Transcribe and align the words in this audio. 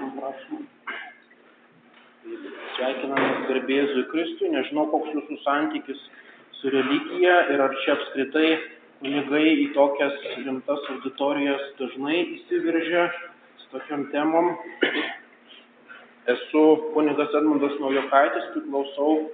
Prašom, 0.00 0.12
prašom. 0.16 0.60
Sveikiname 2.76 3.32
garbėzui 3.50 4.04
Kristui, 4.08 4.48
nežinau, 4.48 4.86
koks 4.88 5.10
jūsų 5.12 5.36
santykis 5.42 6.00
su 6.56 6.72
religija 6.72 7.34
ir 7.52 7.60
ar 7.60 7.74
čia 7.82 7.98
apskritai 7.98 8.46
kunigai 9.02 9.44
į 9.66 9.66
tokias 9.76 10.16
rimtas 10.38 10.88
auditorijas 10.94 11.66
dažnai 11.82 12.22
įsiveržia 12.38 13.04
su 13.60 13.68
tokiam 13.74 14.06
temom. 14.14 14.54
Esu 16.32 16.64
kunigas 16.96 17.36
Edmundas 17.36 17.76
Naujokaitis, 17.84 18.48
priklausau 18.56 19.28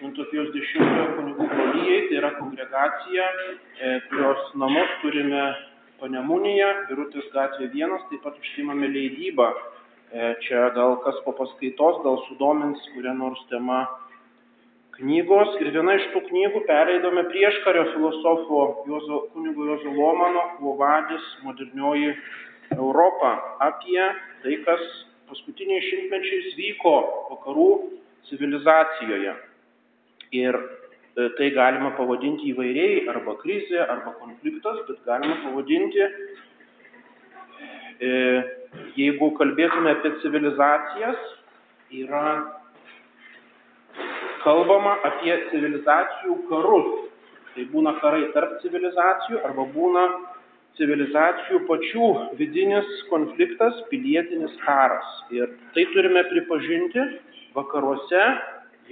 Šventofijos 0.00 0.50
dešimtojo 0.58 1.08
kunigų 1.14 1.50
brolyjei, 1.54 2.04
tai 2.10 2.22
yra 2.24 2.34
kongregacija, 2.42 3.30
e, 3.38 3.96
kurios 4.10 4.50
namus 4.58 5.00
turime 5.04 5.46
Panemunėje, 6.02 6.68
Birutės 6.90 7.34
gatvė 7.34 7.70
1, 7.70 7.98
taip 8.10 8.26
pat 8.26 8.38
užsimame 8.42 8.90
leidybą. 8.90 9.52
E, 10.12 10.34
čia 10.46 10.68
gal 10.76 10.96
kas 11.04 11.18
po 11.24 11.34
paskaitos, 11.36 12.00
gal 12.04 12.20
sudomins 12.28 12.80
kurią 12.94 13.14
nors 13.18 13.40
temą 13.50 13.82
knygos. 14.96 15.58
Ir 15.60 15.72
viena 15.74 15.98
iš 15.98 16.06
tų 16.14 16.22
knygų 16.30 16.64
pereidome 16.68 17.26
prieškario 17.28 17.84
filosofo 17.92 18.62
Jozo, 18.88 19.26
kunigo 19.34 19.68
Jozo 19.68 19.92
Lomano, 19.92 20.46
Kvovadis, 20.56 21.28
modernioji 21.44 22.14
Europa, 22.76 23.34
apie 23.68 24.00
tai, 24.42 24.56
kas 24.64 24.88
paskutiniais 25.28 25.84
šimtmečiais 25.90 26.56
vyko 26.56 26.96
vakarų 27.34 27.70
civilizacijoje. 28.30 29.36
Ir 30.36 30.56
E, 31.18 31.24
tai 31.34 31.48
galima 31.50 31.90
pavadinti 31.98 32.52
įvairiai, 32.52 33.00
arba 33.10 33.34
krizė, 33.40 33.80
arba 33.82 34.12
konfliktas, 34.20 34.76
bet 34.86 35.00
galima 35.08 35.34
pavadinti, 35.42 36.04
jeigu 38.00 39.32
kalbėtume 39.38 39.90
apie 39.96 40.12
civilizacijas, 40.22 41.18
yra 41.90 42.24
kalbama 44.44 44.96
apie 45.08 45.34
civilizacijų 45.50 46.38
karus. 46.50 46.90
Tai 47.54 47.64
būna 47.72 47.94
karai 47.98 48.28
tarp 48.34 48.58
civilizacijų 48.62 49.40
arba 49.46 49.64
būna 49.74 50.04
civilizacijų 50.78 51.64
pačių 51.66 52.08
vidinis 52.38 52.90
konfliktas, 53.10 53.80
pilietinis 53.90 54.54
karas. 54.62 55.08
Ir 55.34 55.50
tai 55.74 55.88
turime 55.94 56.22
pripažinti, 56.30 57.02
vakaruose 57.56 58.22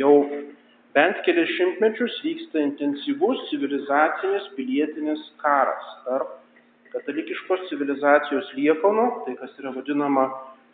jau 0.01 0.15
bent 0.97 1.21
kelis 1.27 1.53
šimtmečius 1.59 2.17
vyksta 2.25 2.65
intensyvus 2.65 3.45
civilizacinis 3.53 4.51
pilietinis 4.57 5.23
karas 5.43 5.95
tarp 6.09 6.35
katalikiškos 6.97 7.69
civilizacijos 7.71 8.51
liekanų, 8.57 9.07
tai 9.27 9.37
kas 9.41 9.53
yra 9.61 9.73
vadinama 9.77 10.27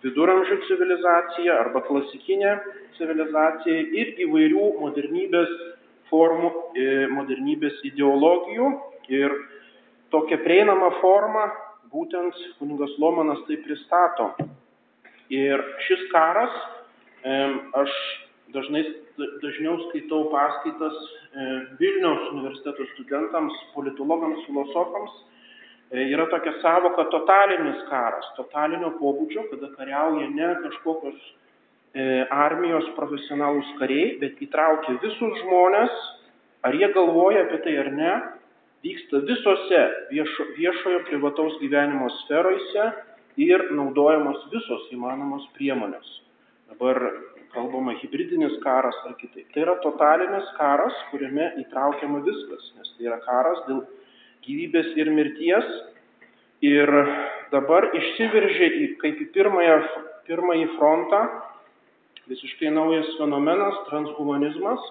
viduramžių 0.03 0.59
civilizacija 0.69 1.59
arba 1.65 1.83
klasikinė 1.87 2.57
civilizacija 2.97 3.85
ir 4.01 4.15
įvairių 4.27 4.65
modernybės 4.81 5.53
formų, 6.11 6.51
e, 6.77 6.89
modernybės 7.13 7.83
ideologijų. 7.89 8.71
Ir 9.13 9.35
tokia 10.15 10.39
prieinama 10.43 10.93
forma 11.01 11.49
būtent 11.93 12.37
kuningas 12.59 12.93
Lomanas 12.99 13.43
tai 13.49 13.59
pristato. 13.65 14.33
Ir 15.33 15.61
šis 15.87 16.03
karas, 16.13 16.53
aš 17.25 17.93
dažnai 18.53 18.83
dažniau 19.43 19.77
skaitau 19.89 20.27
paskaitas 20.33 20.97
e, 20.97 21.45
Vilniaus 21.81 22.31
universiteto 22.33 22.87
studentams, 22.95 23.53
politologams, 23.75 24.41
filosofams. 24.47 25.13
E, 25.93 26.07
yra 26.09 26.25
tokia 26.33 26.55
savoka 26.63 27.05
totalinis 27.13 27.83
karas, 27.91 28.29
totalinio 28.39 28.95
pobūdžio, 28.97 29.45
kada 29.51 29.69
kariauja 29.77 30.29
ne 30.33 30.49
kažkokios 30.65 31.19
e, 31.21 32.05
armijos 32.33 32.89
profesionalūs 32.97 33.75
kariai, 33.81 34.15
bet 34.23 34.41
įtraukia 34.41 34.97
visus 35.03 35.37
žmonės, 35.43 35.99
ar 36.65 36.79
jie 36.81 36.89
galvoja 36.97 37.45
apie 37.45 37.61
tai 37.67 37.77
ar 37.85 37.93
ne, 37.93 38.15
vyksta 38.87 39.21
visose 39.29 39.83
viešo, 40.09 40.49
viešojo 40.57 41.05
privataus 41.11 41.61
gyvenimo 41.61 42.09
sferose 42.23 42.89
ir 43.37 43.69
naudojamos 43.77 44.49
visos 44.55 44.89
įmanomos 44.97 45.45
priemonės. 45.59 46.09
Dabar 46.73 46.99
kalbama 47.53 47.93
hybridinis 48.01 48.57
karas 48.65 48.97
ar 49.05 49.15
kitaip. 49.21 49.51
Tai 49.53 49.67
yra 49.67 49.77
totalinis 49.85 50.49
karas, 50.57 50.97
kuriame 51.11 51.53
įtraukiama 51.67 52.23
viskas, 52.25 52.73
nes 52.79 52.95
tai 52.97 53.11
yra 53.11 53.21
karas 53.27 53.61
dėl 53.69 53.85
gyvybės 54.47 54.93
ir 54.99 55.11
mirties. 55.15 55.69
Ir 56.63 56.91
dabar 57.51 57.89
išsiveržė 57.99 58.69
į, 58.79 58.85
kaip 59.03 59.19
į 59.19 59.31
pirmąją, 59.35 59.79
pirmąjį 60.29 60.69
frontą 60.77 61.23
visiškai 62.31 62.71
naujas 62.71 63.09
fenomenas- 63.19 63.81
transhumanizmas. 63.89 64.83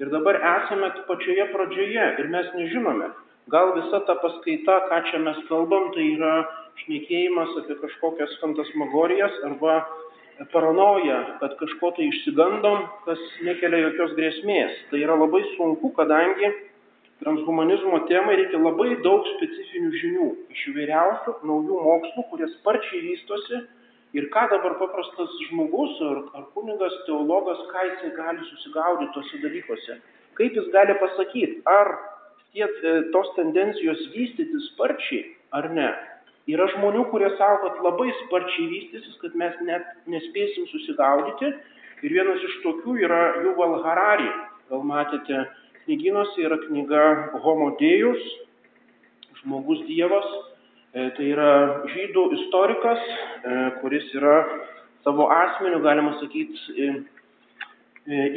Ir 0.00 0.10
dabar 0.12 0.36
esame 0.36 0.90
pačioje 1.08 1.46
pradžioje 1.52 2.18
ir 2.20 2.28
mes 2.28 2.46
nežinome, 2.52 3.08
gal 3.48 3.72
visa 3.72 4.00
ta 4.04 4.14
paskaita, 4.20 4.88
ką 4.90 4.98
čia 5.10 5.18
mes 5.18 5.38
kalbam, 5.48 5.92
tai 5.94 6.04
yra 6.16 6.46
šnekėjimas 6.82 7.56
apie 7.62 7.76
kažkokias 7.80 8.38
fantasmagorijas 8.42 9.32
arba 9.44 9.86
paranoja, 10.52 11.38
kad 11.40 11.56
kažko 11.56 11.96
tai 11.96 12.10
išsigandom, 12.10 12.88
kas 13.06 13.18
nekelia 13.42 13.88
jokios 13.88 14.12
grėsmės. 14.18 14.72
Tai 14.90 14.98
yra 15.00 15.16
labai 15.16 15.42
sunku, 15.56 15.94
kadangi 15.96 16.52
transhumanizmo 17.22 18.00
temai 18.10 18.36
reikia 18.40 18.60
labai 18.60 18.96
daug 19.04 19.24
specifinių 19.36 19.90
žinių 20.02 20.26
iš 20.52 20.64
įvairiausių 20.72 21.36
naujų 21.48 21.78
mokslų, 21.86 22.26
kurie 22.32 22.48
sparčiai 22.58 23.02
vystosi 23.06 23.62
ir 24.16 24.28
ką 24.34 24.46
dabar 24.52 24.76
paprastas 24.80 25.32
žmogus 25.48 25.96
ar, 26.10 26.20
ar 26.38 26.44
kunigas, 26.56 26.94
teologas, 27.08 27.62
ką 27.72 27.86
jisai 27.90 28.12
gali 28.16 28.44
susigaudyti 28.50 29.14
tose 29.16 29.40
dalykuose. 29.44 29.98
Kaip 30.36 30.58
jis 30.60 30.68
gali 30.74 30.96
pasakyti, 31.00 31.62
ar 31.68 31.94
tie, 32.52 32.64
e, 32.64 32.92
tos 33.12 33.32
tendencijos 33.36 34.04
vystyti 34.14 34.60
sparčiai 34.72 35.24
ar 35.56 35.70
ne. 35.72 35.88
Yra 36.46 36.68
žmonių, 36.76 37.08
kurie 37.10 37.28
sako, 37.40 37.72
kad 37.72 37.80
labai 37.82 38.12
sparčiai 38.24 38.68
vystysis, 38.70 39.16
kad 39.22 39.34
mes 39.34 39.56
net 39.66 39.88
nespėsim 40.06 40.68
susigaudyti. 40.70 41.52
Ir 42.04 42.12
vienas 42.12 42.44
iš 42.44 42.60
tokių 42.62 43.00
yra 43.02 43.22
Juval 43.42 43.80
Harari. 43.82 44.28
Gal 44.70 44.84
matėte, 44.86 45.46
knyginuose 45.86 46.42
yra 46.42 46.58
knyga 46.66 47.02
Homo 47.42 47.76
Deus, 47.80 48.22
žmogus 49.40 49.86
Dievas. 49.86 50.26
E, 50.96 51.10
tai 51.12 51.26
yra 51.28 51.50
žydų 51.92 52.22
istorikas, 52.38 53.02
e, 53.44 53.56
kuris 53.82 54.06
yra 54.16 54.38
savo 55.04 55.26
asmeniu, 55.28 55.82
galima 55.84 56.14
sakyti, 56.22 56.56
e, 56.72 56.86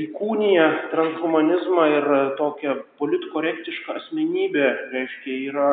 įkūnyje 0.03 0.65
transhumanizmą 0.91 1.85
ir 1.93 2.07
tokią 2.41 2.75
politkorektišką 2.99 3.95
asmenybę, 4.01 4.67
reiškia, 4.91 5.37
yra 5.53 5.69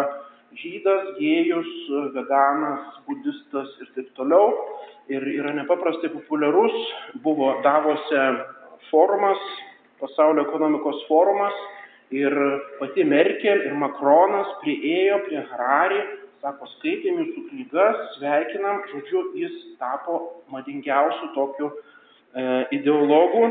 žydas, 0.56 1.16
gėjus, 1.18 1.72
veganas, 2.14 3.00
budistas 3.08 3.72
ir 3.82 3.90
taip 3.96 4.12
toliau. 4.16 4.52
Ir 5.10 5.26
yra 5.36 5.52
nepaprastai 5.58 6.10
populiarus, 6.12 6.76
buvo 7.24 7.56
Davose 7.66 8.22
forumas, 8.90 9.42
pasaulio 10.00 10.44
ekonomikos 10.46 11.02
forumas 11.08 11.54
ir 12.14 12.32
pati 12.78 13.04
Merkel 13.04 13.64
ir 13.66 13.74
Makronas 13.78 14.52
prieėjo 14.62 15.18
prie 15.26 15.42
Harari, 15.50 16.00
sako, 16.42 16.68
skaitėm 16.76 17.18
jūsų 17.22 17.44
knygas, 17.50 18.02
sveikinam, 18.16 18.82
žodžiu, 18.92 19.22
jis 19.40 19.54
tapo 19.80 20.20
madingiausiu 20.52 21.32
tokiu 21.34 21.70
e, 21.72 22.44
ideologu 22.78 23.48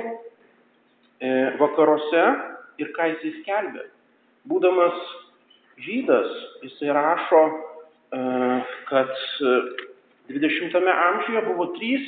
e, 1.19 1.31
vakaruose 1.59 2.25
ir 2.79 2.91
ką 2.95 3.09
jis 3.12 3.41
skelbė. 3.41 3.89
Būdamas 4.47 5.01
žydas, 5.83 6.31
jisai 6.63 6.94
rašo, 6.95 7.41
e, 8.16 8.22
kad 8.91 9.12
20-ame 10.31 10.94
amžiuje 11.09 11.44
buvo 11.50 11.74
trys 11.75 12.06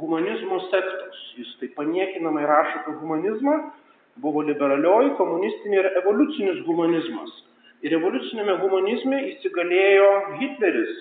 humanizmo 0.00 0.58
sektos. 0.70 1.20
Jis 1.38 1.52
taip 1.60 1.76
paniekinamai 1.78 2.44
rašo 2.48 2.80
apie 2.80 2.96
humanizmą, 3.00 3.56
buvo 4.22 4.42
liberalioji, 4.46 5.14
komunistinė 5.20 5.80
ir 5.80 5.88
evoliucinis 6.02 6.60
humanizmas. 6.66 7.32
Ir 7.82 7.96
evoliucinėme 7.98 8.58
humanizme 8.62 9.18
įsigalėjo 9.32 10.10
Hitleris, 10.38 10.92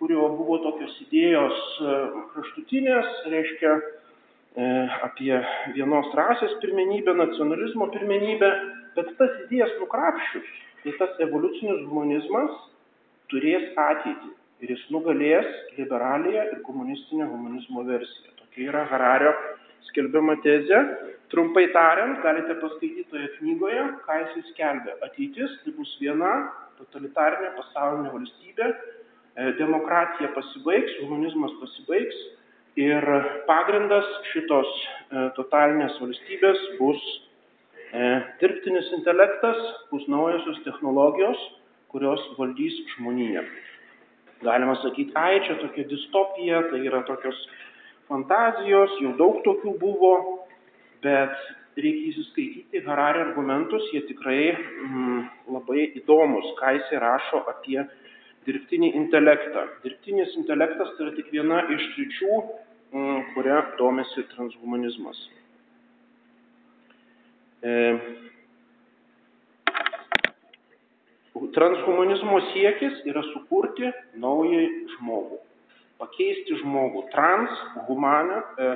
kurio 0.00 0.26
buvo 0.34 0.58
tokios 0.64 0.96
idėjos 1.06 1.60
e, 1.78 1.98
kraštutinės, 2.32 3.12
reiškia 3.30 3.74
e, 3.76 4.66
apie 5.06 5.32
vienos 5.76 6.10
rasės 6.18 6.56
pirmenybę, 6.64 7.14
nacionalizmo 7.20 7.88
pirmenybę, 7.94 8.50
bet 8.98 9.14
tas 9.20 9.40
idėjas 9.46 9.76
nukrapščius 9.82 10.52
tai 10.84 10.92
tas 11.00 11.20
evoliucinis 11.24 11.86
humanizmas 11.88 12.56
turės 13.32 13.70
ateitį 13.80 14.32
ir 14.64 14.72
jis 14.74 14.82
nugalės 14.92 15.48
liberaliąją 15.78 16.44
ir 16.50 16.60
komunistinę 16.66 17.28
humanizmo 17.30 17.84
versiją. 17.88 18.33
Tokia 18.54 18.70
yra 18.70 18.84
Harario 18.86 19.32
skelbiama 19.88 20.36
tezė. 20.44 20.78
Trumpai 21.32 21.66
tariant, 21.74 22.20
galite 22.22 22.54
paskaityti 22.60 23.08
toje 23.10 23.26
knygoje, 23.40 23.82
ką 24.06 24.18
jis 24.20 24.52
skelbia. 24.52 24.94
Ateitis 25.02 25.56
tai 25.64 25.72
bus 25.74 25.90
viena 25.98 26.30
totalitarinė 26.78 27.50
pasaulinė 27.56 28.12
valstybė, 28.14 28.68
e, 28.70 29.48
demokratija 29.58 30.30
pasibaigs, 30.36 30.94
humanizmas 31.02 31.56
pasibaigs 31.58 32.22
Ir 32.74 33.04
pagrindas 33.46 34.06
šitos 34.32 34.66
e, 34.66 35.28
totalinės 35.36 35.94
valstybės 36.02 36.62
bus 36.80 37.02
e, 37.94 38.00
dirbtinis 38.40 38.88
intelektas, 38.96 39.60
bus 39.92 40.02
naujosios 40.10 40.58
technologijos, 40.64 41.38
kurios 41.94 42.18
valdys 42.34 42.74
žmoniją. 42.96 43.44
Galima 44.42 44.74
sakyti, 44.82 45.14
ai, 45.14 45.38
čia 45.46 45.54
tokia 45.60 45.86
distopija, 45.86 46.64
tai 46.72 46.82
yra 46.82 47.04
tokios 47.06 47.38
fantazijos, 48.08 48.96
jau 49.02 49.12
daug 49.18 49.42
tokių 49.46 49.74
buvo, 49.80 50.14
bet 51.04 51.34
reikia 51.76 52.10
įsiskaityti 52.12 52.82
Harari 52.86 53.22
argumentus, 53.24 53.86
jie 53.92 54.04
tikrai 54.08 54.40
mm, 54.54 55.22
labai 55.56 55.88
įdomus, 56.00 56.52
ką 56.60 56.74
jis 56.78 56.92
rašo 57.02 57.42
apie 57.50 57.80
dirbtinį 58.46 58.92
intelektą. 59.00 59.66
Dirbtinis 59.84 60.36
intelektas 60.40 60.92
tai 60.96 61.08
yra 61.08 61.16
tik 61.16 61.32
viena 61.34 61.64
iš 61.74 61.88
sričių, 61.94 62.42
mm, 62.92 63.24
kuria 63.34 63.62
domisi 63.80 64.26
transhumanizmas. 64.34 65.24
E, 67.64 67.72
transhumanizmo 71.54 72.40
siekis 72.52 73.00
yra 73.08 73.22
sukurti 73.32 73.90
naują 74.20 74.62
žmogų, 74.94 75.38
pakeisti 76.04 76.60
žmogų 76.60 77.08
transhumanę. 77.16 78.40
E, 78.60 78.70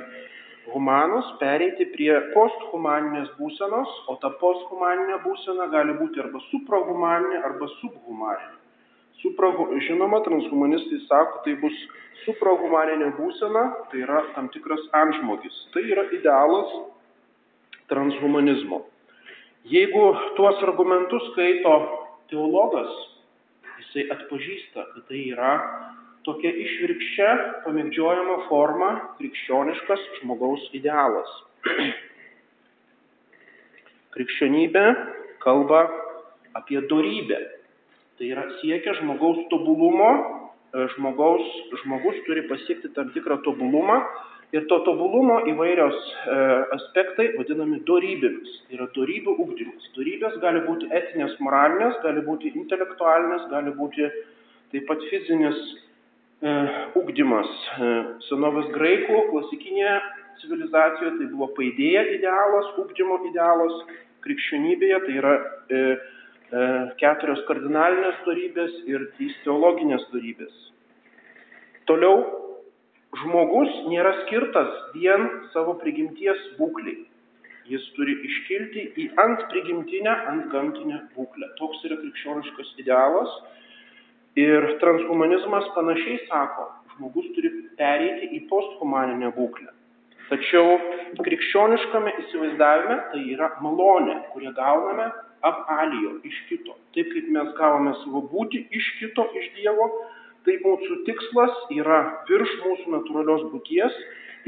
humanus 0.73 1.25
pereiti 1.39 1.87
prie 1.93 2.11
posthumaninės 2.33 3.29
būsenos, 3.39 3.93
o 4.11 4.17
ta 4.21 4.31
posthumaninė 4.41 5.21
būsena 5.23 5.69
gali 5.73 5.95
būti 5.97 6.21
arba 6.23 6.41
suprahumaninė, 6.49 7.41
arba 7.45 7.69
subhumaninė. 7.79 8.57
Supra, 9.19 9.49
žinoma, 9.83 10.21
transhumanistai 10.23 11.01
sako, 11.07 11.41
tai 11.43 11.57
bus 11.59 11.75
suprahumaninė 12.23 13.11
būsena, 13.17 13.65
tai 13.91 14.05
yra 14.05 14.21
tam 14.35 14.47
tikras 14.53 14.85
antžmogis. 14.95 15.57
Tai 15.73 15.83
yra 15.83 16.05
idealas 16.15 16.71
transhumanizmo. 17.91 18.85
Jeigu 19.67 20.05
tuos 20.37 20.61
argumentus 20.63 21.25
skaito 21.33 21.73
teologas, 22.31 22.93
jisai 23.81 24.07
atpažįsta, 24.15 24.85
kad 24.93 25.07
tai 25.09 25.25
yra 25.33 25.53
tokia 26.29 26.51
išvirkščia 26.53 27.29
pamėgdžiojama 27.65 28.35
forma 28.49 28.89
krikščioniškas 29.17 30.05
žmogaus 30.19 30.67
idealas. 30.77 31.31
Krikščionybė 34.13 34.85
kalba 35.41 35.87
apie 36.59 36.81
dorybę. 36.91 37.39
Tai 38.19 38.27
yra 38.27 38.45
siekia 38.59 38.93
žmogaus 38.99 39.41
tobulumo, 39.51 40.09
e, 40.75 40.87
žmogaus, 40.95 41.45
žmogus 41.83 42.19
turi 42.27 42.45
pasiekti 42.49 42.91
tam 42.93 43.13
tikrą 43.15 43.39
tobulumą 43.45 44.01
ir 44.53 44.65
to 44.69 44.79
tobulumo 44.85 45.39
įvairios 45.49 45.97
e, 45.97 46.39
aspektai 46.77 47.29
vadinami 47.37 47.81
dorybėmis. 47.89 48.55
Tai 48.67 48.79
yra 48.79 48.89
dorybių 48.97 49.37
ugdymas. 49.45 49.91
Dorybės 49.97 50.37
gali 50.43 50.65
būti 50.67 50.89
etinės, 51.01 51.37
moralinės, 51.41 52.01
gali 52.05 52.25
būti 52.25 52.53
intelektualinės, 52.59 53.47
gali 53.53 53.73
būti 53.77 54.09
taip 54.73 54.89
pat 54.89 55.05
fizinis 55.09 55.61
ugdymas. 56.41 57.49
E, 57.75 57.89
senovės 58.29 58.69
graikų 58.75 59.23
klasikinėje 59.31 59.95
civilizacijoje 60.39 61.17
tai 61.17 61.27
buvo 61.33 61.49
paidėja 61.57 62.05
idealas, 62.15 62.69
ugdymo 62.79 63.19
idealas, 63.27 63.75
krikščionybėje 64.23 64.99
tai 65.05 65.17
yra 65.19 65.33
e, 65.35 65.81
e, 65.81 66.63
keturios 67.01 67.43
kardinalinės 67.49 68.23
darybės 68.27 68.79
ir 68.87 69.09
trys 69.17 69.35
teologinės 69.43 70.05
darybės. 70.13 70.55
Toliau, 71.91 72.23
žmogus 73.23 73.75
nėra 73.91 74.15
skirtas 74.23 74.71
vien 74.95 75.27
savo 75.53 75.75
prigimties 75.83 76.39
būkliai. 76.59 77.03
Jis 77.69 77.83
turi 77.93 78.15
iškilti 78.25 78.83
į 78.97 79.11
ant 79.21 79.43
prigimtinę, 79.51 80.13
ant 80.31 80.47
gamtinę 80.53 81.03
būklę. 81.13 81.51
Toks 81.59 81.83
yra 81.85 81.99
krikščioniškas 81.99 82.71
idealas 82.81 83.35
Ir 84.39 84.65
transhumanizmas 84.81 85.67
panašiai 85.75 86.19
sako, 86.29 86.67
žmogus 86.93 87.27
turi 87.35 87.49
pereiti 87.79 88.29
į 88.37 88.45
posthumaninę 88.51 89.31
būklę. 89.35 89.71
Tačiau 90.29 90.75
krikščioniškame 91.25 92.11
įsivaizdavime 92.23 92.97
tai 93.11 93.23
yra 93.33 93.49
malonė, 93.65 94.19
kurią 94.33 94.51
gauname 94.57 95.07
ab 95.49 95.63
alijo 95.73 96.11
iš 96.29 96.37
kito. 96.49 96.75
Taip 96.93 97.09
kaip 97.15 97.31
mes 97.33 97.49
gavome 97.57 97.95
savo 98.03 98.21
būti 98.33 98.61
iš 98.79 98.91
kito, 98.99 99.25
iš 99.39 99.47
Dievo, 99.55 99.87
tai 100.45 100.59
mūsų 100.65 100.99
tikslas 101.07 101.55
yra 101.75 101.99
virš 102.29 102.53
mūsų 102.65 102.93
natūralios 102.97 103.47
būties 103.53 103.97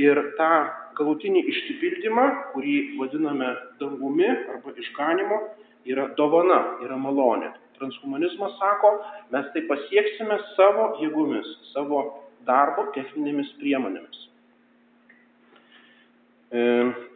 ir 0.01 0.21
tą 0.37 0.51
galutinį 0.99 1.43
išsipildymą, 1.51 2.27
kurį 2.53 2.77
vadiname 2.99 3.55
dangumi 3.81 4.29
arba 4.29 4.75
išganimo, 4.77 5.41
yra 5.89 6.11
dovana, 6.19 6.61
yra 6.85 6.99
malonė. 7.01 7.51
Transhumanizmas 7.81 8.53
sako, 8.61 8.91
mes 9.33 9.47
tai 9.55 9.63
pasieksime 9.69 10.37
savo 10.55 10.91
jėgomis, 11.01 11.47
savo 11.73 12.03
darbo 12.45 12.87
techninėmis 12.95 13.49
priemonėmis. 13.61 14.27
E, 16.51 16.61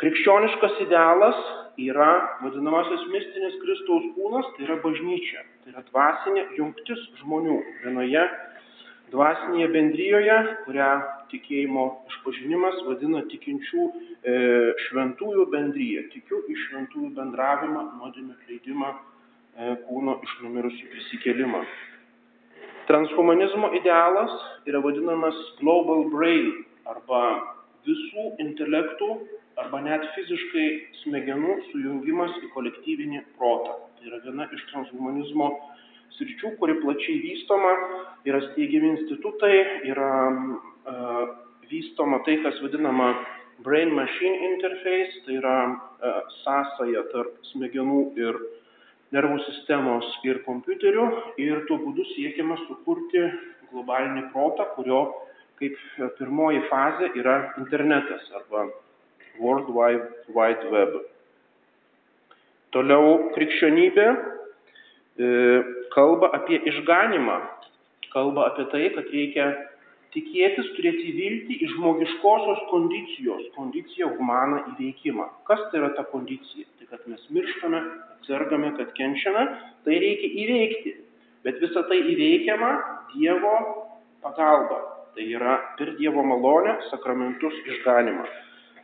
krikščioniškas 0.01 0.81
idealas 0.87 1.39
yra 1.85 2.11
vadinamasis 2.41 3.05
mistinis 3.11 3.57
Kristaus 3.61 4.09
kūnas, 4.15 4.49
tai 4.55 4.65
yra 4.67 4.79
bažnyčia, 4.83 5.43
tai 5.63 5.73
yra 5.75 5.85
dvasinė 5.91 6.47
jungtis 6.57 7.01
žmonių 7.21 7.59
vienoje 7.83 8.25
dvasinėje 9.13 9.67
bendryjoje, 9.73 10.37
kurią 10.65 10.91
tikėjimo 11.31 11.83
išpažinimas 12.09 12.79
vadina 12.87 13.21
tikinčių 13.31 13.83
e, 13.85 14.37
šventųjų 14.87 15.45
bendryje. 15.53 16.05
Tikiu 16.15 16.41
į 16.49 16.55
šventųjų 16.65 17.11
bendravimą, 17.17 17.83
nuodėmę 17.99 18.35
atleidimą 18.39 18.93
kūno 19.55 20.17
iš 20.25 20.37
numirusių 20.43 20.87
prisikėlimą. 20.91 21.63
Transhumanizmo 22.89 23.71
idealas 23.79 24.33
yra 24.69 24.81
vadinamas 24.83 25.37
global 25.61 26.05
brain 26.11 26.51
arba 26.85 27.21
visų 27.87 28.35
intelektų 28.43 29.07
arba 29.61 29.79
net 29.85 30.03
fiziškai 30.15 30.65
smegenų 31.03 31.55
sujungimas 31.71 32.35
į 32.43 32.51
kolektyvinį 32.53 33.23
protą. 33.39 33.77
Tai 33.95 34.09
yra 34.09 34.19
viena 34.25 34.47
iš 34.53 34.65
transhumanizmo 34.71 35.49
sričių, 36.17 36.55
kuri 36.59 36.77
plačiai 36.81 37.21
vystoma, 37.23 37.71
yra 38.27 38.41
steigiami 38.51 38.91
institutai, 38.95 39.55
yra 39.87 40.11
uh, 40.31 41.23
vystoma 41.71 42.21
tai, 42.27 42.37
kas 42.43 42.59
vadinama 42.63 43.13
brain 43.65 43.93
machine 43.95 44.51
interface, 44.51 45.23
tai 45.25 45.39
yra 45.39 45.57
uh, 45.71 46.21
sąsaja 46.43 47.05
tarp 47.13 47.39
smegenų 47.53 48.01
ir 48.19 48.39
nervų 49.15 49.39
sistemos 49.47 50.07
ir 50.27 50.41
kompiuterių 50.45 51.05
ir 51.41 51.63
tuo 51.69 51.79
būdu 51.81 52.05
siekiama 52.13 52.57
sukurti 52.65 53.23
globalinį 53.71 54.27
protą, 54.33 54.67
kurio 54.75 55.01
kaip 55.59 55.75
pirmoji 56.19 56.63
fazė 56.69 57.11
yra 57.15 57.35
internetas 57.61 58.27
arba 58.35 58.67
World 59.39 59.71
Wide 59.75 60.71
Web. 60.71 60.97
Toliau 62.75 63.31
krikščionybė 63.35 64.05
e, 64.11 65.27
kalba 65.95 66.31
apie 66.35 66.59
išganimą, 66.71 67.37
kalba 68.11 68.49
apie 68.49 68.67
tai, 68.73 68.89
kad 68.97 69.07
reikia 69.13 69.47
tikėtis, 70.15 70.71
turėti 70.77 71.11
viltį 71.15 71.57
į 71.61 71.69
žmogiškosios 71.75 72.63
kondicijos, 72.71 73.43
kondiciją 73.57 74.13
humaną 74.15 74.61
įveikimą. 74.73 75.27
Kas 75.49 75.61
tai 75.71 75.81
yra 75.81 75.91
ta 75.97 76.05
kondicija? 76.11 76.65
Tai 76.79 76.87
kad 76.93 77.03
mes 77.11 77.25
mirštame, 77.35 77.81
sergame, 78.27 78.71
kad 78.79 78.93
kenčiame, 78.97 79.45
tai 79.85 79.99
reikia 80.01 80.31
įveikti. 80.45 80.95
Bet 81.45 81.59
visa 81.61 81.83
tai 81.89 81.99
įveikiama 82.01 82.71
Dievo 83.13 83.53
pagalba. 84.23 84.79
Tai 85.15 85.27
yra 85.31 85.59
per 85.77 85.93
Dievo 85.99 86.23
malonę, 86.25 86.79
sakramentus 86.89 87.59
išganimą. 87.75 88.25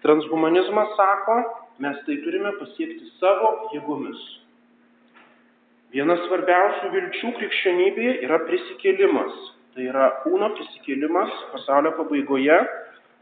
Transhumanizmas 0.03 0.93
sako, 0.97 1.39
mes 1.81 1.97
tai 2.05 2.19
turime 2.25 2.53
pasiekti 2.59 3.09
savo 3.19 3.71
jėgomis. 3.73 4.21
Vienas 5.91 6.21
svarbiausių 6.27 6.93
vilčių 6.93 7.33
krikščionybėje 7.39 8.13
yra 8.25 8.39
prisikėlimas. 8.47 9.33
Tai 9.71 9.83
yra 9.87 10.07
kūno 10.25 10.49
prisikėlimas 10.57 11.31
pasaulio 11.53 11.93
pabaigoje, 11.95 12.57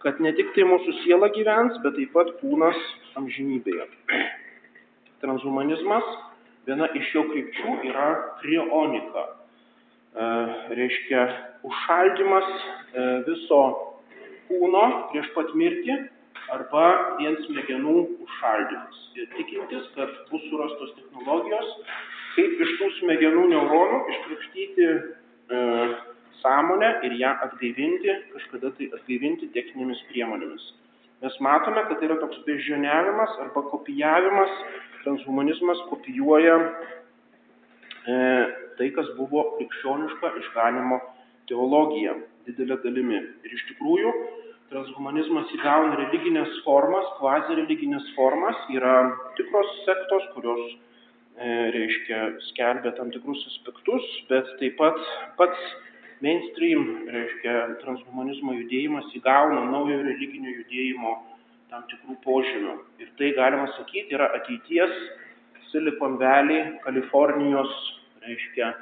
kad 0.02 0.22
ne 0.24 0.32
tik 0.34 0.50
tai 0.56 0.66
mūsų 0.66 0.96
siela 1.04 1.30
gyvens, 1.36 1.76
bet 1.84 1.94
taip 2.00 2.16
pat 2.16 2.32
kūnas 2.40 2.80
amžinybėje. 3.20 3.86
Transhumanizmas, 5.22 6.08
viena 6.66 6.90
iš 6.98 7.12
jo 7.14 7.28
krypčių 7.30 7.76
yra 7.92 8.08
krionika. 8.40 9.28
E, 9.30 10.26
reiškia 10.82 11.28
užšaldymas 11.70 12.50
e, 12.50 13.08
viso 13.30 13.62
kūno 14.50 14.86
prieš 15.14 15.30
pat 15.38 15.54
mirtį 15.54 16.02
arba 16.56 16.86
vien 17.22 17.38
smegenų 17.46 17.98
užšaldymas. 18.26 19.08
Ir 19.22 19.30
tikintis, 19.38 19.90
kad 19.94 20.18
bus 20.34 20.50
surastos 20.50 20.98
technologijos, 20.98 21.74
kaip 22.34 22.62
iš 22.66 22.78
tų 22.82 22.94
smegenų 23.04 23.50
neuronų 23.54 24.06
iškrapštyti 24.16 24.90
e, 24.90 25.68
sąmonę 26.42 26.92
ir 27.08 27.16
ją 27.22 27.32
atgaivinti, 27.46 28.16
kažkada 28.34 28.72
tai 28.78 28.90
atgaivinti 28.98 29.52
techninėmis 29.56 30.02
priemonėmis. 30.12 30.68
Mes 31.24 31.36
matome, 31.44 31.84
kad 31.88 32.00
tai 32.00 32.08
yra 32.08 32.16
toks 32.22 32.40
beždžioniavimas 32.48 33.36
arba 33.44 33.66
kopijavimas, 33.72 34.52
transhumanizmas 35.04 35.82
kopijuoja 35.90 36.56
e, 36.64 38.20
tai, 38.80 38.88
kas 38.96 39.10
buvo 39.18 39.44
krikščioniška 39.58 40.32
išganimo 40.44 41.00
teologija 41.52 42.16
didelė 42.48 42.80
dalimi. 42.86 43.20
Ir 43.44 43.58
iš 43.58 43.66
tikrųjų, 43.74 44.14
transhumanizmas 44.72 45.52
įgauna 45.58 45.98
religinės 46.00 46.62
formas, 46.64 47.12
kvazi 47.20 47.58
religinės 47.60 48.08
formas, 48.16 48.64
yra 48.72 48.96
tikros 49.36 49.76
sektos, 49.84 50.32
kurios 50.38 50.64
e, 50.72 51.52
reiškia 51.76 52.24
skelbia 52.52 52.96
tam 52.96 53.12
tikrus 53.12 53.44
aspektus, 53.52 54.08
bet 54.32 54.56
taip 54.62 54.78
pat 54.80 55.00
pats 55.42 55.70
mainstream, 56.26 56.86
reiškia 57.14 57.56
transhumanizmo 57.84 58.56
judėjimas 58.58 59.08
įgauna 59.20 59.68
naujo 59.72 60.02
religinio 60.04 60.56
judėjimo 60.58 61.16
tam 61.70 61.86
tikrų 61.92 62.18
požymių. 62.26 62.76
Ir 63.04 63.14
tai 63.20 63.32
galima 63.38 63.70
sakyti 63.78 64.18
yra 64.18 64.32
ateities 64.40 64.96
Silicon 65.70 66.18
Valley, 66.18 66.64
Kalifornijos, 66.84 67.74
reiškia 68.26 68.74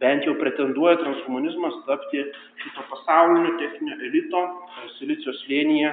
bent 0.00 0.24
jau 0.28 0.34
pretenduoja 0.40 0.96
transhumanizmas 1.00 1.76
tapti 1.88 2.18
šito 2.62 2.84
pasaulinio 2.90 3.52
techninio 3.60 3.96
elito 4.08 4.42
silicio 4.98 5.32
slėnyje 5.42 5.90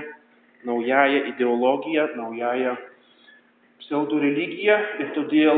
naująją 0.68 1.20
ideologiją, 1.34 2.04
naująją 2.16 2.74
pseudo 3.84 4.16
religiją 4.20 4.78
ir 5.04 5.08
todėl 5.18 5.58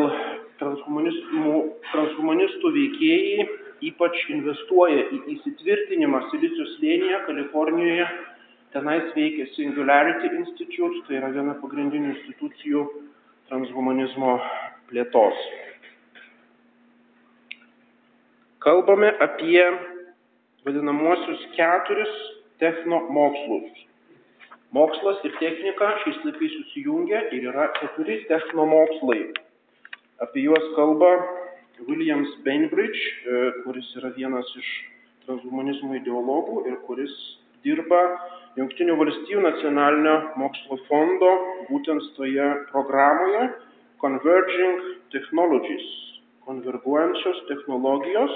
transhumanistų 0.62 2.68
veikėjai 2.78 3.48
ypač 3.84 4.22
investuoja 4.34 5.10
į 5.12 5.22
įsitvirtinimą 5.36 6.24
silicio 6.32 6.70
slėnyje 6.76 7.22
Kalifornijoje. 7.28 8.08
Tenais 8.76 9.12
veikia 9.16 9.46
Singularity 9.56 10.34
Institute, 10.36 11.06
tai 11.08 11.22
yra 11.22 11.30
viena 11.36 11.56
pagrindinių 11.62 12.12
institucijų 12.16 12.88
transhumanizmo 13.48 14.40
plėtos 14.90 15.46
kalbame 18.66 19.14
apie 19.22 19.62
vadinamuosius 20.66 21.42
keturis 21.54 22.14
technomokslus. 22.58 23.84
Mokslas 24.74 25.22
ir 25.28 25.36
technika 25.38 25.92
šiais 26.02 26.24
laikais 26.26 26.56
susijungia 26.58 27.22
ir 27.36 27.46
yra 27.52 27.68
keturi 27.78 28.24
technomokslai. 28.32 29.22
Apie 30.26 30.48
juos 30.48 30.66
kalba 30.76 31.12
Williams 31.88 32.32
Bainbridge, 32.46 33.02
e, 33.02 33.52
kuris 33.64 33.92
yra 34.00 34.14
vienas 34.16 34.50
iš 34.60 34.70
transhumanizmo 35.26 35.96
ideologų 36.00 36.66
ir 36.70 36.80
kuris 36.88 37.14
dirba 37.66 38.02
Junktinių 38.56 38.96
valstybių 38.96 39.42
nacionalinio 39.44 40.16
mokslo 40.40 40.78
fondo 40.88 41.32
būtent 41.68 42.14
toje 42.16 42.46
programoje 42.72 43.50
Converging 44.00 44.86
Technologies, 45.12 45.88
konverguojančios 46.48 47.42
technologijos 47.50 48.32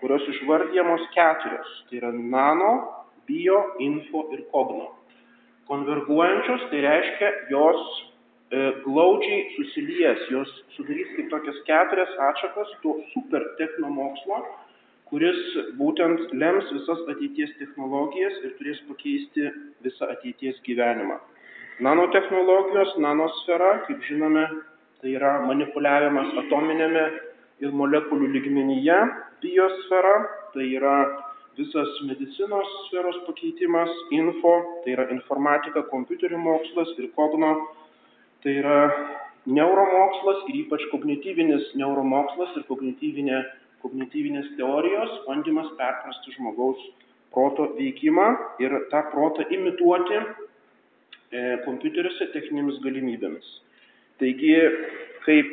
kurios 0.00 0.24
išvardyjamos 0.32 1.04
keturios. 1.14 1.70
Tai 1.88 1.98
yra 2.00 2.10
nano, 2.12 2.72
bio, 3.28 3.60
info 3.78 4.26
ir 4.34 4.46
kogno. 4.52 4.88
Konverguojančios 5.68 6.66
tai 6.70 6.80
reiškia, 6.86 7.30
jos 7.52 7.82
glaudžiai 8.50 9.42
susilies, 9.54 10.24
jos 10.30 10.50
sudarys 10.74 11.10
kaip 11.16 11.30
tokias 11.30 11.58
keturias 11.68 12.10
atšakas 12.30 12.72
to 12.82 12.96
super 13.12 13.44
technomokslo, 13.58 14.40
kuris 15.10 15.38
būtent 15.78 16.34
lems 16.34 16.66
visas 16.74 17.04
ateities 17.14 17.52
technologijas 17.58 18.34
ir 18.42 18.56
turės 18.58 18.80
pakeisti 18.88 19.50
visą 19.86 20.10
ateities 20.14 20.58
gyvenimą. 20.66 21.18
Nanotehnologijos, 21.80 22.96
nanosfera, 22.98 23.70
kaip 23.86 24.02
žinome, 24.04 24.44
tai 25.00 25.14
yra 25.16 25.38
manipuliavimas 25.46 26.34
atominėme 26.44 27.04
ir 27.64 27.72
molekulių 27.72 28.28
lygmenyje, 28.34 28.98
biosfera, 29.40 30.14
tai 30.54 30.66
yra 30.74 30.96
visas 31.56 31.90
medicinos 32.08 32.68
sferos 32.88 33.16
pakeitimas, 33.26 33.90
info, 34.16 34.54
tai 34.84 34.96
yra 34.96 35.06
informatika, 35.14 35.86
kompiuterių 35.92 36.38
mokslas 36.40 36.92
ir 36.98 37.10
kogno, 37.16 37.54
tai 38.44 38.56
yra 38.60 38.78
neuromokslas 39.46 40.44
ir 40.50 40.60
ypač 40.64 40.84
kognityvinis 40.92 41.72
neuromokslas 41.80 42.56
ir 42.58 42.66
kognityvinė, 42.68 43.40
kognityvinės 43.84 44.50
teorijos, 44.58 45.14
bandymas 45.26 45.70
perprasti 45.78 46.34
žmogaus 46.36 46.80
proto 47.34 47.70
veikimą 47.78 48.28
ir 48.62 48.74
tą 48.92 49.02
protą 49.12 49.46
imituoti 49.54 50.18
e, 50.18 50.24
kompiuteriuose 51.64 52.30
techninėmis 52.34 52.80
galimybėmis. 52.84 53.50
Taigi, 54.20 54.56
kaip 55.24 55.52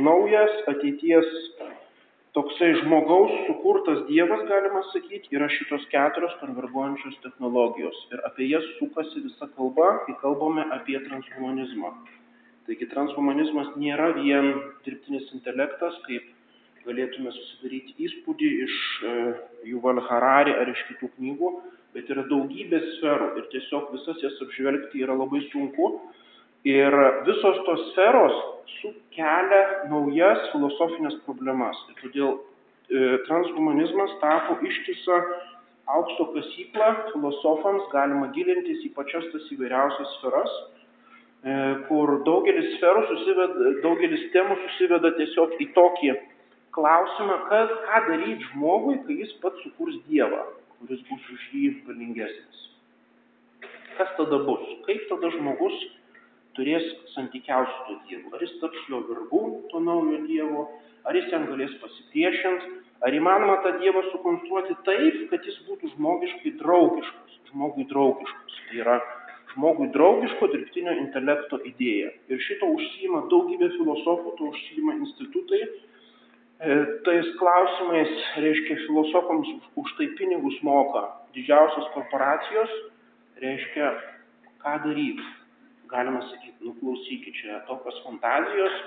naujas 0.00 0.54
ateities 0.72 1.28
toksai 2.34 2.72
žmogaus 2.80 3.32
sukurtas 3.46 4.02
Dievas, 4.08 4.42
galima 4.50 4.82
sakyti, 4.90 5.30
yra 5.38 5.46
šitos 5.54 5.86
keturios 5.92 6.34
konverguojančios 6.40 7.20
technologijos. 7.22 7.96
Ir 8.12 8.22
apie 8.26 8.48
jas 8.50 8.66
sukasi 8.80 9.22
visa 9.22 9.48
kalba, 9.54 10.00
kai 10.06 10.16
kalbame 10.22 10.66
apie 10.74 10.98
transhumanizmą. 11.06 11.92
Taigi 12.66 12.88
transhumanizmas 12.90 13.74
nėra 13.78 14.10
vien 14.16 14.50
dirbtinis 14.86 15.28
intelektas, 15.36 15.96
kaip 16.08 16.26
galėtume 16.84 17.30
susidaryti 17.32 17.94
įspūdį 18.08 18.50
iš 18.64 18.74
e, 18.74 19.14
Juval 19.70 20.00
Harari 20.08 20.52
ar 20.58 20.72
iš 20.72 20.82
kitų 20.90 21.10
knygų, 21.14 21.52
bet 21.94 22.10
yra 22.12 22.24
daugybė 22.28 22.80
sferų 22.96 23.30
ir 23.38 23.48
tiesiog 23.54 23.92
visas 23.94 24.20
jas 24.24 24.40
apžvelgti 24.44 25.04
yra 25.06 25.16
labai 25.16 25.44
sunku. 25.52 25.92
Ir 26.64 26.94
visos 27.26 27.58
tos 27.66 27.80
sferos 27.92 28.36
sukelia 28.80 29.88
naujas 29.90 30.46
filosofinės 30.52 31.16
problemas. 31.26 31.76
Ir 31.92 31.98
todėl 32.00 32.30
e, 32.34 33.18
transhumanizmas 33.26 34.14
tapo 34.22 34.56
ištisą 34.64 35.18
aukšto 35.92 36.30
kasyklą 36.32 36.90
filosofams, 37.10 37.84
galima 37.92 38.30
gilintis 38.32 38.80
į 38.86 38.94
pačias 38.96 39.26
tas 39.32 39.50
įvairiausias 39.52 40.14
sferas, 40.18 40.54
e, 41.44 41.56
kur 41.90 42.14
daugelis 42.24 42.70
sferų 42.78 43.02
susiveda, 43.10 43.72
daugelis 43.84 44.24
temų 44.32 44.56
susiveda 44.62 45.12
tiesiog 45.18 45.58
į 45.60 45.66
tokį 45.76 46.14
klausimą, 46.74 47.36
kad, 47.50 47.74
ką 47.84 48.00
daryti 48.08 48.48
žmogui, 48.54 49.02
kai 49.04 49.18
jis 49.20 49.34
pats 49.42 49.60
sukurs 49.66 50.00
Dievą, 50.08 50.46
kuris 50.78 51.04
bus 51.10 51.28
už 51.36 51.44
jį 51.52 51.74
galingesnis. 51.90 52.64
Kas 53.98 54.16
tada 54.16 54.40
bus? 54.48 54.64
Kaip 54.88 55.04
tada 55.12 55.30
žmogus 55.36 55.76
turės 56.56 56.86
santykiauti 57.14 57.72
su 57.74 57.84
tuo 57.88 57.98
Dievu. 58.08 58.32
Ar 58.34 58.42
jis 58.44 58.54
taps 58.62 58.88
jo 58.90 59.02
vergu, 59.08 59.42
to 59.70 59.82
naujo 59.82 60.20
Dievo, 60.28 60.64
ar 61.08 61.18
jis 61.18 61.30
jam 61.32 61.46
galės 61.50 61.74
pasipriešinti, 61.82 62.70
ar 63.04 63.16
įmanoma 63.16 63.58
tą 63.64 63.74
Dievą 63.82 64.04
sukonstruoti 64.10 64.76
taip, 64.86 65.18
kad 65.32 65.46
jis 65.48 65.58
būtų 65.68 65.92
žmogiškai 65.96 66.54
draugiškas, 66.62 67.38
žmogui 67.50 67.86
draugiškas. 67.90 68.60
Tai 68.68 68.80
yra 68.84 68.98
žmogui 69.54 69.90
draugiško 69.94 70.50
dirbtinio 70.52 70.94
intelekto 71.02 71.60
idėja. 71.68 72.14
Ir 72.32 72.40
šito 72.46 72.70
užsima 72.74 73.26
daugybė 73.32 73.70
filosofų, 73.76 74.34
to 74.38 74.50
užsima 74.54 74.96
institutai. 75.00 75.62
E, 76.64 76.74
tais 77.06 77.30
klausimais, 77.38 78.12
reiškia, 78.40 78.80
filosofams 78.86 79.50
už 79.80 79.94
tai 79.98 80.08
pinigus 80.18 80.56
moka 80.66 81.06
didžiausios 81.36 81.90
korporacijos, 81.96 82.76
reiškia, 83.42 83.90
ką 84.62 84.76
daryti 84.86 85.32
galima 85.94 86.20
sakyti, 86.26 86.58
nu 86.66 86.74
klausykit, 86.80 87.34
čia 87.38 87.62
tokios 87.70 88.00
fantazijos, 88.04 88.78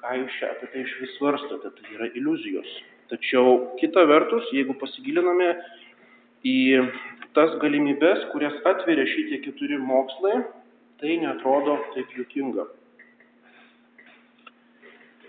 ką 0.00 0.18
jūs 0.22 0.36
čia 0.40 0.50
apie 0.54 0.70
tai 0.72 0.84
iš 0.84 0.94
vis 1.02 1.16
svarstote, 1.18 1.72
tai 1.76 1.96
yra 1.96 2.08
iliuzijos. 2.16 2.70
Tačiau 3.12 3.58
kita 3.80 4.06
vertus, 4.08 4.48
jeigu 4.56 4.76
pasigiliname 4.80 5.50
į 6.48 6.56
tas 7.36 7.52
galimybės, 7.60 8.24
kurias 8.32 8.56
atveria 8.70 9.04
šitie 9.10 9.42
keturi 9.44 9.76
mokslai, 9.80 10.40
tai 11.02 11.18
netrodo 11.20 11.76
taip 11.96 12.16
juokinga. 12.16 12.66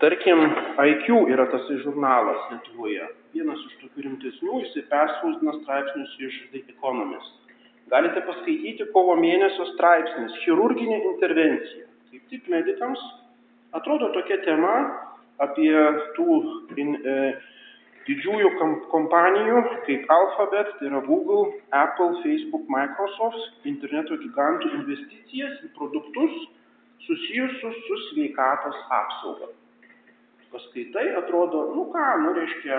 Tarkim, 0.00 0.42
IQ 0.76 1.06
yra 1.32 1.46
tas 1.52 1.68
žurnalas 1.82 2.50
Lietuvoje. 2.52 3.06
Vienas 3.32 3.60
iš 3.64 3.78
tokių 3.80 4.04
rimtesnių, 4.04 4.60
jisai 4.64 4.84
perspausdina 4.90 5.56
straipsnius 5.62 6.16
iš 6.28 6.36
The 6.52 6.62
Economist. 6.74 7.45
Galite 7.90 8.22
paskaityti 8.26 8.88
kovo 8.94 9.14
mėnesio 9.20 9.68
straipsnis- 9.74 10.38
chirurginė 10.44 10.96
intervencija. 11.12 11.84
Kaip 12.10 12.22
tik 12.32 12.48
medikams 12.50 13.02
atrodo 13.78 14.08
tokia 14.16 14.40
tema 14.46 14.72
apie 15.38 15.70
tų 16.16 16.38
in, 16.82 16.96
e, 16.96 17.14
didžiųjų 18.08 18.50
kompanijų 18.90 19.62
kaip 19.86 20.10
Alphabet, 20.16 20.74
tai 20.78 20.88
yra 20.90 21.00
Google, 21.06 21.52
Apple, 21.70 22.22
Facebook, 22.22 22.66
Microsoft, 22.70 23.66
interneto 23.66 24.18
gigantų 24.22 24.72
investicijas 24.80 25.58
į 25.66 25.72
produktus 25.78 26.36
susijusius 27.06 27.80
su 27.86 27.98
sveikatos 28.08 28.78
apsauga. 29.00 29.50
Paskaitai 30.50 31.08
atrodo, 31.22 31.66
nu 31.74 31.86
ką, 31.94 32.06
nu 32.22 32.34
reiškia, 32.38 32.78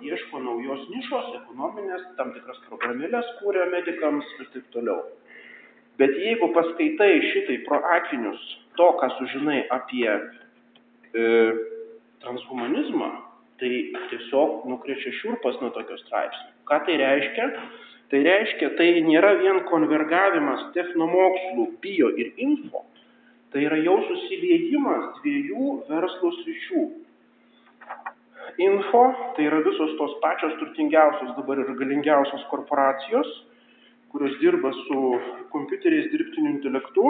ieško 0.00 0.40
naujos 0.44 0.86
nišos, 0.90 1.32
ekonominės, 1.42 2.04
tam 2.18 2.32
tikras 2.36 2.60
programėlės 2.68 3.26
kūrė 3.40 3.66
medikams 3.72 4.28
ir 4.38 4.48
taip 4.54 4.68
toliau. 4.74 5.02
Bet 6.00 6.14
jeigu 6.16 6.48
paskaitai 6.56 7.12
šitai 7.32 7.58
pro 7.66 7.80
akinius 7.96 8.40
to, 8.78 8.88
ką 9.00 9.10
sužinai 9.18 9.66
apie 9.74 10.08
e, 10.08 11.24
transhumanizmą, 12.24 13.10
tai 13.60 13.72
tiesiog 14.08 14.64
nukrečia 14.70 15.12
šiurpas 15.20 15.60
nuo 15.60 15.68
tokio 15.76 15.98
straipsnio. 16.00 16.54
Ką 16.68 16.80
tai 16.86 16.96
reiškia? 17.02 17.48
Tai 18.10 18.20
reiškia, 18.26 18.72
tai 18.78 18.88
nėra 19.06 19.36
vien 19.38 19.60
konvergavimas 19.68 20.70
technomokslų, 20.74 21.66
bio 21.84 22.08
ir 22.18 22.32
info, 22.42 22.82
tai 23.52 23.68
yra 23.68 23.78
jau 23.84 24.00
susiliejimas 24.08 25.20
dviejų 25.20 25.76
verslo 25.90 26.32
sričių. 26.40 26.82
Info, 28.58 29.02
tai 29.36 29.46
yra 29.46 29.60
visos 29.62 29.96
tos 29.98 30.14
pačios 30.20 30.54
turtingiausios 30.58 31.36
dabar 31.36 31.58
ir 31.58 31.72
galingiausios 31.78 32.44
korporacijos, 32.50 33.28
kurios 34.10 34.38
dirba 34.40 34.72
su 34.86 34.98
kompiuteriais 35.50 36.10
dirbtiniu 36.10 36.50
intelektu, 36.56 37.04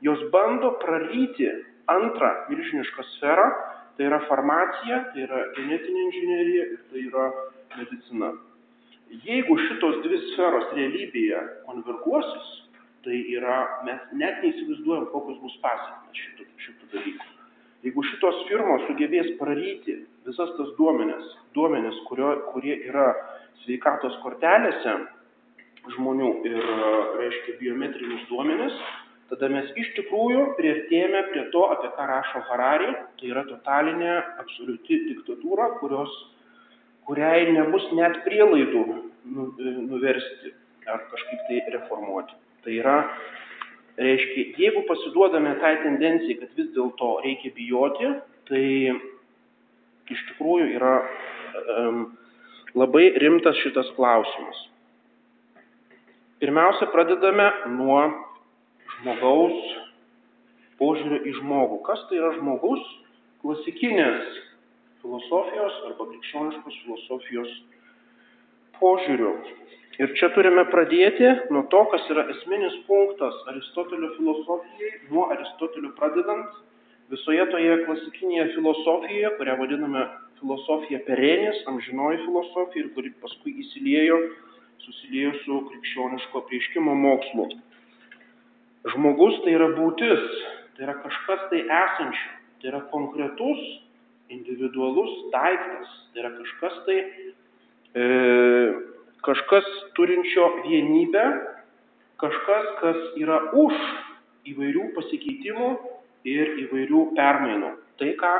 jos 0.00 0.20
bando 0.32 0.72
praryti 0.82 1.48
antrą 1.86 2.30
milžinišką 2.50 3.04
sferą, 3.16 3.46
tai 3.96 4.08
yra 4.08 4.20
farmacija, 4.28 5.02
tai 5.12 5.24
yra 5.28 5.42
genetinė 5.56 6.04
inžinierija 6.08 6.66
ir 6.74 6.82
tai 6.90 7.04
yra 7.06 7.26
medicina. 7.76 8.32
Jeigu 9.26 9.56
šitos 9.68 10.00
dvi 10.04 10.18
sferos 10.32 10.72
realybėje 10.74 11.42
konverguosis, 11.68 12.52
tai 13.06 13.22
yra, 13.36 13.60
mes 13.86 14.02
net 14.18 14.42
neįsivaizduojam, 14.42 15.08
kokios 15.12 15.38
bus 15.44 15.56
pasiekmes 15.62 16.22
šitų, 16.24 16.48
šitų 16.66 16.92
dalykų. 16.96 17.35
Jeigu 17.86 18.02
šitos 18.02 18.38
firmos 18.48 18.82
sugebės 18.88 19.28
praryti 19.38 20.00
visas 20.26 20.48
tas 20.58 20.70
duomenis, 20.74 21.26
duomenis, 21.54 22.00
kurio, 22.08 22.32
kurie 22.50 22.74
yra 22.88 23.12
sveikatos 23.62 24.16
kortelėse 24.24 24.94
žmonių 25.94 26.30
ir, 26.48 26.56
reiškia, 27.20 27.54
biometrinius 27.60 28.24
duomenis, 28.26 28.74
tada 29.30 29.50
mes 29.52 29.70
iš 29.78 29.92
tikrųjų 30.00 30.48
priartėjame 30.58 31.22
prie 31.30 31.44
to, 31.54 31.62
apie 31.76 31.92
ką 31.94 32.08
rašo 32.10 32.42
Harari, 32.48 32.90
tai 33.20 33.30
yra 33.30 33.46
totalinė 33.46 34.12
absoliuti 34.42 34.98
diktatūra, 35.12 35.76
kurios, 35.78 36.10
kuriai 37.06 37.52
nebus 37.54 37.86
net 37.94 38.18
prielaidų 38.26 38.84
nu, 38.90 39.48
nuversti 39.92 40.56
ar 40.90 41.06
kažkaip 41.12 41.46
tai 41.46 41.62
reformuoti. 41.78 42.34
Tai 42.66 42.74
yra, 42.74 42.98
reiškia, 44.00 44.44
jeigu 44.60 44.82
pasiduodame 44.88 45.54
tai 45.60 45.76
tendencijai, 45.82 46.38
kad 46.40 46.56
vis 46.58 46.70
dėlto 46.76 47.10
reikia 47.24 47.52
bijoti, 47.56 48.12
tai 48.48 48.64
iš 50.12 50.22
tikrųjų 50.30 50.68
yra 50.76 50.94
um, 51.00 52.02
labai 52.76 53.08
rimtas 53.22 53.58
šitas 53.62 53.88
klausimas. 53.96 54.66
Pirmiausia, 56.42 56.90
pradedame 56.92 57.48
nuo 57.78 58.02
žmogaus 58.98 59.56
požiūrio 60.76 61.22
į 61.24 61.32
žmogų. 61.38 61.80
Kas 61.86 62.02
tai 62.10 62.20
yra 62.20 62.34
žmogus? 62.36 62.82
Klasikinės 63.40 64.36
filosofijos 65.00 65.80
arba 65.88 66.06
krikščioniškos 66.10 66.78
filosofijos 66.84 67.54
požiūriu. 68.80 69.32
Ir 69.96 70.10
čia 70.18 70.28
turime 70.34 70.66
pradėti 70.68 71.28
nuo 71.48 71.62
to, 71.72 71.78
kas 71.88 72.04
yra 72.12 72.26
esminis 72.34 72.74
punktas 72.84 73.36
Aristotelio 73.48 74.10
filosofijai, 74.18 74.90
nuo 75.08 75.30
Aristotelio 75.32 75.94
pradedant 75.96 76.50
visoje 77.08 77.46
toje 77.48 77.78
klasikinėje 77.86 78.50
filosofijoje, 78.58 79.30
kurią 79.38 79.54
vadiname 79.60 80.02
filosofija 80.40 81.00
perenis, 81.06 81.62
amžinoji 81.70 82.20
filosofija 82.26 82.84
ir 82.84 82.90
kuri 82.96 83.12
paskui 83.22 83.54
įsiliejo, 83.62 84.18
susiliejo 84.84 85.32
su 85.44 85.60
krikščioniško 85.70 86.42
prieškimo 86.50 86.96
mokslu. 87.00 87.46
Žmogus 88.92 89.38
tai 89.46 89.54
yra 89.56 89.70
būtis, 89.78 90.26
tai 90.76 90.84
yra 90.90 90.98
kažkas 91.00 91.46
tai 91.54 91.62
esančio, 91.64 92.34
tai 92.60 92.68
yra 92.74 92.82
konkretus, 92.92 93.64
individualus 94.28 95.14
daiktas, 95.32 95.96
tai 96.12 96.22
yra 96.22 96.34
kažkas 96.36 96.76
tai, 96.84 96.98
e, 97.96 98.04
kažkas 99.24 99.66
turinčio 99.96 100.48
vienybę, 100.64 101.24
kažkas, 102.20 102.68
kas 102.80 103.00
yra 103.20 103.38
už 103.56 103.74
įvairių 104.52 104.90
pasikeitimų 104.96 105.70
ir 106.28 106.52
įvairių 106.66 107.02
permainų. 107.16 107.72
Tai, 108.00 108.12
ką 108.20 108.32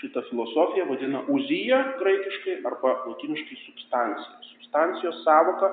šitą 0.00 0.22
filosofiją 0.30 0.86
vadina 0.88 1.22
uzija 1.32 1.82
graikiškai 2.00 2.58
arba 2.68 2.94
latiniškai 3.06 3.58
substancija. 3.66 4.40
Substancijos 4.54 5.20
savoka 5.24 5.72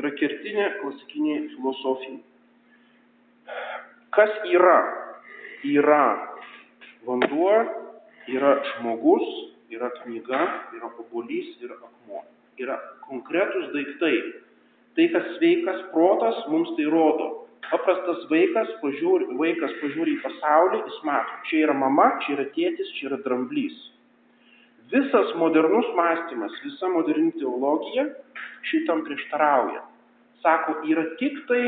yra 0.00 0.12
kertinė 0.16 0.66
klasikinė 0.80 1.36
filosofija. 1.54 2.20
Kas 4.14 4.32
yra? 4.50 4.78
Yra 5.66 6.02
vanduo, 7.04 7.52
yra 8.32 8.54
žmogus, 8.72 9.26
yra 9.70 9.90
knyga, 10.00 10.40
yra 10.76 10.88
obolys, 11.02 11.52
yra 11.60 11.76
akmuo. 11.76 12.24
Yra 12.58 12.78
konkretus 13.06 13.70
daiktai. 13.74 14.16
Tai, 14.96 15.06
kas 15.14 15.28
sveikas 15.36 15.84
protas, 15.92 16.40
mums 16.50 16.72
tai 16.76 16.88
rodo. 16.90 17.28
Paprastas 17.70 18.24
vaikas 18.30 18.72
pažiūri, 18.80 19.28
vaikas 19.38 19.76
pažiūri 19.78 20.16
į 20.16 20.22
pasaulį, 20.24 20.80
jis 20.88 20.98
mato, 21.06 21.36
čia 21.46 21.60
yra 21.68 21.76
mama, 21.76 22.08
čia 22.24 22.34
yra 22.34 22.46
tėtis, 22.56 22.90
čia 22.96 23.10
yra 23.10 23.20
dramblys. 23.22 23.76
Visas 24.90 25.34
modernus 25.38 25.86
mąstymas, 25.94 26.56
visa 26.64 26.88
moderni 26.90 27.30
teologija 27.38 28.08
šitam 28.66 29.04
prieštarauja. 29.06 29.84
Sako, 30.42 30.80
yra 30.90 31.04
tik 31.20 31.38
tai 31.46 31.62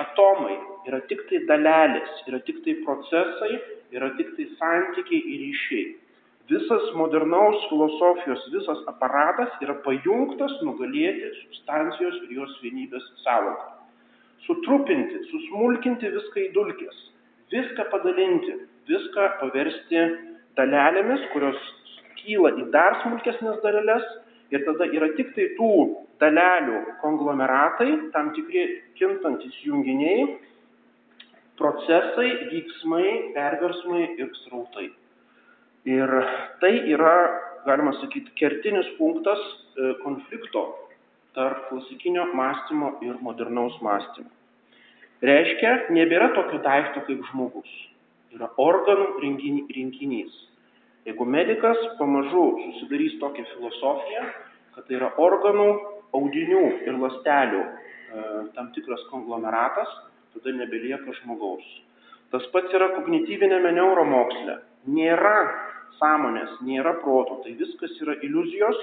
atomai, 0.00 0.56
yra 0.88 1.02
tik 1.10 1.26
tai 1.28 1.42
dalelės, 1.50 2.22
yra 2.30 2.40
tik 2.46 2.62
tai 2.64 2.78
procesai, 2.86 3.58
yra 3.92 4.08
tik 4.16 4.32
tai 4.38 4.48
santykiai 4.56 5.20
ir 5.34 5.44
ryšiai. 5.44 5.84
Visas 6.50 6.94
modernaus 6.98 7.68
filosofijos, 7.68 8.42
visas 8.52 8.80
aparatas 8.90 9.52
yra 9.62 9.76
pajungtas 9.84 10.52
nugalėti 10.66 11.30
substancijos 11.38 12.16
ir 12.24 12.32
jos 12.40 12.56
vienybės 12.64 13.04
savoką. 13.22 13.68
Sutrupinti, 14.42 15.20
susmulkinti 15.30 16.10
viską 16.10 16.40
į 16.42 16.48
dulkės, 16.56 16.96
viską 17.54 17.86
padalinti, 17.92 18.56
viską 18.90 19.28
paversti 19.38 20.02
dalelėmis, 20.58 21.28
kurios 21.32 21.60
kyla 22.18 22.50
į 22.58 22.66
dar 22.74 22.98
smulkesnės 23.04 23.60
dalelės 23.62 24.08
ir 24.50 24.64
tada 24.66 24.88
yra 24.90 25.12
tik 25.18 25.30
tai 25.36 25.46
tų 25.58 25.70
dalelių 26.22 26.80
konglomeratai, 27.04 27.92
tam 28.14 28.32
tikri 28.34 28.66
kintantis 28.98 29.54
junginiai, 29.62 30.26
procesai, 31.58 32.28
veiksmai, 32.50 33.06
perversmai 33.36 34.08
ir 34.18 34.34
srautai. 34.42 34.90
Ir 35.88 36.10
tai 36.60 36.76
yra, 36.94 37.14
galima 37.66 37.92
sakyti, 37.98 38.30
kertinis 38.38 38.86
punktas 38.98 39.40
e, 39.74 39.94
konflikto 40.04 40.62
tarp 41.34 41.68
klasikinio 41.70 42.28
mąstymo 42.36 42.98
ir 43.02 43.16
modernaus 43.24 43.78
mąstymo. 43.82 44.30
Reiškia, 45.22 45.72
nebėra 45.94 46.32
tokio 46.36 46.60
daikto 46.62 47.02
kaip 47.06 47.22
žmogus. 47.30 47.70
Yra 48.34 48.48
organų 48.60 49.08
rinkinys. 49.22 50.38
Jeigu 51.06 51.26
medikas 51.26 51.78
pamažu 51.98 52.44
susidarys 52.62 53.18
tokią 53.20 53.44
filosofiją, 53.56 54.26
kad 54.76 54.86
tai 54.86 55.00
yra 55.00 55.10
organų, 55.18 55.68
audinių 56.14 56.64
ir 56.86 56.98
lastelių 57.00 57.62
e, 57.62 57.70
tam 58.54 58.70
tikras 58.76 59.02
konglomeratas, 59.10 59.90
tada 60.36 60.54
nebelieka 60.60 61.14
žmogaus. 61.22 61.66
Tas 62.32 62.44
pats 62.54 62.72
yra 62.76 62.92
kognityvinėme 62.94 63.74
neuromoksle. 63.76 64.60
Nėra 64.92 65.36
sąmonės, 65.98 66.56
nėra 66.66 66.94
proto, 67.02 67.40
tai 67.44 67.54
viskas 67.58 67.94
yra 68.04 68.16
iliuzijos, 68.26 68.80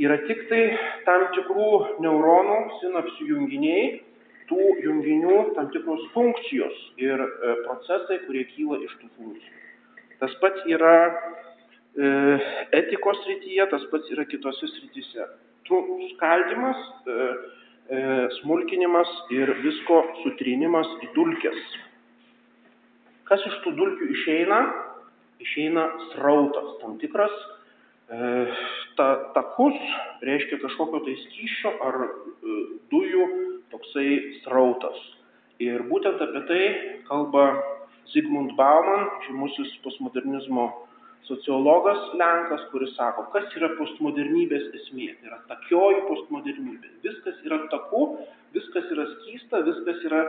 yra 0.00 0.18
tik 0.28 0.46
tai 0.50 0.62
tam 1.06 1.26
tikrų 1.36 1.70
neuronų, 2.04 2.58
sinapsių 2.80 3.28
junginiai, 3.32 3.84
tų 4.50 4.66
junginių 4.84 5.38
tam 5.58 5.70
tikros 5.74 6.02
funkcijos 6.14 6.78
ir 6.98 7.20
e, 7.22 7.54
procesai, 7.66 8.18
kurie 8.26 8.46
kyla 8.54 8.80
iš 8.86 8.96
tų 9.02 9.12
funkcijų. 9.18 9.56
Tas 10.20 10.34
pats 10.42 10.66
yra 10.68 10.96
e, 11.06 12.10
etikos 12.80 13.22
srityje, 13.24 13.70
tas 13.70 13.86
pats 13.92 14.10
yra 14.12 14.26
kitose 14.28 14.68
srityse. 14.74 15.28
Tų 15.70 15.84
skaldimas, 16.16 16.80
e, 17.06 17.30
E, 17.90 18.28
smulkinimas 18.38 19.08
ir 19.34 19.50
visko 19.64 19.96
sutrinimas 20.22 20.86
į 21.02 21.08
dulkes. 21.16 21.56
Kas 23.26 23.42
iš 23.48 23.56
tų 23.64 23.72
dulkių 23.80 24.06
išeina? 24.14 24.60
Išeina 25.40 25.86
srautas, 26.10 26.76
tam 26.82 26.98
tikras 27.00 27.32
e, 28.12 28.18
ta, 28.98 29.08
takus, 29.36 29.78
reiškia 30.26 30.60
kažkokio 30.62 31.02
tai 31.06 31.16
skyščio 31.24 31.72
ar 31.86 31.98
e, 32.04 32.10
dujų 32.92 33.26
toksai 33.72 34.10
srautas. 34.42 35.00
Ir 35.60 35.84
būtent 35.88 36.20
apie 36.24 36.44
tai 36.48 36.62
kalba 37.08 37.50
Zygmunt 38.10 38.56
Bauman, 38.58 39.06
žymusis 39.26 39.74
postmodernizmo 39.84 40.66
sociologas 41.28 42.00
Lenkas, 42.18 42.64
kuris 42.72 42.94
sako, 42.96 43.28
kas 43.34 43.52
yra 43.58 43.70
postmodernybės 43.78 44.66
esmė. 44.80 45.12
Tai 45.20 45.30
yra 45.30 45.38
takioji 45.52 46.02
postmodernybė. 46.08 46.90
Viskas 47.04 47.38
yra 47.46 47.60
taku, 47.72 48.02
viskas 48.56 48.88
yra 48.94 49.06
skysta, 49.14 49.62
viskas 49.68 50.02
yra 50.08 50.24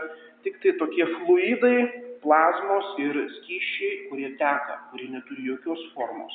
tik 0.46 0.60
tai 0.62 0.76
tokie 0.82 1.08
fluidai, 1.16 1.78
plazmos 2.24 2.96
ir 3.02 3.18
skyščiai, 3.40 4.08
kurie 4.10 4.32
teka, 4.40 4.78
kurie 4.92 5.10
neturi 5.12 5.48
jokios 5.50 5.82
formos. 5.96 6.34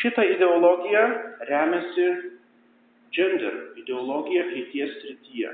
Šitą 0.00 0.24
ideologiją 0.26 1.04
remiasi 1.48 2.06
gender 3.14 3.54
ideologija 3.80 4.46
lyties 4.50 4.96
srityje. 5.00 5.52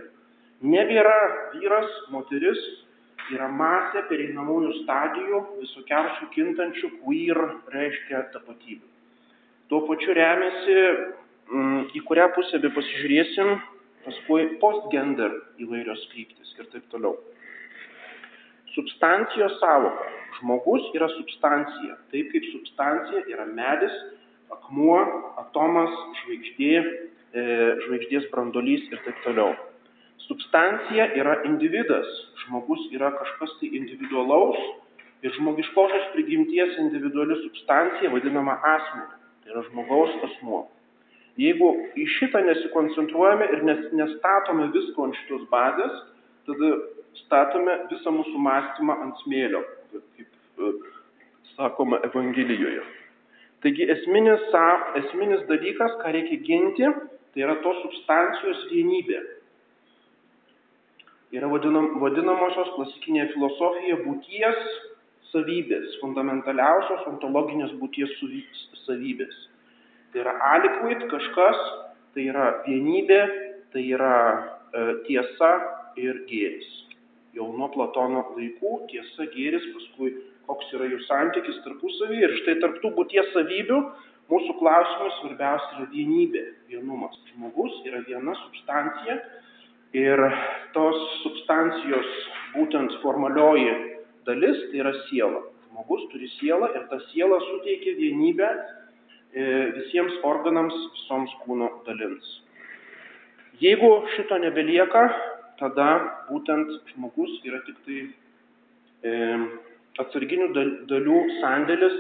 Nebėra 0.61 1.17
vyras, 1.55 1.91
moteris, 2.13 2.61
yra 3.35 3.49
masė 3.53 4.03
pereinamųjų 4.11 4.73
stadijų 4.83 5.41
visokiausių 5.61 6.29
kintančių 6.35 6.91
queer 7.03 7.41
reiškia 7.75 8.25
tapatybių. 8.35 8.87
Tuo 9.71 9.85
pačiu 9.87 10.15
remiasi, 10.19 10.77
mm, 11.53 11.83
į 11.95 12.03
kurią 12.09 12.31
pusę 12.35 12.59
be 12.59 12.73
pasižiūrėsim, 12.75 13.61
paskui 14.05 14.47
postgender 14.63 15.37
įvairios 15.63 16.07
kryptis 16.13 16.57
ir 16.59 16.71
taip 16.73 16.89
toliau. 16.91 17.19
Substancijos 18.75 19.59
savoka. 19.61 20.09
Žmogus 20.39 20.87
yra 20.95 21.09
substancija. 21.17 21.97
Taip 22.13 22.31
kaip 22.33 22.47
substancija 22.53 23.25
yra 23.33 23.47
medis, 23.51 23.95
akmuo, 24.55 24.99
atomas, 25.43 25.91
žvaigždė, 26.23 26.75
e, 26.81 27.43
žvaigždės 27.87 28.31
brandolys 28.33 28.87
ir 28.93 29.03
taip 29.07 29.19
toliau. 29.27 29.55
Substancija 30.27 31.09
yra 31.19 31.41
individas, 31.49 32.07
žmogus 32.45 32.83
yra 32.95 33.11
kažkas 33.19 33.57
tai 33.61 33.73
individualaus 33.81 34.59
ir 35.27 35.35
žmogiškosios 35.37 36.13
prigimties 36.15 36.77
individuali 36.79 37.37
substancija 37.43 38.13
vadinama 38.13 38.55
asmeniu, 38.75 39.19
tai 39.43 39.55
yra 39.55 39.65
žmogaus 39.71 40.15
asmuo. 40.29 40.69
Jeigu 41.41 41.71
į 41.97 42.07
šitą 42.19 42.43
nesikoncentruojame 42.47 43.47
ir 43.55 43.63
nes, 43.65 43.83
nestatome 43.97 44.69
visko 44.75 45.09
ant 45.09 45.19
šitos 45.23 45.47
bazės, 45.53 46.01
tada 46.51 46.71
statome 47.25 47.77
visą 47.91 48.13
mūsų 48.15 48.41
mąstymą 48.45 48.97
ant 49.05 49.21
smėlio, 49.25 49.63
kaip 49.93 50.65
e, 50.67 50.73
sakoma 51.55 52.01
Evangelijoje. 52.11 52.85
Taigi 53.61 53.87
esminis, 53.93 54.47
esminis 55.03 55.43
dalykas, 55.49 55.99
ką 56.01 56.15
reikia 56.17 56.39
ginti, 56.47 56.89
tai 57.35 57.45
yra 57.45 57.59
tos 57.65 57.83
substancijos 57.85 58.63
vienybė. 58.71 59.21
Yra 61.37 61.51
vadinam, 61.51 61.93
vadinamosios 62.03 62.73
klasikinėje 62.75 63.29
filosofijoje 63.35 63.99
būties 64.07 64.71
savybės, 65.31 65.93
fundamentaliausios 66.01 67.05
ontologinės 67.13 67.77
būties 67.79 68.17
savybės. 68.87 69.37
Tai 70.11 70.25
yra 70.25 70.33
aliquid 70.57 71.05
kažkas, 71.13 71.61
tai 72.17 72.25
yra 72.33 72.49
vienybė, 72.65 73.21
tai 73.71 73.85
yra 73.93 74.17
e, 74.25 74.87
tiesa 75.07 75.53
ir 75.97 76.23
gėris. 76.31 76.69
Jau 77.35 77.47
nuo 77.55 77.69
Platono 77.71 78.25
laikų 78.35 78.87
tiesa, 78.91 79.27
gėris, 79.35 79.67
paskui 79.75 80.15
koks 80.51 80.73
yra 80.75 80.89
jų 80.91 80.99
santykis 81.07 81.61
tarpusavį 81.67 82.23
ir 82.25 82.39
štai 82.43 82.57
tarptų 82.63 82.91
būties 82.97 83.31
savybių 83.35 83.79
mūsų 84.31 84.57
klausimui 84.59 85.13
svarbiausia 85.19 85.79
yra 85.79 85.87
vienybė, 85.93 86.43
vienumas. 86.71 87.15
Žmogus 87.33 87.79
yra 87.87 88.03
viena 88.07 88.35
substancija 88.45 89.17
ir 89.99 90.23
tos 90.75 90.99
substancijos 91.23 92.11
būtent 92.55 92.99
formalioji 93.05 93.73
dalis 94.27 94.59
tai 94.71 94.85
yra 94.85 94.95
siela. 95.09 95.43
Žmogus 95.71 96.07
turi 96.13 96.31
sielą 96.37 96.71
ir 96.75 96.87
ta 96.91 97.01
siela 97.09 97.41
suteikia 97.47 97.97
vienybę 97.99 98.51
e, 98.51 99.43
visiems 99.79 100.19
organams, 100.27 100.77
visoms 100.99 101.35
kūno 101.45 101.71
dalims. 101.87 102.39
Jeigu 103.61 103.91
šito 104.17 104.39
nebelieka, 104.41 105.09
tada 105.61 105.91
būtent 106.31 106.73
žmogus 106.95 107.37
yra 107.47 107.61
tik 107.67 107.77
tai 107.87 108.01
e, 109.05 109.13
atsarginių 110.01 110.51
dalių 110.89 111.21
sandėlis 111.41 111.99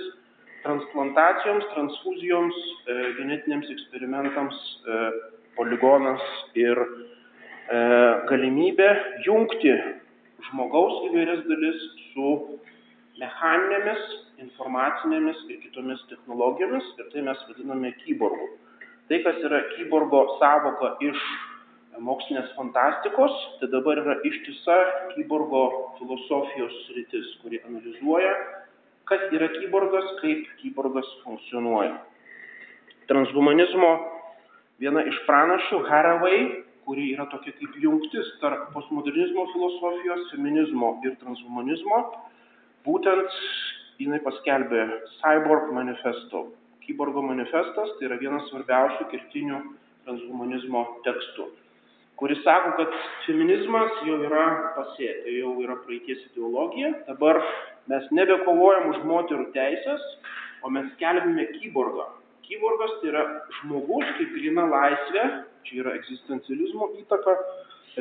transplantacijoms, 0.64 1.64
transfuzijoms, 1.74 2.56
e, 2.86 2.96
genetiniams 3.18 3.70
eksperimentams, 3.74 4.58
e, 4.84 5.00
poligonas 5.56 6.24
ir 6.58 6.78
e, 6.80 7.78
galimybė 8.30 8.88
jungti 9.26 9.74
žmogaus 10.50 11.04
įvairias 11.10 11.44
dalis 11.48 11.84
su 12.10 12.34
mechaninėmis, 13.20 14.02
informacinėmis 14.40 15.44
ir 15.52 15.60
kitomis 15.66 16.00
technologijomis 16.12 16.86
ir 16.98 17.08
tai 17.12 17.24
mes 17.28 17.46
vadiname 17.48 17.92
kyborgu. 18.04 18.48
Tai, 19.10 19.18
kas 19.24 19.40
yra 19.44 19.64
kyborgo 19.74 20.22
savoka 20.38 20.94
iš 21.04 21.20
mokslinės 21.98 22.52
fantastikos, 22.54 23.34
tai 23.60 23.68
dabar 23.72 23.98
yra 23.98 24.16
ištisa 24.26 24.76
kyborgo 25.14 25.64
filosofijos 25.98 26.76
sritis, 26.86 27.32
kuri 27.42 27.60
analizuoja, 27.66 28.32
kas 29.10 29.26
yra 29.34 29.50
kyborgas, 29.56 30.06
kaip 30.20 30.46
kyborgas 30.60 31.08
funkcionuoja. 31.24 31.96
Transhumanizmo 33.10 33.90
viena 34.80 35.02
iš 35.10 35.18
pranašių, 35.26 35.82
Haraway, 35.88 36.44
kuri 36.86 37.10
yra 37.14 37.26
tokia 37.32 37.52
kaip 37.58 37.76
jungtis 37.82 38.30
tarp 38.42 38.70
postmodernizmo 38.74 39.48
filosofijos, 39.52 40.28
feminizmo 40.30 40.94
ir 41.04 41.18
transhumanizmo, 41.20 42.00
būtent 42.86 43.40
jinai 44.00 44.22
paskelbė 44.24 44.86
Cyborg 45.18 45.74
manifesto. 45.76 46.48
Kyborgo 46.86 47.22
manifestas 47.22 47.92
tai 47.98 48.08
yra 48.08 48.16
vienas 48.18 48.46
svarbiausių 48.48 49.10
kertinių 49.10 49.58
transhumanizmo 50.06 50.86
tekstų 51.04 51.50
kuris 52.20 52.42
sako, 52.44 52.74
kad 52.76 52.96
feminizmas 53.24 53.92
jau 54.04 54.18
yra 54.26 54.44
pasė, 54.76 55.08
tai 55.24 55.38
jau 55.38 55.54
yra 55.64 55.78
praeities 55.86 56.20
ideologija, 56.28 56.92
dabar 57.06 57.40
mes 57.88 58.08
nebekovojam 58.12 58.90
už 58.92 58.98
moterų 59.08 59.46
teisės, 59.54 60.04
o 60.60 60.72
mes 60.74 60.90
skelbime 60.98 61.46
kyborgą. 61.54 62.10
Kyborgas 62.44 62.92
tai 63.00 63.08
yra 63.14 63.24
žmogus 63.60 64.04
kaip 64.18 64.36
grina 64.36 64.66
laisvė, 64.68 65.24
čia 65.64 65.80
yra 65.80 65.96
egzistencializmo 65.96 66.90
įtaka, 67.00 67.38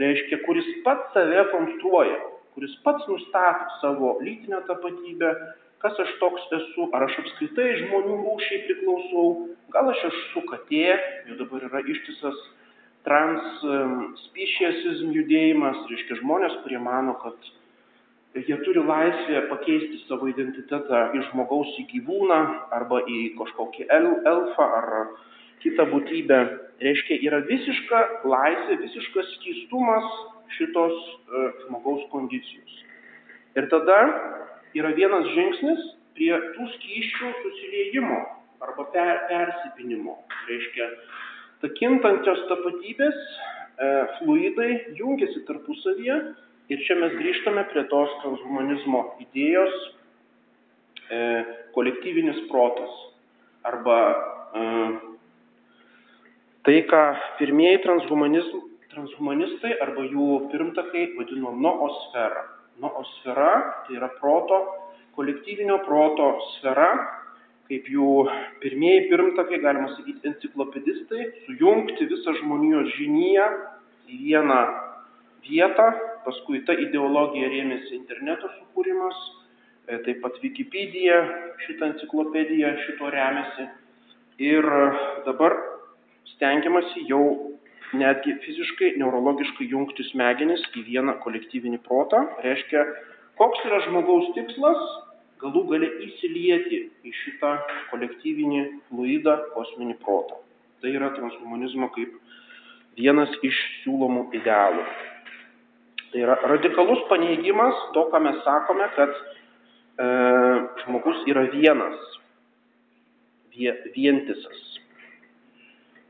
reiškia, 0.03 0.41
kuris 0.43 0.67
pats 0.83 1.15
save 1.15 1.47
konstruoja, 1.53 2.19
kuris 2.57 2.75
pats 2.83 3.07
nustato 3.07 3.79
savo 3.79 4.17
lytinę 4.19 4.59
tapatybę, 4.67 5.31
kas 5.79 5.95
aš 6.03 6.11
toks 6.19 6.43
esu, 6.59 6.91
ar 6.91 7.07
aš 7.07 7.21
apskritai 7.23 7.71
žmonių 7.85 8.19
rūšiai 8.25 8.63
priklausau, 8.67 9.27
gal 9.71 9.95
aš 9.95 10.09
esu 10.11 10.43
katė, 10.51 10.87
jau 11.29 11.39
dabar 11.39 11.69
yra 11.71 11.87
ištisas 11.87 12.47
transspeciesizm 13.09 15.09
judėjimas, 15.17 15.77
reiškia 15.89 16.15
žmonės, 16.21 16.53
kurie 16.63 16.79
mano, 16.83 17.13
kad 17.23 17.37
jie 18.37 18.57
turi 18.65 18.81
laisvę 18.85 19.41
pakeisti 19.49 19.97
savo 20.05 20.29
identitetą 20.29 21.09
iš 21.17 21.25
žmogaus 21.31 21.71
į 21.81 21.83
gyvūną 21.93 22.39
arba 22.77 22.97
į 23.09 23.19
kažkokį 23.39 23.87
el, 23.95 24.05
elfą 24.29 24.65
ar 24.79 24.87
kitą 25.63 25.83
būtybę. 25.89 26.39
Reiškia, 26.79 27.15
yra 27.27 27.39
visiška 27.49 27.99
laisvė, 28.29 28.77
visiškas 28.85 29.27
skystumas 29.35 30.05
šitos 30.55 30.95
uh, 30.95 31.49
žmogaus 31.65 32.05
kondicijos. 32.13 32.73
Ir 33.57 33.63
tada 33.73 33.97
yra 34.77 34.93
vienas 34.95 35.25
žingsnis 35.33 35.81
prie 36.15 36.31
tų 36.55 36.63
skyščių 36.75 37.27
susiliejimo 37.41 38.19
arba 38.63 38.83
per, 38.93 39.25
persipinimo. 39.27 40.15
Reiškia, 40.47 40.85
ta 41.61 41.69
kintančios 41.75 42.45
tapatybės 42.51 43.17
e, 43.19 43.89
fluidai 44.17 44.69
jungiasi 44.99 45.43
tarpusavyje 45.47 46.17
ir 46.71 46.83
čia 46.87 46.97
mes 47.01 47.15
grįžtame 47.19 47.65
prie 47.71 47.83
tos 47.91 48.13
transhumanizmo 48.23 49.03
idėjos 49.25 49.75
e, 51.11 51.21
kolektyvinis 51.75 52.41
protas 52.51 52.95
arba 53.67 53.99
e, 54.09 54.65
tai, 56.67 56.77
ką 56.91 57.03
pirmieji 57.41 57.83
transhumanistai 57.85 59.75
arba 59.83 60.07
jų 60.07 60.29
pirmtakai 60.53 61.09
vadino 61.17 61.55
noosfera. 61.57 62.45
Noosfera 62.79 63.51
tai 63.85 63.97
yra 63.97 64.07
proto, 64.21 64.59
kolektyvinio 65.17 65.81
proto 65.83 66.29
sfera, 66.53 66.93
kaip 67.69 67.89
jų 67.93 68.11
pirmieji 68.63 69.07
pirmtakai, 69.11 69.59
galima 69.61 69.91
sakyti, 69.93 70.25
enciklopedistai, 70.31 71.25
sujungti 71.45 72.07
visą 72.09 72.33
žmonijos 72.39 72.89
žiniją 72.97 73.49
į 74.09 74.21
vieną 74.23 74.61
vietą, 75.45 75.89
paskui 76.25 76.63
ta 76.65 76.73
ideologija 76.73 77.49
rėmėsi 77.51 77.93
interneto 77.99 78.49
sukūrimas, 78.55 79.19
e, 79.87 79.99
taip 80.05 80.23
pat 80.23 80.39
Wikipedia, 80.41 81.21
šitą 81.67 81.91
enciklopediją 81.93 82.73
šito 82.87 83.11
remiasi. 83.13 83.67
Ir 84.39 84.65
dabar 85.27 85.55
stengiamasi 86.33 87.05
jau 87.09 87.21
netgi 87.93 88.33
fiziškai, 88.45 88.95
neurologiškai 89.01 89.67
jungti 89.69 90.05
smegenis 90.09 90.63
į 90.77 90.85
vieną 90.87 91.17
kolektyvinį 91.21 91.81
protą. 91.85 92.23
Reiškia, 92.45 92.85
koks 93.37 93.65
yra 93.67 93.81
žmogaus 93.85 94.29
tikslas 94.37 94.81
galų 95.39 95.63
gale 95.71 95.89
įsilieti 96.05 96.81
į 97.07 97.13
šitą 97.23 97.53
kolektyvinį 97.91 98.63
fluidą 98.89 99.37
kosminį 99.53 99.95
protą. 100.03 100.39
Tai 100.79 100.91
yra 100.95 101.11
transhumanizmo 101.15 101.89
kaip 101.95 102.15
vienas 102.99 103.31
iš 103.45 103.57
siūlomų 103.83 104.29
idealų. 104.39 104.83
Tai 106.09 106.23
yra 106.25 106.39
radikalus 106.49 107.03
paneigimas 107.09 107.77
to, 107.95 108.07
ką 108.11 108.21
mes 108.25 108.39
sakome, 108.45 108.87
kad 108.95 109.13
e, 109.13 110.07
žmogus 110.83 111.21
yra 111.29 111.45
vienas, 111.53 111.99
vie, 113.53 113.71
vientisas. 113.95 114.63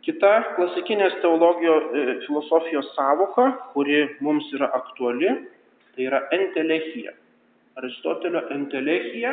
Kita 0.06 0.32
klasikinės 0.56 1.20
teologijos 1.22 1.89
e, 1.92 2.06
filosofijos 2.26 2.94
savoka, 2.96 3.50
kuri 3.76 4.06
mums 4.26 4.48
yra 4.56 4.72
aktuali, 4.80 5.36
tai 5.94 6.08
yra 6.08 6.24
entelechija. 6.34 7.13
Aristotelio 7.80 8.42
entelechija, 8.56 9.32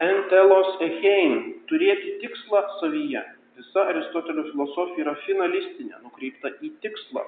entelos 0.00 0.80
echein, 0.86 1.36
turėti 1.68 2.16
tikslą 2.22 2.62
savyje. 2.80 3.22
Visa 3.60 3.84
Aristotelio 3.92 4.46
filosofija 4.48 5.04
yra 5.04 5.14
finalistinė, 5.26 5.98
nukreipta 6.04 6.54
į 6.64 6.72
tikslą. 6.84 7.26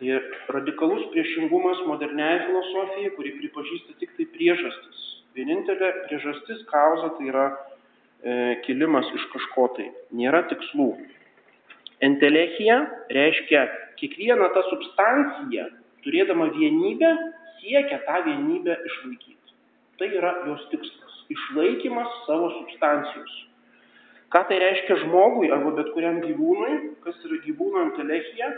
Tai 0.00 0.18
radikalus 0.52 1.06
priešingumas 1.14 1.80
moderniai 1.88 2.42
filosofijai, 2.44 3.14
kuri 3.16 3.32
pripažįsta 3.38 3.96
tik 4.02 4.12
tai 4.18 4.26
priežastis. 4.34 5.02
Vienintelė 5.36 5.92
priežastis, 6.08 6.64
kauza, 6.68 7.12
tai 7.16 7.30
yra 7.30 7.46
e, 7.48 8.32
kilimas 8.66 9.08
iš 9.16 9.24
kažko 9.32 9.68
tai. 9.78 9.88
Nėra 10.12 10.42
tikslų. 10.50 10.90
Entelechija 12.04 12.82
reiškia 13.14 13.62
kiekviena 14.00 14.50
ta 14.52 14.64
substancija, 14.68 15.68
turėdama 16.02 16.50
vienybę, 16.56 17.12
siekia 17.62 18.02
tą 18.04 18.18
vienybę 18.26 18.76
išlaikyti. 18.90 19.56
Tai 19.98 20.10
yra 20.18 20.34
jos 20.50 20.66
tikslas. 20.74 21.14
Išlaikymas 21.30 22.10
savo 22.26 22.50
substancijos. 22.58 23.32
Ką 24.32 24.42
tai 24.48 24.58
reiškia 24.58 24.96
žmogui 25.04 25.50
arba 25.52 25.70
bet 25.76 25.92
kuriam 25.94 26.18
gyvūnui, 26.24 26.76
kas 27.04 27.16
yra 27.28 27.38
gyvūno 27.46 27.82
entelechija, 27.86 28.48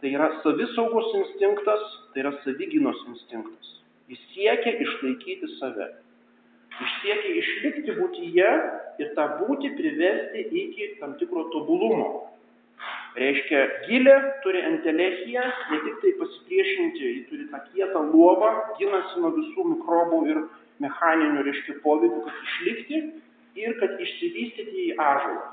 tai 0.00 0.12
yra 0.14 0.28
savisaugos 0.44 1.10
instinktas, 1.20 1.82
tai 2.14 2.22
yra 2.22 2.32
savyginos 2.44 3.00
instinktas. 3.10 3.72
Jis 4.08 4.20
siekia 4.32 4.72
išlaikyti 4.84 5.50
save. 5.58 5.88
Jis 6.78 6.94
siekia 7.02 7.34
išlikti 7.42 7.96
būtyje 7.98 8.52
ir 9.02 9.10
tą 9.18 9.26
būtį 9.42 9.74
privesti 9.76 10.46
iki 10.62 10.92
tam 11.02 11.18
tikro 11.20 11.48
tobulumo. 11.52 12.08
Reiškia, 13.18 13.60
gilė 13.88 14.14
turi 14.44 14.60
entelechiją, 14.62 15.42
ne 15.72 15.78
tik 15.82 15.96
tai 16.02 16.12
pasipriešinti, 16.20 17.06
ji 17.16 17.22
turi 17.30 17.46
tą 17.50 17.60
kietą 17.72 18.02
luobą, 18.12 18.50
ginasi 18.78 19.22
nuo 19.22 19.32
visų 19.34 19.64
mikrobų 19.72 20.20
ir 20.30 20.42
mechaninių, 20.84 21.42
reiškia, 21.48 21.78
poveikių, 21.82 22.20
kad 22.26 22.44
išlikti 22.46 23.00
ir 23.58 23.74
kad 23.80 23.96
išsivystyti 24.04 24.84
į 24.84 24.90
ąžuolą. 25.02 25.46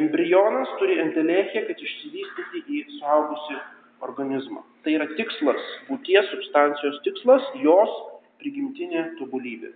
Embrionas 0.00 0.72
turi 0.80 0.96
entelechiją, 1.04 1.66
kad 1.68 1.82
išsivystyti 1.84 2.64
į 2.64 2.82
suaugusi 2.98 3.58
organizmą. 4.04 4.64
Tai 4.84 4.96
yra 4.96 5.08
tikslas, 5.18 5.68
būties 5.90 6.28
substancijos 6.32 7.00
tikslas, 7.04 7.44
jos 7.60 7.92
prigimtinė 8.40 9.04
tobulybė. 9.20 9.72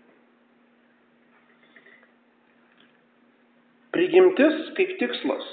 Prigimtis 3.93 4.73
kaip 4.77 4.97
tikslas. 5.01 5.47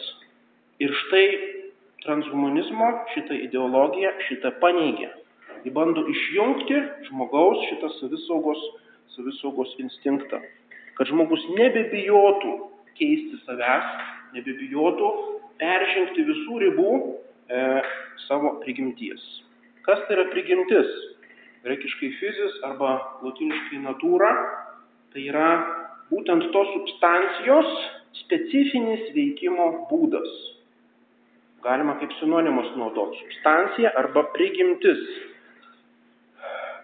Ir 0.83 0.91
štai 0.93 1.25
transhumanizmo 2.07 2.91
šitą 3.13 3.37
ideologiją 3.45 4.15
šitą 4.29 4.55
paneigia. 4.63 5.11
Jį 5.65 5.73
bando 5.75 6.05
išjungti 6.09 6.79
žmogaus 7.09 7.65
šitą 7.69 7.91
savisaugos, 7.99 8.63
savisaugos 9.15 9.75
instinktą 9.83 10.41
kad 10.97 11.09
žmogus 11.11 11.43
nebebijotų 11.53 12.53
keisti 12.97 13.37
savęs, 13.45 13.89
nebebijotų 14.33 15.09
peržengti 15.61 16.25
visų 16.25 16.61
ribų 16.63 16.93
e, 16.97 17.59
savo 18.25 18.55
prigimties. 18.63 19.21
Kas 19.85 20.01
tai 20.07 20.17
yra 20.17 20.25
prigimtis? 20.33 20.89
Grekiškai 21.65 22.09
fizis 22.17 22.57
arba 22.65 22.97
latiniškai 23.25 23.81
natūra, 23.83 24.31
tai 25.13 25.27
yra 25.29 25.49
būtent 26.09 26.49
tos 26.53 26.73
substancijos 26.73 27.71
specifinis 28.23 29.09
veikimo 29.13 29.69
būdas. 29.91 30.33
Galima 31.67 31.97
kaip 31.99 32.13
sinonimus 32.21 32.69
naudoti 32.79 33.17
substancija 33.19 33.89
arba 33.99 34.21
prigimtis. 34.35 35.01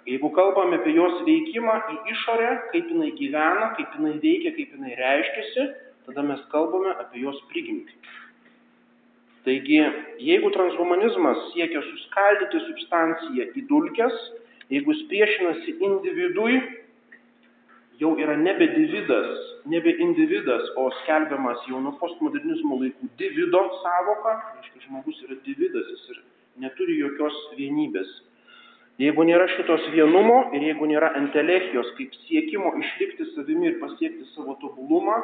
Jeigu 0.04 0.28
kalbame 0.36 0.76
apie 0.82 0.92
jos 0.98 1.22
veikimą 1.24 1.76
į 1.94 1.96
išorę, 2.12 2.50
kaip 2.74 2.90
jinai 2.92 3.14
gyvena, 3.16 3.70
kaip 3.78 3.94
jinai 3.96 4.18
veikia, 4.26 4.52
kaip 4.58 4.74
jinai 4.76 4.98
reiškiasi, 5.00 5.68
tada 6.10 6.26
mes 6.28 6.42
kalbame 6.52 6.92
apie 7.00 7.24
jos 7.24 7.40
prigimtį. 7.54 7.96
Taigi, 9.48 9.80
jeigu 10.24 10.52
transhumanizmas 10.56 11.40
siekia 11.54 11.80
suskaldyti 11.88 12.66
substanciją 12.68 13.48
į 13.56 13.64
dulkes, 13.72 14.20
jeigu 14.72 14.98
jis 14.98 15.08
priešinasi 15.14 15.78
individui, 15.80 16.60
jau 18.04 18.14
yra 18.20 18.36
nebe 18.36 18.68
dividas, 18.76 19.40
nebe 19.66 19.96
individas, 20.04 20.68
o 20.76 20.90
skelbiamas 21.02 21.64
jau 21.70 21.80
nuo 21.80 21.96
postmodernizmo 22.02 22.82
laikų 22.82 23.10
divido 23.22 23.62
savoka, 23.80 24.36
reiškia 24.58 24.84
žmogus 24.90 25.22
yra 25.28 25.40
dividas, 25.48 25.88
jis 25.96 26.12
ir 26.12 26.22
neturi 26.66 27.00
jokios 27.00 27.38
vienybės. 27.58 28.12
Jeigu 29.02 29.24
nėra 29.26 29.48
šitos 29.56 29.88
vienumo 29.96 30.52
ir 30.54 30.68
jeigu 30.68 30.86
nėra 30.92 31.14
entelechijos 31.18 31.96
kaip 31.98 32.14
siekimo 32.28 32.76
išlikti 32.78 33.32
savimi 33.32 33.72
ir 33.72 33.80
pasiekti 33.82 34.28
savo 34.36 34.54
tobulumą 34.62 35.16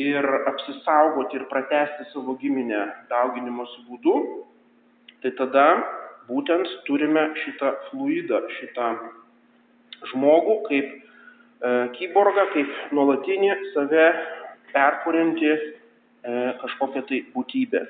ir 0.00 0.26
apsisaugoti 0.50 1.38
ir 1.38 1.46
pratesti 1.48 2.10
savo 2.10 2.34
giminę 2.42 2.82
dauginimosi 3.08 3.86
būdu, 3.88 4.16
tai 5.22 5.32
tada 5.38 5.64
būtent 6.28 6.68
turime 6.88 7.30
šitą 7.44 7.72
fluidą, 7.88 8.42
šitą 8.58 8.90
žmogų 10.12 10.58
kaip 10.68 10.92
kyborgą, 11.96 12.46
kaip 12.54 12.76
nuolatinį 12.96 13.50
save 13.74 14.06
perkūrinti 14.72 15.50
e, 15.50 15.60
kažkokią 16.62 17.02
tai 17.08 17.20
būtybę. 17.34 17.82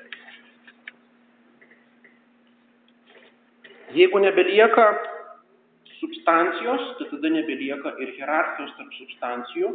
Jeigu 3.95 4.19
nebelieka 4.23 4.85
substancijos, 5.99 6.83
tai 6.97 7.07
tada 7.11 7.31
nebelieka 7.31 7.95
ir 8.03 8.13
hierarchijos 8.17 8.75
tarp 8.77 8.93
substancijų, 8.97 9.71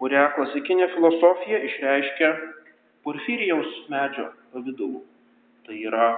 kurią 0.00 0.24
klasikinė 0.34 0.88
filosofija 0.94 1.60
išreiškia 1.68 2.30
porfirijaus 3.06 3.70
medžio 3.92 4.30
pavydalu. 4.52 5.04
Tai 5.64 5.76
yra 5.88 6.08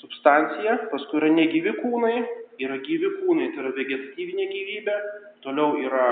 substancija, 0.00 0.78
paskui 0.90 1.20
yra 1.20 1.30
negyvi 1.34 1.76
kūnai, 1.82 2.16
yra 2.64 2.80
gyvi 2.86 3.12
kūnai, 3.20 3.52
tai 3.54 3.62
yra 3.62 3.74
vegetatyvinė 3.76 4.48
gyvybė, 4.50 4.96
toliau 5.44 5.76
yra 5.80 6.08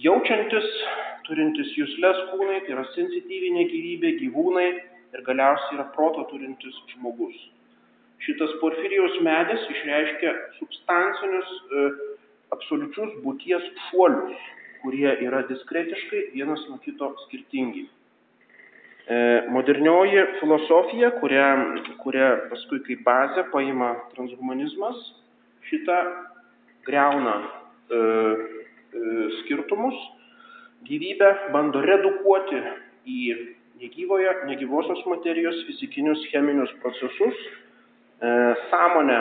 jaučiantis, 0.00 0.68
turintis 1.28 1.70
jūslės 1.78 2.24
kūnai, 2.32 2.60
tai 2.64 2.74
yra 2.74 2.84
sensityvinė 2.94 3.66
gyvybė, 3.70 4.14
gyvūnai 4.24 4.68
ir 5.14 5.24
galiausiai 5.26 5.78
yra 5.78 5.86
proto 5.94 6.26
turintis 6.30 6.76
žmogus. 6.94 7.36
Šitas 8.20 8.52
porfirijaus 8.60 9.16
medis 9.24 9.62
išreiškia 9.74 10.32
substancinius 10.58 11.52
e, 11.52 11.84
absoliučius 12.52 13.14
būties 13.24 13.70
šuolius, 13.86 14.42
kurie 14.82 15.08
yra 15.24 15.44
diskretiškai 15.48 16.26
vienas 16.34 16.66
nuo 16.68 16.80
kito 16.84 17.12
skirtingi. 17.26 17.86
E, 19.10 19.20
modernioji 19.54 20.26
filosofija, 20.40 21.14
kurią, 21.22 21.48
kurią 22.02 22.28
paskui 22.52 22.82
kaip 22.88 23.06
bazę 23.06 23.46
paima 23.54 23.94
transhumanizmas, 24.12 25.00
šitą 25.70 26.02
greuna 26.84 27.38
skirtumus, 29.40 29.96
gyvybę 30.86 31.30
bando 31.54 31.80
redukuoti 31.82 32.60
į 33.10 33.22
negyvoje, 33.80 34.30
negyvosios 34.46 35.02
materijos 35.10 35.58
fizikinius 35.66 36.22
cheminius 36.30 36.70
procesus 36.84 37.38
E, 38.20 38.30
sąmonę 38.68 39.18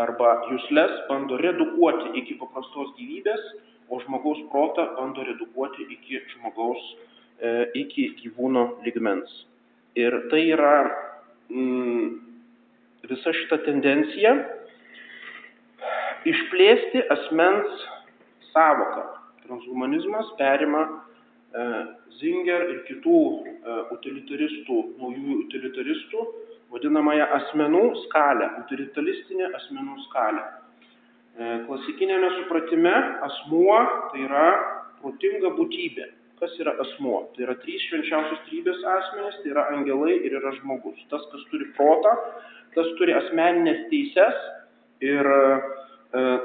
arba 0.00 0.28
jūslės 0.48 0.92
bando 1.10 1.36
redukuoti 1.36 2.14
iki 2.22 2.38
paprastos 2.40 2.94
gyvybės, 2.96 3.42
o 3.92 3.98
žmogaus 4.00 4.38
protą 4.52 4.86
bando 4.96 5.24
redukuoti 5.28 5.84
iki 5.92 6.22
žmogaus, 6.32 6.80
e, 7.36 7.50
iki 7.82 8.06
gyvūno 8.22 8.62
ligmens. 8.86 9.34
Ir 10.00 10.16
tai 10.32 10.40
yra 10.54 10.72
mm, 11.52 12.06
visa 13.12 13.34
šita 13.42 13.60
tendencija 13.66 14.32
išplėsti 16.28 17.04
asmens 17.14 17.84
savoką. 18.52 19.04
Transhumanizmas 19.46 20.30
perima 20.38 20.84
e, 20.86 21.66
Zinger 22.20 22.66
ir 22.70 22.80
kitų 22.88 23.18
e, 23.18 23.76
utilitaristų, 23.96 24.78
naujųjų 25.00 25.38
utilitaristų 25.46 26.26
vadinamąją 26.72 27.28
asmenų 27.38 27.84
skalę, 28.06 28.48
utilitaristinę 28.64 29.50
asmenų 29.58 29.98
skalę. 30.08 30.44
Klasikinėme 31.66 32.28
supratime 32.36 32.92
asmuo 33.24 33.76
tai 34.12 34.26
yra 34.26 34.48
protinga 35.00 35.52
būtybė. 35.56 36.10
Kas 36.42 36.54
yra 36.60 36.74
asmuo? 36.82 37.22
Tai 37.32 37.46
yra 37.46 37.54
trys 37.62 37.84
švenčiausios 37.86 38.40
trybės 38.48 38.80
asmenys, 38.96 39.38
tai 39.42 39.52
yra 39.54 39.68
angelai 39.72 40.16
ir 40.26 40.34
yra 40.40 40.52
žmogus. 40.58 40.98
Tas, 41.12 41.22
kas 41.32 41.44
turi 41.52 41.68
protą, 41.76 42.12
tas 42.74 42.88
turi 42.98 43.14
asmeninės 43.14 43.84
teises 43.92 44.40
ir 45.06 45.28
e, 45.28 45.44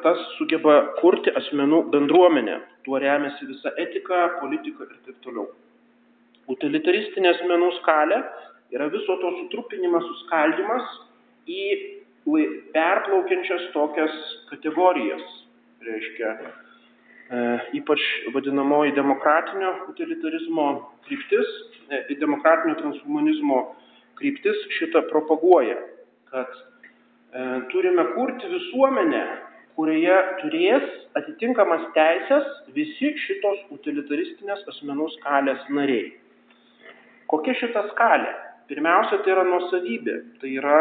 tas 0.04 0.20
sugeba 0.38 0.78
kurti 1.02 1.34
asmenų 1.36 1.82
bendruomenę. 1.92 2.60
Tuo 2.86 3.00
remiasi 3.04 3.50
visa 3.50 3.74
etika, 3.84 4.22
politika 4.40 4.86
ir 4.88 5.00
taip 5.08 5.18
toliau. 5.26 5.50
Utilitaristinė 6.48 7.34
asmenų 7.34 7.74
skalė 7.82 8.22
yra 8.76 8.88
viso 8.94 9.18
to 9.20 9.34
sutrupinimas, 9.42 10.08
suskaldimas 10.08 10.94
į 11.52 11.66
perplaukiančias 12.76 13.68
tokias 13.76 14.16
kategorijas. 14.54 15.28
Reiškia, 15.84 16.32
E, 17.28 17.40
ypač 17.76 18.00
vadinamoji 18.32 18.94
demokratinio 18.96 19.74
utilitarizmo 19.92 20.68
kryptis, 21.08 21.50
e, 21.92 22.16
demokratinio 22.22 22.78
transhumanizmo 22.80 23.58
kryptis 24.16 24.62
šitą 24.78 25.02
propaguoja, 25.10 25.76
kad 26.32 26.54
e, 26.56 27.44
turime 27.74 28.06
kurti 28.14 28.48
visuomenę, 28.54 29.24
kurioje 29.78 30.16
turės 30.42 30.86
atitinkamas 31.20 31.84
teisės 31.94 32.48
visi 32.74 33.12
šitos 33.28 33.60
utilitaristinės 33.76 34.64
asmenų 34.74 35.12
skalės 35.20 35.68
nariai. 35.70 36.16
Kokia 37.30 37.54
šita 37.60 37.86
skalė? 37.92 38.34
Pirmiausia, 38.68 39.22
tai 39.24 39.36
yra 39.36 39.46
nuosavybė, 39.48 40.16
tai 40.42 40.50
yra 40.58 40.80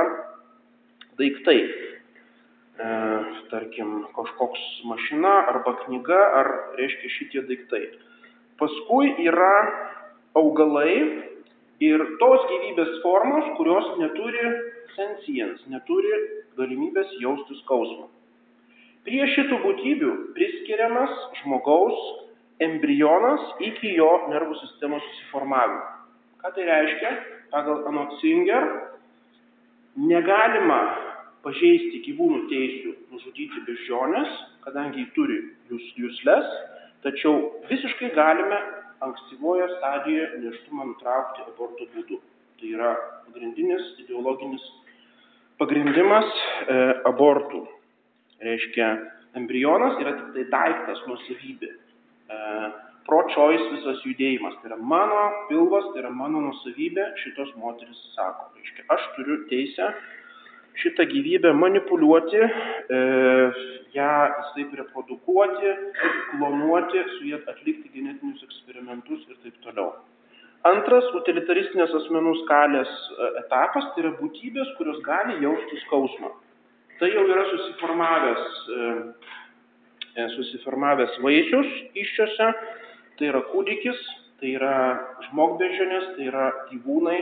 daiktai 1.21 1.59
e, 1.61 2.89
tarkim, 3.53 3.93
kažkoks 4.17 4.65
mašina 4.89 5.35
arba 5.53 5.77
knyga, 5.85 6.19
ar 6.41 6.51
reiškia 6.81 7.13
šitie 7.19 7.45
daiktai. 7.51 7.85
Paskui 8.59 9.13
yra 9.27 9.53
augalai 10.41 10.97
ir 11.85 12.05
tos 12.23 12.49
gyvybės 12.51 12.99
formos, 13.05 13.53
kurios 13.61 13.93
neturi 14.01 14.51
sensijans, 14.97 15.63
neturi 15.71 16.13
galimybės 16.57 17.13
jausti 17.21 17.61
skausmą. 17.63 18.09
Prie 19.07 19.23
šitų 19.37 19.61
būtybių 19.63 20.13
priskiriamas 20.35 21.13
žmogaus 21.41 21.99
embrionas 22.63 23.43
iki 23.63 23.93
jo 23.95 24.09
nervų 24.33 24.57
sistemos 24.65 25.05
susiformavimo. 25.11 25.83
Ką 26.43 26.51
tai 26.57 26.65
reiškia? 26.67 27.13
Pagal 27.53 27.85
Anot 27.87 28.17
Singer 28.19 28.67
negalima 29.97 30.81
pažeisti 31.47 32.03
gyvūnų 32.09 32.41
teisių 32.51 32.95
nužudyti 33.15 33.63
beždžionės, 33.69 34.33
kadangi 34.67 35.05
jį 35.05 35.07
turi 35.15 35.39
jūs, 35.71 35.85
jūsles, 36.01 36.49
tačiau 37.07 37.37
visiškai 37.71 38.11
galime 38.17 38.59
ankstyvoje 39.07 39.69
stadijoje 39.77 40.43
neštumą 40.43 40.89
nutraukti 40.91 41.47
aborto 41.47 41.87
būdu. 41.95 42.19
Tai 42.59 42.73
yra 42.73 42.93
pagrindinis 43.29 43.95
ideologinis 44.03 44.65
pagrindimas 45.61 46.27
e, 46.67 46.77
abortų. 47.09 47.63
Reiškia, 48.45 48.89
embrionas 49.39 49.97
yra 50.03 50.13
tik 50.19 50.35
tai 50.35 50.45
daiktas, 50.53 51.01
nusavybė. 51.09 51.71
E, 51.73 52.41
pro-choice 53.07 53.71
visas 53.73 54.03
judėjimas. 54.05 54.59
Tai 54.61 54.73
yra 54.73 54.79
mano 54.93 55.23
pilvas, 55.51 55.89
tai 55.93 56.03
yra 56.03 56.13
mano 56.13 56.43
nusavybė, 56.49 57.09
šitos 57.23 57.55
moteris 57.61 58.03
sako. 58.17 58.51
Reiškia, 58.59 58.87
aš 58.93 59.09
turiu 59.17 59.41
teisę 59.51 59.91
šitą 60.77 61.07
gyvybę 61.09 61.55
manipuliuoti, 61.57 62.43
e, 62.43 62.99
ją 63.97 64.11
visaip 64.39 64.75
reprodukuoti, 64.81 65.71
klonuoti, 66.33 67.05
su 67.17 67.31
jie 67.31 67.39
atlikti 67.49 67.89
genetinius 67.95 68.45
eksperimentus 68.45 69.25
ir 69.31 69.39
taip 69.45 69.57
toliau. 69.65 69.95
Antras 70.67 71.07
utilitaristinės 71.15 71.95
asmenų 72.01 72.35
skalės 72.43 72.91
e, 72.91 73.31
etapas 73.45 73.89
tai 73.95 74.05
yra 74.05 74.13
būtybės, 74.21 74.75
kurios 74.77 75.01
gali 75.07 75.39
jausti 75.45 75.81
skausmą. 75.87 76.35
Tai 77.01 77.09
jau 77.13 77.25
yra 77.29 77.47
susiformavęs, 77.53 78.45
e, 78.77 78.91
e 80.17 80.29
susiformavęs 80.37 81.19
vaisius 81.25 81.73
iščiose, 81.99 82.53
tai 83.19 83.33
yra 83.33 83.43
kūdikis, 83.51 83.99
tai 84.41 84.55
yra 84.57 84.77
žmogbežionės, 85.29 86.15
tai 86.17 86.31
yra 86.31 86.47
gyvūnai, 86.71 87.21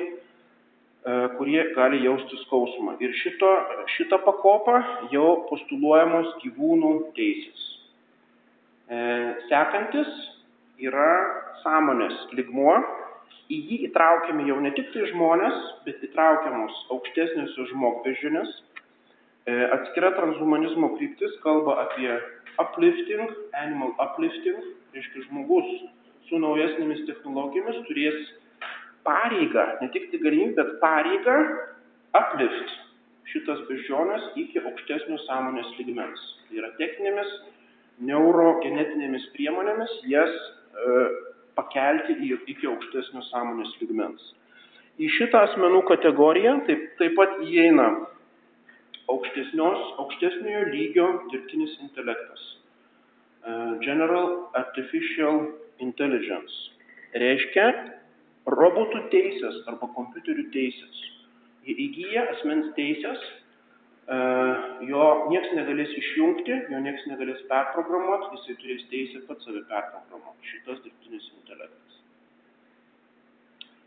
E, 1.04 1.12
kurie 1.36 1.60
gali 1.76 1.98
jausti 2.00 2.36
skausmą. 2.46 2.94
Ir 3.04 3.12
šito, 3.20 3.48
šitą 3.92 4.18
pakopą 4.24 4.78
jau 5.12 5.44
postuluojamos 5.50 6.30
gyvūnų 6.40 6.92
teisės. 7.18 7.64
Sekantis 9.50 10.08
yra 10.80 11.10
sąmonės 11.60 12.16
ligmuo, 12.36 12.78
į 13.52 13.58
jį 13.68 13.78
įtraukiami 13.90 14.48
jau 14.48 14.56
ne 14.64 14.72
tik 14.76 14.90
tai 14.94 15.04
žmonės, 15.10 15.60
bet 15.84 16.00
įtraukiamos 16.08 16.80
aukštesnėsios 16.96 17.68
žmogbežinės. 17.74 18.56
E, 19.44 19.52
atskira 19.76 20.14
transhumanizmo 20.16 20.94
kryptis 20.96 21.34
kalba 21.42 21.76
apie 21.82 22.12
uplifting, 22.62 23.28
animal 23.60 23.92
uplifting, 24.00 24.62
reiškia 24.96 25.26
žmogus 25.26 25.68
su 26.30 26.38
naujesnėmis 26.40 27.02
technologijomis 27.08 27.82
turės 27.88 28.30
pareigą, 29.04 29.66
ne 29.82 29.90
tik 29.92 30.08
tai 30.12 30.20
galimybę, 30.22 30.54
bet 30.62 30.78
pareigą 30.80 31.34
uplift 32.16 32.72
šitas 33.34 33.60
beždžionės 33.68 34.30
iki 34.40 34.62
aukštesnio 34.62 35.18
sąmonės 35.26 35.74
lygmens. 35.76 36.24
Tai 36.48 36.62
yra 36.62 36.72
techninėmis 36.78 37.36
neurogenetinėmis 38.08 39.28
priemonėmis 39.36 39.92
jas 40.08 40.32
e, 40.32 41.04
pakelti 41.58 42.16
iki 42.32 42.72
aukštesnio 42.72 43.26
sąmonės 43.28 43.76
lygmens. 43.82 44.32
Į 44.96 45.10
šitą 45.18 45.44
asmenų 45.50 45.84
kategoriją 45.90 46.58
taip, 46.68 46.88
taip 46.96 47.16
pat 47.18 47.40
įeina 47.44 47.90
aukštesniojo 49.12 50.64
lygio 50.72 51.08
dirbtinis 51.32 51.76
intelektas. 51.84 52.44
Uh, 53.44 53.76
General 53.84 54.48
Artificial 54.56 55.44
Intelligence. 55.84 56.72
Reiškia, 57.20 57.66
robotų 58.50 59.04
teisės 59.12 59.62
arba 59.70 59.88
kompiuterių 59.96 60.48
teisės. 60.54 61.00
Jie 61.64 61.76
įgyja 61.86 62.26
asmens 62.34 62.72
teisės, 62.76 63.22
e, 63.24 64.16
jo 64.90 65.04
niekas 65.30 65.54
negalės 65.56 65.94
išjungti, 65.96 66.58
jo 66.74 66.82
niekas 66.84 67.06
negalės 67.08 67.40
perprogramuoti, 67.48 68.36
jisai 68.36 68.58
turės 68.60 68.84
teisę 68.90 69.22
pats 69.28 69.48
save 69.48 69.64
perprogramuoti. 69.70 70.50
Šitas 70.52 70.82
dirbtinis 70.84 71.30
intelektas. 71.38 71.83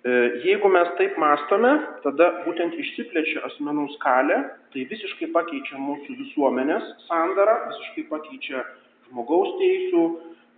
E, 0.08 0.12
jeigu 0.46 0.70
mes 0.72 0.88
taip 0.96 1.18
mastome, 1.20 1.72
tada 2.04 2.30
būtent 2.46 2.76
išsiplečia 2.80 3.42
asmenų 3.50 3.90
skalė, 3.98 4.38
tai 4.72 4.86
visiškai 4.88 5.28
pakeičia 5.34 5.80
mūsų 5.84 6.14
visuomenės 6.22 6.86
sandarą, 7.10 7.56
visiškai 7.74 8.06
pakeičia 8.12 8.62
žmogaus 9.10 9.58
teisų, 9.60 10.04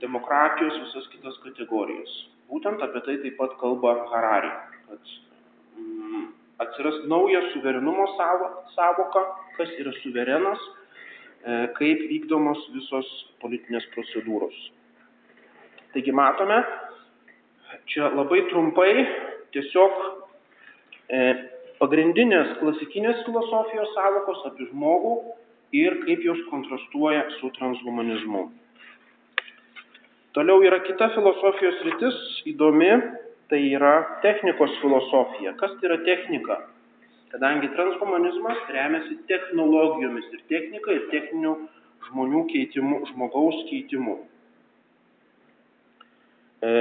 demokratijos 0.03 0.77
visas 0.83 1.07
kitas 1.15 1.39
kategorijas. 1.45 2.11
Būtent 2.51 2.83
apie 2.85 3.01
tai 3.07 3.15
taip 3.23 3.39
pat 3.39 3.55
kalba 3.61 3.95
Harari, 4.11 4.51
kad 4.89 5.15
mm, 5.79 6.27
atsiras 6.67 6.99
nauja 7.09 7.41
suverenumo 7.53 8.05
savoka, 8.75 9.23
kas 9.57 9.73
yra 9.81 9.95
suverenas, 10.03 10.67
e, 11.41 11.57
kaip 11.79 12.05
vykdomos 12.11 12.61
visos 12.75 13.09
politinės 13.41 13.89
procedūros. 13.95 14.61
Taigi 15.95 16.13
matome, 16.13 16.61
čia 17.89 18.13
labai 18.13 18.43
trumpai 18.53 18.93
tiesiog 19.55 19.99
e, 21.09 21.19
pagrindinės 21.79 22.55
klasikinės 22.59 23.21
filosofijos 23.27 23.93
savokos 23.95 24.45
apie 24.49 24.67
žmogų 24.71 25.13
ir 25.79 25.99
kaip 26.05 26.23
jos 26.25 26.41
kontrastuoja 26.49 27.25
su 27.37 27.51
transhumanizmu. 27.57 28.49
Toliau 30.37 30.61
yra 30.65 30.81
kita 30.85 31.09
filosofijos 31.15 31.79
rytis 31.87 32.17
įdomi, 32.51 32.91
tai 33.49 33.61
yra 33.73 33.95
technikos 34.21 34.75
filosofija. 34.81 35.55
Kas 35.57 35.73
tai 35.79 35.89
yra 35.89 35.97
technika? 36.05 36.59
Kadangi 37.33 37.69
transhumanizmas 37.73 38.61
remiasi 38.73 39.17
technologijomis 39.29 40.29
ir 40.33 40.43
technika 40.49 40.93
ir 40.93 41.07
techninių 41.13 41.55
žmonių 42.09 42.43
keitimu, 42.49 43.01
žmogaus 43.11 43.57
keitimu. 43.69 44.15
E, 46.59 46.71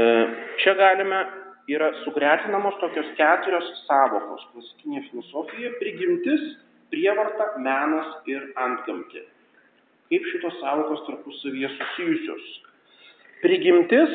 čia 0.63 0.75
galime, 0.79 1.21
yra 1.69 1.93
sugretinamos 2.05 2.79
tokios 2.81 3.09
keturios 3.19 3.67
savokos. 3.87 4.47
Klasikinė 4.53 5.03
filosofija- 5.11 5.75
prigimtis, 5.81 6.47
prievarta, 6.93 7.59
menas 7.59 8.15
ir 8.27 8.49
antgamtė. 8.57 9.27
Kaip 10.09 10.25
šitos 10.33 10.57
savokos 10.63 11.05
tarpusavyje 11.07 11.69
susijusios? 11.77 12.47
Prigimtis, 13.43 14.15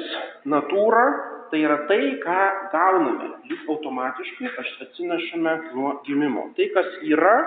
natūra, 0.49 1.05
tai 1.51 1.61
yra 1.61 1.77
tai, 1.87 2.17
ką 2.25 2.39
gauname, 2.73 3.29
lyg 3.47 3.69
automatiškai 3.69 4.49
atsinešame 4.81 5.53
nuo 5.75 6.01
gimimo. 6.07 6.49
Tai, 6.57 6.67
kas 6.73 6.89
yra, 7.05 7.37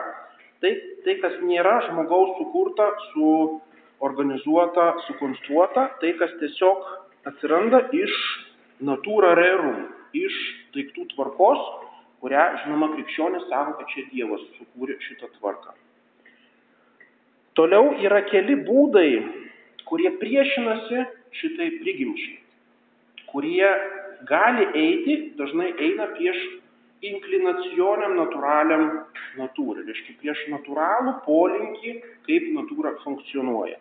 tai, 0.62 0.72
tai 1.04 1.18
kas 1.20 1.34
nėra 1.42 1.80
žmogaus 1.88 2.38
sukurta 2.38 2.86
su 3.10 3.60
organizuota, 4.00 4.94
sukonstruota, 5.08 5.90
tai 6.00 6.14
kas 6.20 6.30
tiesiog 6.38 6.86
atsiranda 7.26 7.88
iš 7.92 8.14
natūra 8.84 9.34
rerum, 9.38 9.86
iš 10.16 10.36
daiktų 10.74 11.08
tvarkos, 11.14 11.62
kurią, 12.24 12.44
žinoma, 12.64 12.92
krikščionis 12.94 13.48
sako, 13.50 13.76
kad 13.80 13.92
čia 13.92 14.06
Dievas 14.12 14.44
sukūrė 14.58 14.96
šitą 15.04 15.30
tvarką. 15.38 15.74
Toliau 17.56 17.94
yra 18.04 18.22
keli 18.28 18.58
būdai, 18.66 19.10
kurie 19.88 20.10
priešinasi 20.20 21.06
šitai 21.36 21.70
prigimčiai, 21.80 22.38
kurie 23.30 23.68
gali 24.28 24.66
eiti, 24.76 25.16
dažnai 25.38 25.70
eina 25.72 26.10
prieš 26.16 26.40
inklinacioniam 27.06 28.16
natūraliam 28.16 28.86
natūrai, 29.38 29.84
reiškia 29.88 30.16
prieš 30.20 30.44
natūralų 30.52 31.18
polinkį, 31.26 31.96
kaip 32.28 32.46
natūra 32.56 32.96
funkcionuoja. 33.04 33.78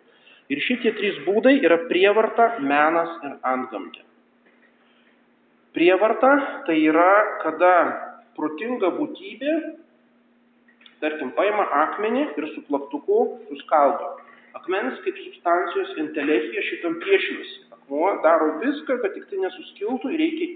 Ir 0.52 0.60
šitie 0.62 0.92
trys 0.94 1.16
būdai 1.26 1.56
yra 1.58 1.80
prievarta, 1.88 2.52
menas 2.62 3.16
ir 3.26 3.38
antgamtė. 3.42 4.04
Prievarta 5.76 6.62
tai 6.64 6.78
yra, 6.88 7.10
kada 7.42 7.72
protinga 8.36 8.94
būtybė, 8.96 9.56
tarkim, 11.02 11.34
paima 11.36 11.66
akmenį 11.82 12.22
ir 12.32 12.46
su 12.54 12.62
plaktuku 12.64 13.18
suskaldo. 13.50 14.14
Akmens 14.56 15.02
kaip 15.04 15.18
substancijos 15.20 15.90
intelekcija 16.00 16.62
šitam 16.70 16.96
priešinasi. 17.02 17.58
Akmuo 17.76 18.14
daro 18.24 18.54
viską, 18.62 18.96
kad 19.02 19.12
tik 19.18 19.26
tai 19.28 19.42
nesuskiltų 19.42 20.14
ir 20.14 20.22
reikia 20.22 20.48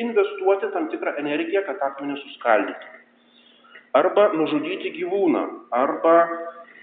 investuoti 0.00 0.70
tam 0.72 0.88
tikrą 0.94 1.18
energiją, 1.20 1.66
kad 1.66 1.84
akmenį 1.90 2.16
suskaldytų. 2.22 3.02
Arba 4.00 4.30
nužudyti 4.32 4.94
gyvūną, 4.96 5.42
arba 5.76 6.14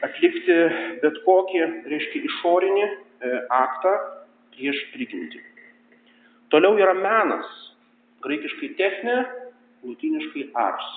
atlikti 0.05 0.59
bet 1.01 1.17
kokį, 1.25 1.63
reiškia, 1.89 2.21
išorinį 2.29 2.85
e, 2.85 2.91
aktą 3.49 3.95
prieš 4.53 4.77
prigimtį. 4.93 5.41
Toliau 6.53 6.77
yra 6.77 6.93
menas, 6.97 7.49
graikiškai 8.25 8.73
techne, 8.79 9.15
latiniškai 9.85 10.49
ars. 10.59 10.89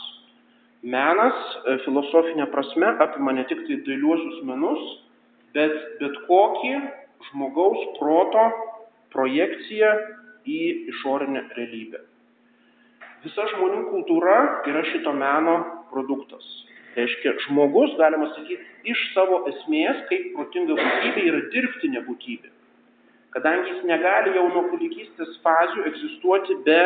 Menas 0.82 1.38
e, 1.62 1.76
filosofinė 1.84 2.48
prasme 2.50 2.88
apima 3.04 3.34
ne 3.36 3.44
tik 3.50 3.62
tai 3.68 3.78
dailiuosius 3.86 4.40
menus, 4.48 4.82
bet 5.54 5.76
bet 6.00 6.16
kokį 6.26 6.72
žmogaus 7.28 7.84
proto 7.98 8.48
projekciją 9.14 9.92
į 10.48 10.62
išorinę 10.90 11.44
realybę. 11.54 12.02
Visa 13.22 13.44
žmonių 13.52 13.84
kultūra 13.92 14.36
yra 14.66 14.82
šito 14.90 15.12
meno 15.14 15.54
produktas. 15.92 16.42
Reiškia, 16.96 17.36
žmogus, 17.46 17.94
galima 17.96 18.26
sakyti, 18.34 18.64
iš 18.90 19.04
savo 19.14 19.44
esmės, 19.48 20.02
kaip 20.10 20.32
protinga 20.34 20.74
būtybė, 20.76 21.22
yra 21.30 21.44
dirbtinė 21.54 22.02
būtybė. 22.08 22.50
Kadangi 23.32 23.70
jis 23.70 23.84
negali 23.88 24.34
jau 24.36 24.44
nuo 24.52 24.66
kūdikystės 24.68 25.38
fazių 25.44 25.86
egzistuoti 25.88 26.58
be 26.66 26.80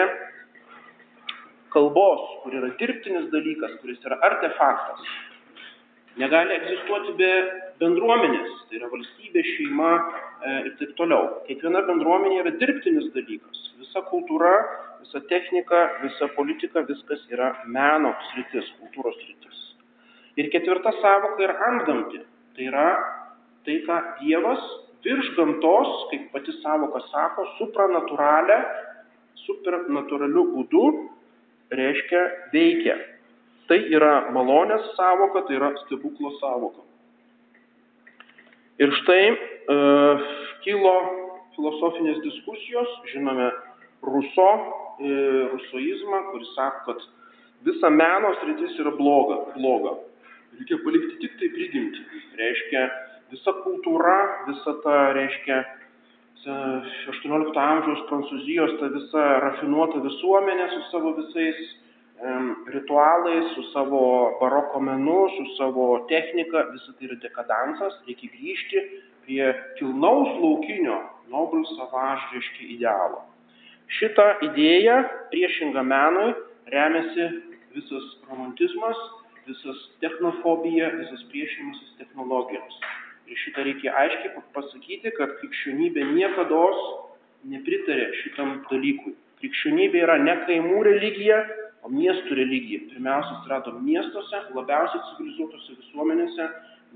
kalbos, 1.74 2.22
kur 2.42 2.54
yra 2.54 2.70
dirbtinis 2.78 3.26
dalykas, 3.32 3.74
kuris 3.82 3.98
yra 4.06 4.20
artefaktas. 4.28 5.08
Negali 6.22 6.54
egzistuoti 6.54 7.16
be 7.18 7.32
bendruomenės, 7.82 8.54
tai 8.68 8.78
yra 8.78 8.92
valstybė, 8.92 9.42
šeima 9.50 9.90
e, 9.98 10.54
ir 10.68 10.70
taip 10.78 10.94
toliau. 11.00 11.42
Kiekviena 11.48 11.82
bendruomenė 11.90 12.38
yra 12.44 12.54
dirbtinis 12.62 13.10
dalykas. 13.16 13.66
Visa 13.82 14.04
kultūra, 14.06 14.54
visa 15.02 15.20
technika, 15.28 15.82
visa 16.06 16.30
politika, 16.38 16.86
viskas 16.88 17.26
yra 17.34 17.50
meno 17.66 18.14
sritis, 18.30 18.70
kultūros 18.78 19.18
sritis. 19.18 19.60
Ir 20.38 20.48
ketvirta 20.54 20.94
savoka 21.02 21.42
yra 21.42 21.58
antgamti. 21.72 22.22
Tai 22.56 22.70
yra 22.70 22.88
tai, 23.66 23.80
ką 23.84 24.00
Dievas 24.22 24.62
virš 25.06 25.32
gamtos, 25.38 25.92
kaip 26.10 26.30
pati 26.34 26.54
savoka 26.60 27.02
sako, 27.10 27.46
supranatūralią, 27.60 28.58
supernatūraliu 29.46 30.46
būdu 30.54 30.86
reiškia 31.74 32.22
veikia. 32.54 32.96
Tai 33.66 33.78
yra 33.90 34.28
malonės 34.34 34.92
savoka, 34.98 35.42
tai 35.46 35.58
yra 35.58 35.72
stebuklo 35.84 36.32
savoka. 36.40 36.84
Ir 38.82 38.92
štai 39.00 39.22
e, 39.32 39.36
kilo 40.66 40.96
filosofinės 41.56 42.20
diskusijos, 42.24 42.92
žinome, 43.14 43.50
Ruso, 44.06 44.50
e, 45.00 45.12
rusoizmą, 45.50 46.18
kuris 46.30 46.50
sako, 46.54 46.92
kad 46.92 47.06
visa 47.66 47.90
meno 47.90 48.34
sritis 48.40 48.76
yra 48.82 48.92
bloga, 48.94 49.40
bloga. 49.56 49.96
Reikia 50.58 50.78
palikti 50.84 51.16
tik 51.24 51.38
tai 51.40 51.48
prigimti. 51.54 52.04
Reiškia, 52.38 52.84
visa 53.32 53.54
kultūra, 53.64 54.16
visa 54.50 54.76
ta, 54.84 55.00
reiškia, 55.16 55.64
18 56.46 57.58
amžiaus 57.58 58.04
Prancūzijos 58.06 58.76
ta 58.78 58.90
visa 58.94 59.24
rafinuota 59.42 59.98
visuomenė 60.04 60.68
su 60.70 60.82
savo 60.92 61.10
visais 61.16 61.58
ritualais, 62.72 63.48
su 63.54 63.62
savo 63.72 64.38
baroko 64.40 64.80
menu, 64.80 65.28
su 65.36 65.56
savo 65.56 66.06
technika, 66.08 66.64
visą 66.72 66.94
tai 66.96 67.08
yra 67.10 67.18
dekadansas, 67.20 67.98
reikia 68.06 68.30
grįžti 68.32 68.82
prie 69.26 69.50
kilnaus 69.78 70.30
laukinio 70.40 71.00
Nobel 71.28 71.66
Savage, 71.74 72.30
reiškia, 72.32 72.68
idealo. 72.76 73.24
Šitą 73.98 74.26
idėją 74.42 75.02
priešingą 75.32 75.82
menui 75.82 76.32
remiasi 76.72 77.28
visas 77.74 78.06
romantizmas, 78.30 79.02
visas 79.46 79.82
technofobija, 80.00 80.94
visas 81.02 81.26
priešimasis 81.30 81.98
technologijoms. 82.00 82.80
Ir 83.26 83.38
šitą 83.42 83.64
reikia 83.66 83.94
aiškiai 83.98 84.42
pasakyti, 84.54 85.10
kad 85.16 85.32
krikščionybė 85.40 86.04
niekada 86.14 86.64
nepritarė 87.50 88.10
šitam 88.22 88.60
dalykui. 88.70 89.16
Krikščionybė 89.40 90.02
yra 90.04 90.16
ne 90.22 90.36
kaimų 90.46 90.82
religija, 90.86 91.40
o 91.86 91.90
miestų 91.92 92.38
religija. 92.38 92.86
Pirmiausia 92.92 93.36
atsirado 93.36 93.74
miestuose, 93.78 94.40
labiausiai 94.56 95.02
civilizuotose 95.10 95.76
visuomenėse, 95.80 96.48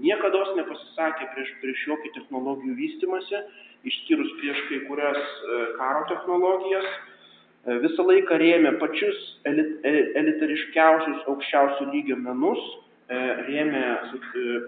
niekada 0.02 0.42
nepasisakė 0.58 1.28
prieš, 1.34 1.52
prieš 1.62 1.84
jokį 1.92 2.12
technologijų 2.16 2.76
vystimąsi, 2.78 3.42
išskyrus 3.90 4.34
prieš 4.40 4.60
kai 4.68 4.80
kurias 4.88 5.18
e, 5.20 5.60
karo 5.78 6.04
technologijas, 6.10 6.88
e, 6.90 7.78
visą 7.84 8.06
laiką 8.08 8.38
rėmė 8.42 8.74
pačius 8.82 9.20
elit, 9.50 9.76
e, 9.86 9.94
elitariškiausius 10.20 11.26
aukščiausių 11.32 11.90
lygio 11.94 12.18
menus, 12.20 12.62
rėmė 13.10 13.84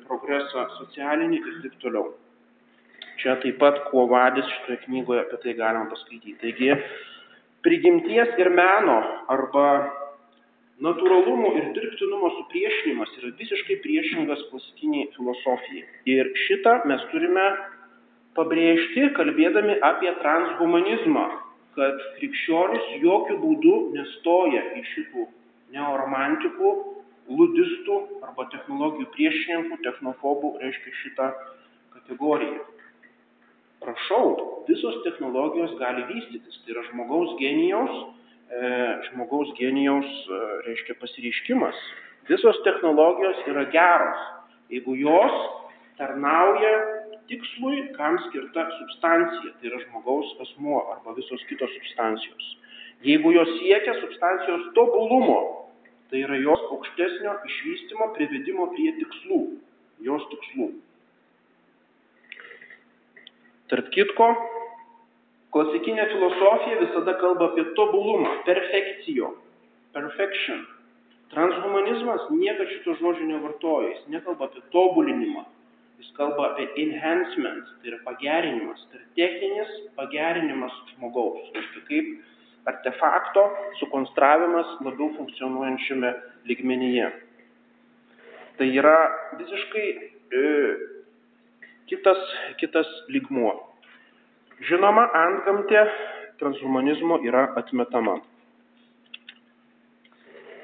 progresą 0.08 0.66
socialinį 0.80 1.38
ir 1.38 1.58
taip 1.62 1.78
toliau. 1.84 2.12
Čia 3.22 3.36
taip 3.42 3.58
pat 3.62 3.78
kuo 3.90 4.08
vadis 4.10 4.48
šitoje 4.50 4.80
knygoje 4.86 5.22
apie 5.22 5.38
tai 5.44 5.54
galima 5.58 5.86
paskaityti. 5.90 6.38
Taigi, 6.40 6.72
prigimties 7.62 8.32
ir 8.42 8.50
meno 8.50 8.96
arba 9.30 9.66
natūralumo 10.82 11.52
ir 11.60 11.68
dirbtinumo 11.76 12.32
supriešinimas 12.38 13.12
yra 13.20 13.30
visiškai 13.38 13.78
priešingas 13.84 14.42
klasikiniai 14.50 15.12
filosofijai. 15.14 15.84
Ir 16.10 16.32
šitą 16.48 16.80
mes 16.90 17.04
turime 17.12 17.46
pabrėžti, 18.34 19.12
kalbėdami 19.14 19.78
apie 19.86 20.10
transhumanizmą, 20.18 21.26
kad 21.76 22.02
krikščionis 22.18 22.90
jokių 23.04 23.38
būdų 23.44 23.76
nestoja 23.94 24.64
į 24.80 24.82
šitų 24.88 25.28
neoromantikų, 25.76 26.72
ludistų 27.30 27.98
arba 28.26 28.48
technologijų 28.54 29.10
priešininkų, 29.14 29.78
technofobų, 29.84 30.56
reiškia 30.62 30.96
šitą 31.02 31.28
kategoriją. 31.96 32.64
Prašau, 33.82 34.26
visos 34.68 34.98
technologijos 35.06 35.76
gali 35.80 36.06
vystytis, 36.10 36.60
tai 36.62 36.76
yra 36.76 36.84
žmogaus 36.90 37.34
genijaus 37.40 37.94
E, 38.52 39.00
žmogaus 39.08 39.48
genijaus, 39.56 40.08
e, 40.28 40.38
reiškia, 40.66 40.98
pasireiškimas. 41.00 41.78
Visos 42.28 42.58
technologijos 42.66 43.38
yra 43.48 43.64
geros, 43.72 44.24
jeigu 44.68 44.92
jos 45.00 45.38
tarnauja 45.96 46.74
tikslui, 47.30 47.86
kam 47.96 48.18
skirta 48.26 48.66
substancija, 48.76 49.54
tai 49.56 49.70
yra 49.70 49.80
žmogaus 49.86 50.34
asmuo 50.44 50.82
arba 50.92 51.14
visos 51.16 51.40
kitos 51.48 51.72
substancijos. 51.78 52.50
Jeigu 53.08 53.32
jos 53.32 53.48
siekia 53.56 53.96
substancijos 54.02 54.68
tobulumo, 54.76 55.40
tai 56.12 56.22
yra 56.26 56.36
jos 56.36 56.64
aukštesnio 56.76 57.34
išvystymo, 57.48 58.12
privedimo 58.16 58.68
prie 58.76 58.90
tikslų, 59.00 59.42
jos 60.04 60.26
tikslų. 60.32 60.72
Tarp 63.72 63.88
kitko, 63.94 64.28
Klasikinė 65.52 66.06
filosofija 66.08 66.78
visada 66.80 67.12
kalba 67.20 67.50
apie 67.50 67.66
tobulumą, 67.76 68.38
perfekcijo, 68.46 69.34
perfection. 69.92 70.62
Transhumanizmas 71.32 72.24
niekada 72.32 72.70
šito 72.70 72.94
žodžio 73.00 73.26
nevartoja, 73.28 73.90
jis 73.90 74.06
nekalba 74.14 74.48
apie 74.48 74.62
tobulinimą, 74.72 75.44
jis 76.00 76.08
kalba 76.16 76.46
apie 76.48 76.70
enhancement, 76.86 77.68
tai 77.82 77.92
yra 77.92 78.00
pagerinimas, 78.06 78.80
tai 78.88 79.02
yra 79.02 79.10
techninis 79.20 79.76
pagerinimas 79.98 80.78
žmogaus, 80.94 81.52
reiškia 81.52 81.84
kaip 81.90 82.08
artefakto 82.66 83.44
sukonstravimas 83.80 84.78
labiau 84.84 85.10
funkcionuojančiame 85.16 86.12
ligmenyje. 86.48 87.10
Tai 88.58 88.68
yra 88.78 88.96
visiškai 89.38 89.86
e, 90.38 90.42
kitas, 91.90 92.20
kitas 92.60 92.90
lygmuo. 93.10 93.54
Žinoma, 94.68 95.08
antgamtė 95.18 95.86
transhumanizmo 96.38 97.18
yra 97.26 97.48
atmetama. 97.58 98.20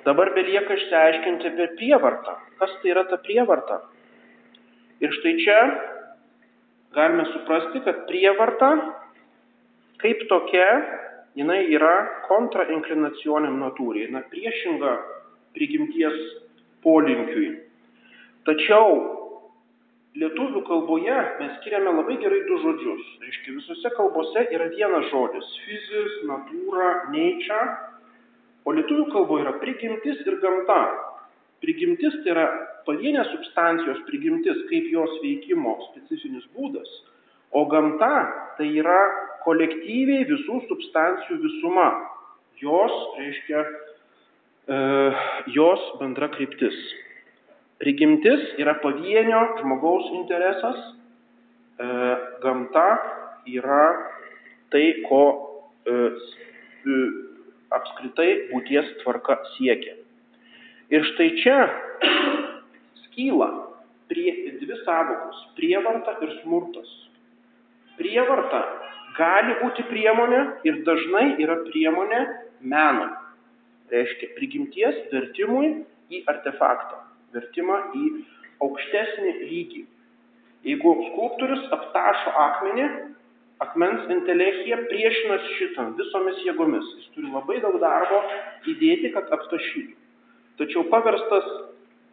Dabar 0.07 0.31
belieka 0.37 0.77
išsiaiškinti 0.79 1.51
apie 1.51 1.67
prievartą. 1.81 2.37
Kas 2.61 2.73
tai 2.83 2.93
yra 2.95 3.05
ta 3.11 3.19
prievarta? 3.21 3.83
Ir 5.03 5.13
štai 5.19 5.35
čia 5.43 5.59
galime 6.95 7.27
suprasti, 7.33 7.83
kad 7.85 8.07
prievarta 8.09 8.71
kaip 10.03 10.23
tokia, 10.31 10.69
jinai 11.37 11.67
yra 11.75 11.95
kontrainclinacioniam 12.29 13.59
natūrai, 13.61 14.09
na 14.13 14.23
priešinga 14.33 14.95
prigimties 15.57 16.17
polinkiui. 16.85 17.51
Tačiau 18.49 18.95
lietuvių 20.19 20.63
kalboje 20.67 21.17
mes 21.41 21.53
skiriame 21.59 21.93
labai 21.93 22.17
gerai 22.23 22.41
du 22.49 22.59
žodžius. 22.63 23.05
Reiškia, 23.25 23.57
visose 23.59 23.93
kalbose 23.97 24.47
yra 24.55 24.71
vienas 24.73 25.11
žodis- 25.13 25.51
fizis, 25.67 26.17
natūra, 26.31 26.89
nature, 27.13 27.69
o 28.65 28.73
lietuvių 28.73 29.11
kalboje 29.13 29.45
yra 29.45 29.55
prigimtis 29.61 30.25
ir 30.27 30.41
gamta. 30.41 30.81
Prigimtis 31.63 32.15
tai 32.23 32.33
yra 32.35 32.47
pavienės 32.87 33.31
substancijos 33.35 34.01
prigimtis, 34.09 34.59
kaip 34.71 34.91
jos 34.91 35.11
veikimo 35.23 35.75
specifinis 35.91 36.47
būdas, 36.55 36.89
o 37.53 37.65
gamta 37.67 38.13
tai 38.59 38.69
yra 38.81 38.99
kolektyviai 39.45 40.27
visų 40.29 40.61
substancijų 40.69 41.39
visuma. 41.45 41.89
Jos, 42.59 42.95
reiškia, 43.19 43.61
e, 44.69 44.79
jos 45.55 45.85
bendra 46.01 46.29
kryptis. 46.35 46.77
Prigimtis 47.79 48.43
yra 48.59 48.75
pavienio 48.83 49.45
žmogaus 49.61 50.11
interesas, 50.19 50.81
e, 51.79 51.87
gamta 52.43 52.89
yra 53.47 53.85
tai, 54.75 54.85
ko 55.07 55.23
e, 55.87 56.11
apskritai 57.75 58.29
būties 58.51 58.91
tvarka 59.03 59.39
siekia. 59.55 59.95
Ir 60.91 61.05
štai 61.13 61.29
čia 61.43 61.59
skyla 63.05 63.49
prie 64.09 64.33
dvi 64.61 64.77
savokos- 64.85 65.45
prievarta 65.59 66.17
ir 66.25 66.33
smurtas. 66.43 67.08
Prievarta 67.99 68.63
gali 69.19 69.57
būti 69.63 69.85
priemonė 69.91 70.43
ir 70.69 70.83
dažnai 70.87 71.27
yra 71.43 71.59
priemonė 71.67 72.23
meno. 72.61 73.11
Reiškia 73.93 74.35
prigimties 74.37 75.05
vertimui 75.13 75.71
į 76.13 76.23
artefaktą 76.31 77.05
vertimą 77.35 77.79
į 77.97 78.09
aukštesnį 78.65 79.33
lygį. 79.51 79.85
Jeigu 80.67 80.95
skulptorius 81.11 81.65
aptašo 81.75 82.33
akmenį, 82.45 82.87
akmens 83.65 84.09
intelekcija 84.15 84.81
priešinasi 84.91 85.57
šitam 85.61 85.95
visomis 85.99 86.41
jėgomis. 86.47 86.89
Jis 86.99 87.13
turi 87.15 87.31
labai 87.33 87.61
daug 87.65 87.79
darbo 87.83 88.21
įdėti, 88.71 89.13
kad 89.15 89.31
aptašytų. 89.35 89.95
Tačiau 90.59 90.85
paverstas 90.93 91.47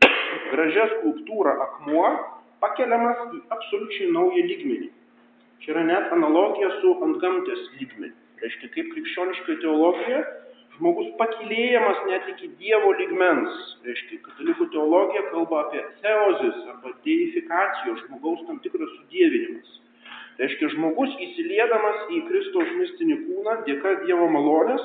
gražia 0.51 0.89
skulptūra 0.97 1.55
akmuo 1.67 2.05
pakeliamas 2.61 3.25
į 3.33 3.41
absoliučiai 3.55 4.11
naują 4.13 4.45
lygmenį. 4.51 4.91
Čia 5.63 5.75
yra 5.75 5.83
net 5.87 6.11
analogija 6.15 6.71
su 6.81 6.95
antgamtės 7.05 7.69
lygmeniu. 7.79 8.15
Reiškia, 8.41 8.71
kaip 8.73 8.89
krikščioniškai 8.91 9.55
teologija 9.63 10.25
žmogus 10.75 11.07
pakilėjamas 11.19 12.01
net 12.09 12.27
iki 12.33 12.49
Dievo 12.59 12.91
ligmens. 12.99 13.55
Reiškia, 13.87 14.19
katalikų 14.25 14.67
teologija 14.73 15.23
kalba 15.31 15.63
apie 15.63 15.81
theozis 16.03 16.59
arba 16.73 16.91
deifikacijos, 17.07 18.03
žmogaus 18.07 18.43
tam 18.49 18.59
tikras 18.65 18.91
sudėvinimas. 18.99 19.79
Reiškia, 20.41 20.73
žmogus 20.75 21.15
įsiliedamas 21.29 22.11
į 22.11 22.21
Kristaus 22.27 22.71
mistinį 22.81 23.21
kūną 23.23 23.57
dėka 23.67 23.95
Dievo 24.03 24.27
malonės, 24.35 24.83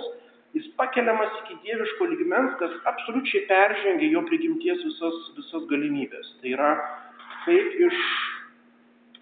jis 0.55 0.69
pakeliamas 0.79 1.35
iki 1.43 1.59
dieviško 1.67 2.07
ligmens, 2.13 2.55
kas 2.63 2.75
absoliučiai 2.91 3.47
peržengia 3.51 4.11
jo 4.15 4.23
prigimties 4.31 4.83
visas, 4.87 5.19
visas 5.39 5.67
galimybės. 5.71 6.37
Tai 6.43 6.55
yra 6.55 6.71
kaip 7.47 7.83
iš 7.89 8.05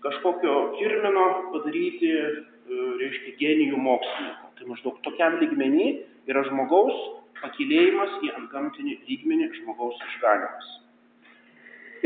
kažkokio 0.05 0.57
kirmino 0.79 1.27
padaryti, 1.53 2.11
e, 2.13 2.83
reiškia, 3.01 3.37
genijų 3.41 3.81
mokslininką. 3.83 4.53
Tai 4.59 4.69
maždaug 4.73 5.01
tokiam 5.07 5.39
lygmenį 5.43 5.89
yra 6.31 6.45
žmogaus 6.49 6.99
pakilėjimas 7.43 8.19
į 8.27 8.33
antgamtinį 8.41 8.95
lygmenį, 9.09 9.51
žmogaus 9.61 9.99
išganimas. 10.09 10.71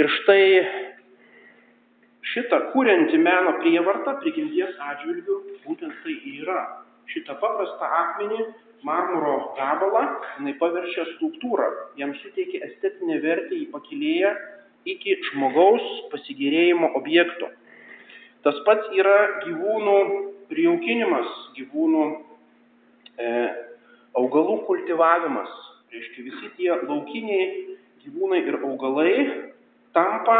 Ir 0.01 0.09
štai 0.19 0.45
šitą 2.33 2.59
kūrenti 2.73 3.19
meno 3.21 3.57
prievartą 3.61 4.17
prigimties 4.23 4.77
atžvilgių 4.91 5.39
būtent 5.67 5.97
tai 6.05 6.17
yra. 6.37 6.61
Šitą 7.13 7.37
paprastą 7.41 7.89
akmenį, 7.99 8.45
marmuro 8.87 9.53
gabalą, 9.59 10.05
jinai 10.39 10.55
paverčia 10.61 11.05
skulptūrą, 11.15 11.67
jam 12.01 12.15
suteikia 12.23 12.63
estetinę 12.69 13.19
vertę, 13.23 13.57
jį 13.59 13.67
pakilėja 13.75 14.33
iki 14.89 15.19
žmogaus 15.31 15.85
pasigėrėjimo 16.15 16.93
objekto. 16.99 17.51
Tas 18.43 18.59
pats 18.67 18.89
yra 18.99 19.19
gyvūnų 19.45 19.99
prijaukinimas, 20.51 21.29
gyvūnų 21.57 22.07
e, 23.23 23.29
augalų 24.19 24.57
kultivavimas. 24.67 25.53
Reiškia, 25.93 26.25
visi 26.27 26.51
tie 26.57 26.71
laukiniai 26.75 27.47
gyvūnai 28.03 28.41
ir 28.49 28.59
augalai 28.65 29.15
tampa 29.95 30.39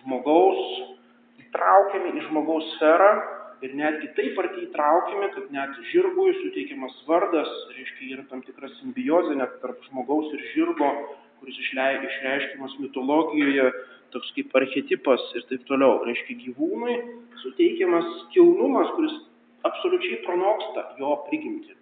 žmogaus, 0.00 0.60
įtraukiami 1.42 2.14
į 2.20 2.26
žmogaus 2.28 2.68
sferą 2.76 3.10
ir 3.64 3.74
netgi 3.76 4.12
taip 4.16 4.38
arti 4.40 4.66
įtraukiami, 4.68 5.30
kad 5.34 5.50
net 5.52 5.74
žirgui 5.90 6.30
suteikiamas 6.38 6.94
vardas, 7.08 7.50
reiškia, 7.74 8.12
yra 8.14 8.26
tam 8.30 8.44
tikra 8.46 8.70
simbiozė 8.78 9.36
net 9.40 9.58
tarp 9.64 9.82
žmogaus 9.88 10.30
ir 10.36 10.46
žirgo, 10.54 10.92
kuris 11.40 11.58
išreiškiamas 11.64 12.76
mitologijoje, 12.82 13.66
toks 14.14 14.30
kaip 14.36 14.54
archetipas 14.60 15.26
ir 15.38 15.44
taip 15.50 15.66
toliau. 15.68 16.00
Reiškia, 16.06 16.38
gyvūnui 16.44 16.96
suteikiamas 17.42 18.08
kilnumas, 18.34 18.90
kuris 18.96 19.18
absoliučiai 19.68 20.22
pranoksta 20.26 20.86
jo 21.00 21.16
prigimti. 21.28 21.76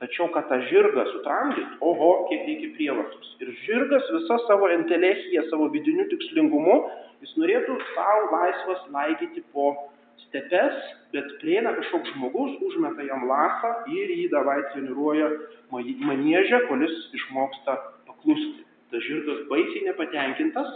Tačiau, 0.00 0.30
kad 0.32 0.46
tą 0.48 0.56
žirgą 0.70 1.02
sutramdyt, 1.10 1.72
oho, 1.84 2.10
kiek 2.30 2.46
reikia 2.48 2.70
prievartos. 2.72 3.34
Ir 3.44 3.50
žirgas 3.66 4.06
visą 4.14 4.38
savo 4.46 4.70
intelechiją, 4.72 5.44
savo 5.50 5.68
vidiniu 5.74 6.06
tikslingumu, 6.08 6.76
jis 7.20 7.34
norėtų 7.36 7.76
savo 7.90 8.30
laisvas 8.32 8.86
laigyti 8.94 9.44
po 9.52 9.74
stepes, 10.22 10.78
bet 11.12 11.28
prieina 11.42 11.74
kažkoks 11.76 12.14
žmogus, 12.14 12.56
užmeta 12.64 13.04
jam 13.04 13.26
lasą 13.28 13.74
ir 13.92 14.14
jį 14.16 14.30
davai 14.32 14.62
treniruoja 14.72 15.28
manėžę, 15.74 16.64
kuris 16.70 16.96
išmoksta 17.20 17.76
paklusti. 18.08 18.64
Tas 18.90 19.04
žirgas 19.06 19.44
baisiai 19.50 19.84
nepatenkintas, 19.86 20.70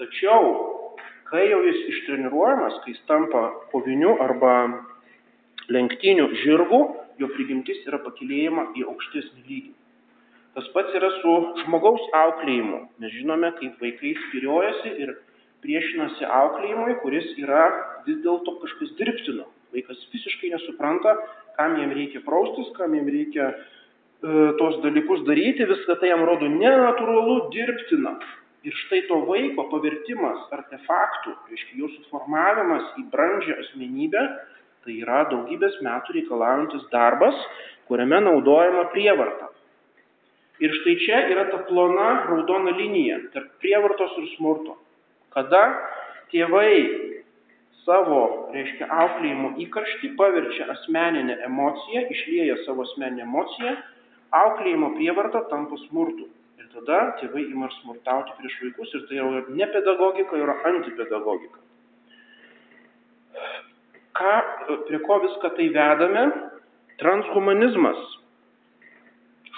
tačiau, 0.00 0.46
kai 1.28 1.44
jau 1.50 1.60
jis 1.66 1.82
ištreniruojamas, 1.94 2.78
kai 2.84 2.94
jis 2.94 3.02
tampa 3.10 3.42
koviniu 3.72 4.14
arba 4.24 4.54
lenktynių 5.70 6.30
žirgu, 6.42 6.80
jo 7.20 7.28
prigimtis 7.34 7.82
yra 7.86 8.00
pakilėjama 8.02 8.70
į 8.80 8.86
aukštesnį 8.90 9.44
lygį. 9.44 9.74
Tas 10.56 10.66
pats 10.74 10.94
yra 10.98 11.10
su 11.20 11.32
žmogaus 11.62 12.06
auklėjimu. 12.20 12.80
Mes 13.02 13.12
žinome, 13.14 13.52
kaip 13.60 13.76
vaikai 13.82 14.16
spiriojasi 14.26 14.94
ir 15.04 15.12
priešinasi 15.62 16.26
auklėjimui, 16.26 16.96
kuris 17.04 17.28
yra 17.38 17.66
vis 18.06 18.18
dėlto 18.24 18.56
kažkas 18.64 18.96
dirbtino. 18.98 19.46
Vaikas 19.74 20.00
visiškai 20.10 20.50
nesupranta, 20.54 21.14
kam 21.58 21.76
jam 21.78 21.92
reikia 21.94 22.24
praustis, 22.26 22.72
kam 22.78 22.96
jam 22.98 23.06
reikia 23.14 23.52
e, 23.52 23.58
tos 24.20 24.78
dalykus 24.84 25.24
daryti, 25.28 25.64
viską 25.68 25.96
tai 26.00 26.12
jam 26.12 26.26
rodo 26.28 26.48
nenatūralu, 26.52 27.36
dirbtina. 27.54 28.18
Ir 28.68 28.74
štai 28.84 29.06
to 29.08 29.22
vaiko 29.24 29.64
pavertimas 29.70 30.50
artefaktų, 30.52 31.32
reiškia 31.48 31.78
jo 31.80 31.88
suformavimas 31.94 32.90
į 33.00 33.06
brandžią 33.12 33.56
asmenybę, 33.62 34.24
Tai 34.80 34.94
yra 34.96 35.24
daugybės 35.28 35.76
metų 35.84 36.14
reikalaujantis 36.16 36.86
darbas, 36.92 37.36
kuriame 37.88 38.20
naudojama 38.24 38.86
prievarta. 38.94 39.50
Ir 40.60 40.72
štai 40.78 40.94
čia 41.04 41.18
yra 41.32 41.46
ta 41.50 41.60
plona 41.68 42.08
raudona 42.28 42.72
linija 42.78 43.18
tarp 43.34 43.50
prievartos 43.60 44.16
ir 44.22 44.30
smurto. 44.36 44.78
Kada 45.36 45.60
tėvai 46.32 46.72
savo, 47.84 48.22
reiškia, 48.54 48.88
auklėjimo 49.04 49.52
įkarštį 49.66 50.14
paverčia 50.16 50.68
asmeninę 50.72 51.36
emociją, 51.48 52.06
išlieja 52.16 52.56
savo 52.64 52.88
asmeninę 52.88 53.26
emociją, 53.28 53.76
auklėjimo 54.36 54.92
prievarta 54.98 55.46
tampa 55.50 55.78
smurtu. 55.86 56.28
Ir 56.60 56.68
tada 56.74 57.00
tėvai 57.22 57.48
ima 57.48 57.70
smurtauti 57.80 58.36
prieš 58.38 58.60
vaikus 58.66 58.94
ir 58.94 59.08
tai 59.08 59.18
yra 59.22 59.42
ne 59.48 59.72
pedagogika, 59.74 60.38
yra 60.38 60.56
antipedagogika 60.70 61.60
ką, 64.20 64.76
prie 64.86 65.00
ko 65.06 65.20
viską 65.24 65.50
tai 65.56 65.68
vedame? 65.74 66.24
Transhumanizmas. 67.00 68.00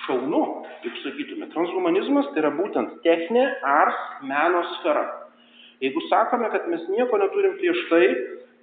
Šaunu, 0.05 0.43
kaip 0.83 0.99
sakytume. 1.03 1.49
Transhumanizmas 1.55 2.31
tai 2.33 2.43
yra 2.45 2.53
būtent 2.55 3.01
techninė 3.07 3.49
ars 3.67 3.99
meno 4.27 4.63
sfera. 4.77 5.07
Jeigu 5.83 6.03
sakome, 6.09 6.51
kad 6.53 6.69
mes 6.71 6.83
nieko 6.91 7.19
neturim 7.19 7.57
prieš 7.59 7.81
tai, 7.91 8.07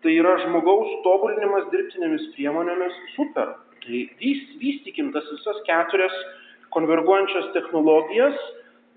tai 0.03 0.16
yra 0.16 0.38
žmogaus 0.45 0.93
tobulinimas 1.03 1.68
dirbtinėmis 1.74 2.30
priemonėmis 2.36 2.99
super. 3.18 3.57
Tai 3.86 3.99
vystykim 4.19 5.11
tas 5.15 5.27
visas 5.32 5.59
keturias 5.67 6.15
konverguojančias 6.75 7.51
technologijas, 7.55 8.38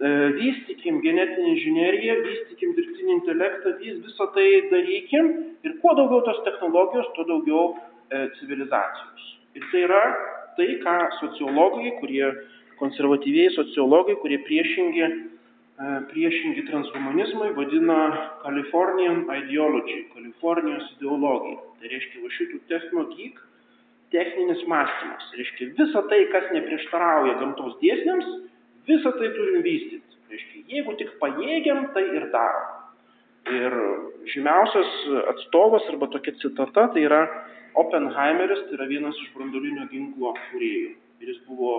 e, 0.03 0.11
vystykim 0.37 1.01
genetinį 1.05 1.55
inžineriją, 1.55 2.17
vystykim 2.27 2.75
dirbtinį 2.79 3.17
intelektą, 3.19 3.75
vis, 3.81 4.01
visą 4.07 4.29
tai 4.37 4.47
darykim 4.73 5.33
ir 5.65 5.77
kuo 5.83 5.95
daugiau 5.99 6.23
tos 6.27 6.43
technologijos, 6.49 7.11
tuo 7.17 7.27
daugiau 7.29 7.65
e, 7.73 8.27
civilizacijos. 8.39 9.29
Ir 9.57 9.69
tai 9.73 9.85
yra 9.87 10.03
tai, 10.57 10.69
ką 10.85 10.97
sociologai, 11.21 11.95
kurie 12.01 12.27
konservatyviai 12.81 13.53
sociologai, 13.55 14.19
kurie 14.21 14.41
priešingi, 14.49 15.05
e, 15.07 15.95
priešingi 16.11 16.67
transhumanizmui, 16.69 17.55
vadina 17.57 18.01
Californian 18.43 19.25
ideology, 19.39 20.03
Kalifornijos 20.13 20.91
ideologija. 20.99 21.63
Tai 21.79 21.95
reiškia, 21.95 22.25
va 22.27 22.37
šitų 22.37 22.63
technogik 22.73 23.41
techninis 24.13 24.63
mąstymas. 24.71 25.31
Reiškia, 25.39 25.73
visa 25.79 26.03
tai, 26.11 26.21
kas 26.35 26.51
neprieštarauja 26.55 27.39
gamtos 27.41 27.75
dėsniams, 27.83 28.29
visą 28.89 29.13
tai 29.19 29.33
turim 29.37 29.65
vystyti. 29.65 30.21
Reiškia, 30.33 30.63
jeigu 30.77 30.95
tik 31.01 31.17
pajėgiam, 31.21 31.89
tai 31.97 32.05
ir 32.17 32.29
darom. 32.33 32.79
Ir 33.53 33.75
žymiausias 34.31 34.93
atstovas 35.33 35.89
arba 35.91 36.07
tokia 36.13 36.37
citata 36.39 36.87
tai 36.95 37.03
yra 37.09 37.25
Oppenheimeris, 37.75 38.67
tai 38.69 38.77
yra 38.79 38.87
vienas 38.87 39.19
iš 39.19 39.33
brandolinio 39.35 39.89
ginklo 39.91 40.35
kūrėjų. 40.39 40.93
Ir 41.23 41.33
jis 41.33 41.41
buvo 41.49 41.75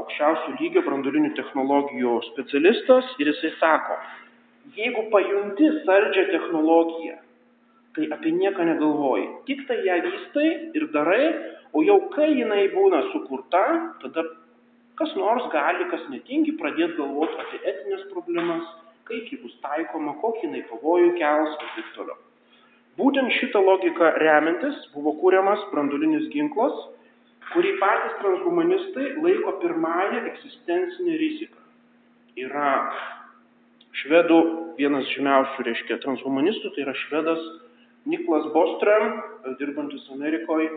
aukščiausių 0.00 0.56
lygio 0.58 0.82
brandolinių 0.86 1.32
technologijų 1.38 2.16
specialistas 2.30 3.14
ir 3.22 3.30
jisai 3.32 3.52
sako, 3.60 3.98
jeigu 4.76 5.06
pajunti 5.12 5.70
saldžią 5.86 6.26
technologiją, 6.30 7.16
tai 7.96 8.06
apie 8.14 8.32
nieką 8.32 8.66
negalvoji. 8.66 9.26
Tik 9.48 9.64
tai 9.68 9.80
ją 9.86 9.98
vystai 10.06 10.50
ir 10.78 10.86
darai, 10.94 11.24
o 11.72 11.82
jau 11.86 11.98
kai 12.14 12.30
jinai 12.34 12.68
būna 12.74 13.02
sukurta, 13.10 13.64
tada 14.02 14.24
kas 15.00 15.14
nors 15.16 15.46
gali, 15.54 15.86
kas 15.90 16.02
netingi, 16.12 16.56
pradėti 16.60 16.98
galvoti 17.00 17.38
apie 17.42 17.60
etinės 17.72 18.06
problemas, 18.12 18.66
kaip 19.08 19.30
ji 19.32 19.40
bus 19.42 19.54
taikoma, 19.64 20.16
kokį 20.22 20.46
jinai 20.46 20.64
pavojų 20.70 21.14
kels 21.18 21.56
ir 21.56 21.70
taip 21.76 21.94
toliau. 21.96 22.18
Būtent 23.00 23.32
šitą 23.38 23.62
logiką 23.64 24.10
remiantis 24.20 24.76
buvo 24.94 25.14
kūriamas 25.22 25.62
brandulinis 25.70 26.26
ginklas, 26.34 26.76
kurį 27.50 27.72
patys 27.80 28.18
transhumanistai 28.20 29.06
laiko 29.24 29.56
pirmąją 29.62 30.20
egzistencinę 30.30 31.16
riziką. 31.22 31.64
Yra 32.38 32.74
švedų 34.02 34.38
vienas 34.78 35.08
žymiausių, 35.14 35.64
reiškia, 35.66 35.98
transhumanistų, 36.04 36.74
tai 36.74 36.84
yra 36.84 36.94
švedas 37.06 37.40
Niklas 38.04 38.46
Boström, 38.52 39.22
dirbantis 39.58 40.08
Amerikoje, 40.10 40.70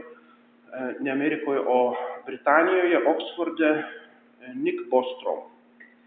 ne 1.00 1.12
Amerikoje, 1.12 1.60
o 1.60 1.96
Britanijoje, 2.26 3.08
Oksforde, 3.08 3.84
Nick 4.56 4.90
Bostrom. 4.92 5.48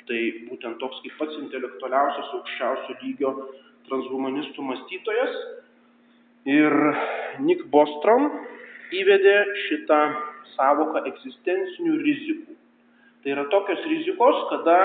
Tai 0.07 0.19
būtent 0.51 0.77
toks 0.79 1.01
kaip 1.03 1.17
pats 1.19 1.39
intelektualiausias 1.41 2.35
aukščiausio 2.37 2.99
lygio 3.01 3.33
transhumanistų 3.89 4.67
mąstytojas. 4.69 5.41
Ir 6.47 6.77
Nick 7.43 7.65
Bostrom 7.73 8.29
įvedė 8.95 9.39
šitą 9.67 10.03
savoką 10.53 11.03
egzistencinių 11.11 11.97
rizikų. 12.05 12.55
Tai 13.25 13.35
yra 13.35 13.49
tokios 13.51 13.83
rizikos, 13.89 14.45
kada, 14.53 14.79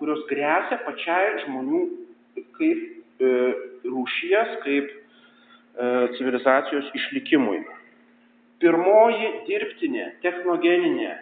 kurios 0.00 0.26
grėsia 0.28 0.82
pačiai 0.84 1.38
žmonių 1.46 1.86
kaip 2.58 3.22
e, 3.22 3.30
rūšies, 3.86 4.58
kaip 4.66 4.92
E, 4.92 5.05
civilizacijos 6.16 6.88
išlikimui. 6.96 7.60
Pirmoji 8.62 9.26
dirbtinė 9.44 10.06
technogeninė 10.22 11.10
e, 11.12 11.18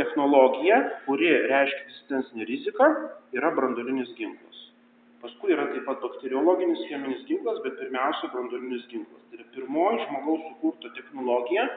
technologija, 0.00 0.80
kuri 1.04 1.28
reiškia 1.46 1.84
egzistencinę 1.84 2.46
riziką, 2.48 2.88
yra 3.38 3.52
brandolinis 3.54 4.10
ginklas. 4.18 4.64
Paskui 5.22 5.54
yra 5.54 5.68
taip 5.70 5.86
pat 5.86 6.02
bakteriologinis 6.02 6.82
cheminis 6.90 7.22
ginklas, 7.28 7.60
bet 7.62 7.78
pirmiausia 7.78 8.32
brandolinis 8.34 8.82
ginklas. 8.90 9.22
Tai 9.30 9.38
yra 9.38 9.46
pirmoji 9.54 10.02
žmogaus 10.08 10.42
sukurta 10.48 10.90
technologija, 10.98 11.68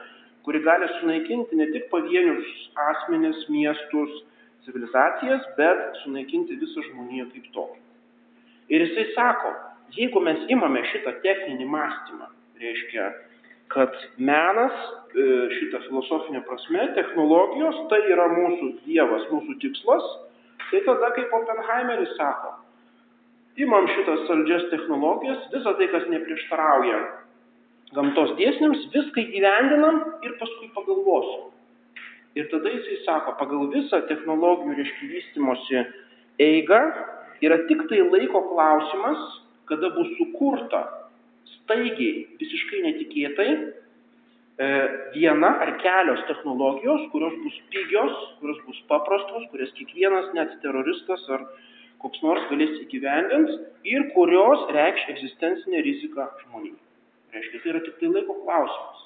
kuri 0.47 0.63
gali 0.65 0.89
sunaikinti 0.97 1.61
ne 1.61 1.69
tik 1.75 1.85
pavienius 1.93 2.49
asmenis, 2.89 3.45
miestus, 3.53 4.23
civilizacijas, 4.65 5.45
bet 5.61 6.01
sunaikinti 6.03 6.57
visą 6.61 6.83
žmoniją 6.89 7.29
kaip 7.35 7.53
tokį. 7.53 7.81
Ir 8.73 8.85
jisai 8.85 9.05
sako, 9.13 9.53
jeigu 9.97 10.21
mes 10.23 10.45
imame 10.53 10.83
šitą 10.91 11.15
techninį 11.23 11.67
mąstymą, 11.69 12.29
reiškia, 12.61 13.09
kad 13.73 13.93
menas 14.17 14.73
e, 15.13 15.25
šitą 15.57 15.83
filosofinę 15.87 16.41
prasme, 16.47 16.87
technologijos, 16.97 17.77
tai 17.91 18.01
yra 18.09 18.25
mūsų 18.33 18.71
dievas, 18.87 19.27
mūsų 19.33 19.57
tikslas, 19.61 20.07
tai 20.69 20.81
tada, 20.87 21.11
kaip 21.17 21.33
Oppenheimeris 21.37 22.15
sako, 22.17 22.55
imam 23.61 23.87
šitas 23.93 24.25
saldžias 24.29 24.69
technologijas, 24.73 25.45
visą 25.53 25.75
tai, 25.77 25.89
kas 25.93 26.09
neprieštarauja 26.11 26.99
gamtos 27.95 28.35
dėsniams, 28.37 28.89
viską 28.93 29.23
įgyvendinam 29.23 30.01
ir 30.25 30.35
paskui 30.41 30.69
pagalvosim. 30.75 31.47
Ir 32.37 32.45
tada 32.51 32.69
jisai 32.71 32.99
sako, 33.05 33.33
pagal 33.39 33.69
visą 33.73 34.03
technologijų 34.09 34.75
reiškia 34.77 35.09
vystimosi 35.13 35.79
eigą 36.39 36.81
yra 37.43 37.57
tik 37.69 37.85
tai 37.89 38.03
laiko 38.05 38.43
klausimas, 38.51 39.23
kada 39.69 39.91
bus 39.95 40.09
sukurta 40.17 40.83
staigiai, 41.69 42.25
visiškai 42.41 42.81
netikėtai, 42.85 43.49
e, 44.59 44.69
viena 45.15 45.53
ar 45.63 45.75
kelios 45.83 46.21
technologijos, 46.27 47.07
kurios 47.13 47.35
bus 47.43 47.57
pigios, 47.73 48.15
kurios 48.41 48.59
bus 48.67 48.79
paprastos, 48.91 49.47
kurias 49.53 49.73
kiekvienas 49.77 50.31
net 50.37 50.57
teroristas 50.63 51.25
ar 51.29 51.45
koks 52.01 52.21
nors 52.23 52.45
galės 52.51 52.77
įgyvendins 52.85 53.57
ir 53.87 54.07
kurios 54.15 54.65
reikš 54.75 55.09
egzistencinę 55.15 55.83
riziką 55.85 56.29
žmonių. 56.45 56.75
Reiškia, 57.35 57.61
tai 57.61 57.73
yra 57.73 57.81
tik 57.85 57.99
tai 57.99 58.09
laiko 58.09 58.39
klausimas. 58.41 59.03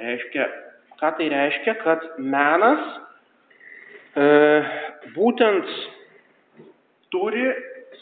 Reiškia, 0.00 0.46
ką 1.00 1.10
tai 1.18 1.28
reiškia, 1.32 1.74
kad 1.82 2.04
menas 2.18 2.84
e, 4.16 4.28
būtent 5.16 5.72
turi 7.12 7.44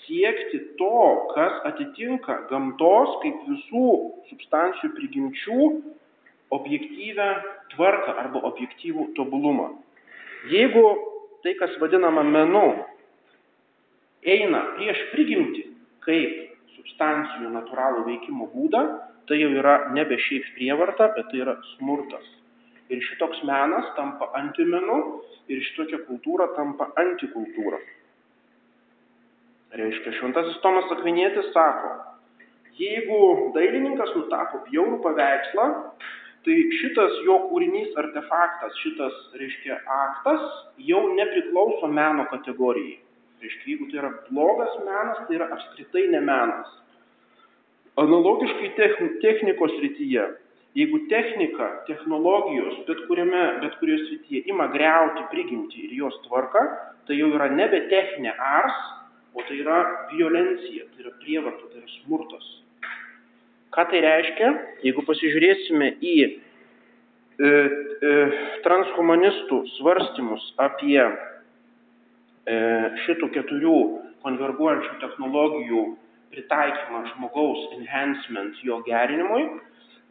siekti 0.05 0.61
to, 0.79 1.01
kas 1.35 1.61
atitinka 1.71 2.45
gamtos 2.51 3.19
kaip 3.23 3.45
visų 3.49 3.89
substancijų 4.31 4.91
prigimčių 4.97 5.69
objektyvę 6.55 7.29
tvarką 7.75 8.17
arba 8.23 8.45
objektyvų 8.51 9.11
tobulumą. 9.19 9.71
Jeigu 10.53 10.85
tai, 11.45 11.55
kas 11.61 11.73
vadinama 11.81 12.25
menu, 12.27 12.67
eina 14.25 14.61
prieš 14.77 15.01
prigimtį 15.15 15.65
kaip 16.05 16.71
substancijų 16.77 17.51
natūralų 17.55 18.05
veikimo 18.11 18.49
būdą, 18.53 18.85
tai 19.29 19.41
jau 19.41 19.51
yra 19.57 19.77
nebe 19.97 20.19
šiaip 20.21 20.51
prievarta, 20.57 21.11
bet 21.17 21.31
tai 21.33 21.41
yra 21.45 21.57
smurtas. 21.75 22.25
Ir 22.93 23.01
šitoks 23.01 23.41
menas 23.49 23.89
tampa 23.97 24.29
antimenu 24.37 24.99
ir 25.49 25.63
šitokia 25.71 26.03
kultūra 26.05 26.51
tampa 26.57 26.91
antikultūra. 27.01 27.81
Reiškia, 29.75 30.13
šventasis 30.21 30.61
Tomas 30.63 30.91
Akvinėtis 30.95 31.49
sako, 31.51 31.89
jeigu 32.79 33.17
dailininkas 33.57 34.13
nutapo 34.15 34.61
bjaurų 34.69 35.01
paveikslą, 35.03 35.67
tai 36.47 36.59
šitas 36.79 37.17
jo 37.27 37.41
kūrinys 37.49 37.97
artefaktas, 37.99 38.77
šitas, 38.85 39.19
reiškia, 39.41 39.81
aktas 39.97 40.47
jau 40.79 41.03
nepriklauso 41.17 41.91
meno 41.91 42.29
kategorijai. 42.31 43.01
Reiškia, 43.43 43.67
jeigu 43.73 43.91
tai 43.91 44.01
yra 44.05 44.15
blogas 44.29 44.79
menas, 44.87 45.27
tai 45.27 45.41
yra 45.41 45.51
apskritai 45.57 46.07
ne 46.15 46.23
menas. 46.23 46.71
Analogiškai 47.99 48.75
technikos 49.27 49.75
rytyje, 49.83 50.31
jeigu 50.79 51.03
technika, 51.11 51.73
technologijos, 51.91 52.79
bet, 52.87 53.07
kuriame, 53.09 53.47
bet 53.63 53.75
kurioje 53.83 54.07
srityje 54.07 54.47
ima 54.55 54.71
greuti 54.71 55.27
prigimti 55.35 55.89
ir 55.89 56.03
jos 56.05 56.23
tvarką, 56.29 56.69
tai 57.09 57.19
jau 57.19 57.35
yra 57.35 57.51
nebe 57.51 57.89
techninė 57.91 58.39
ars, 58.39 58.85
o 59.35 59.43
tai 59.43 59.59
yra 59.61 59.79
violencija, 60.13 60.87
tai 60.93 61.05
yra 61.05 61.15
prievarta, 61.23 61.71
tai 61.73 61.83
yra 61.83 61.91
smurtas. 61.99 62.47
Ką 63.75 63.89
tai 63.91 64.01
reiškia? 64.05 64.51
Jeigu 64.87 65.03
pasižiūrėsime 65.03 65.91
į 65.99 66.15
e, 66.23 66.31
e, 67.43 68.13
transhumanistų 68.63 69.59
svarstymus 69.75 70.45
apie 70.63 71.01
e, 71.03 71.11
šitų 73.07 73.33
keturių 73.35 73.79
konverguojančių 74.25 74.95
technologijų 75.03 75.85
pritaikymą 76.35 77.03
žmogaus 77.13 77.67
enhancement 77.79 78.63
jo 78.67 78.79
gerinimui, 78.87 79.49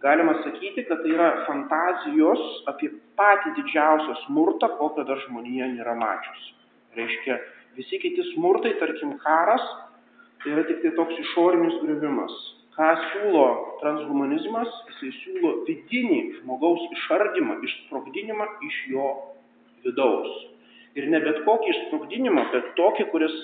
galima 0.04 0.36
sakyti, 0.44 0.84
kad 0.88 1.00
tai 1.04 1.16
yra 1.16 1.30
fantazijos 1.48 2.44
apie 2.72 2.92
patį 3.20 3.56
didžiausią 3.62 4.20
smurtą, 4.26 4.70
kokio 4.80 5.08
dar 5.08 5.24
žmonija 5.24 5.72
nėra 5.72 5.96
mačiusi. 6.00 6.52
Reiškia, 7.00 7.40
Visi 7.78 8.00
kiti 8.02 8.26
smurtai, 8.34 8.76
tarkim 8.82 9.16
karas, 9.24 9.64
tai 10.44 10.54
yra 10.54 10.66
tik 10.68 10.84
tai 10.84 10.92
toks 10.98 11.18
išorinis 11.26 11.80
griuvimas. 11.86 12.36
ką 12.74 12.88
siūlo 12.98 13.46
transhumanizmas, 13.84 14.70
jisai 14.90 15.12
siūlo 15.20 15.52
vidinį 15.68 16.20
žmogaus 16.40 16.82
išardymą, 16.96 17.60
išsprogdinimą 17.68 18.48
iš 18.66 18.78
jo 18.94 19.10
vidaus. 19.86 20.32
Ir 20.98 21.06
ne 21.14 21.20
bet 21.22 21.44
kokį 21.46 21.70
išsprogdinimą, 21.74 22.48
bet 22.54 22.72
tokį, 22.80 23.06
kuris 23.14 23.36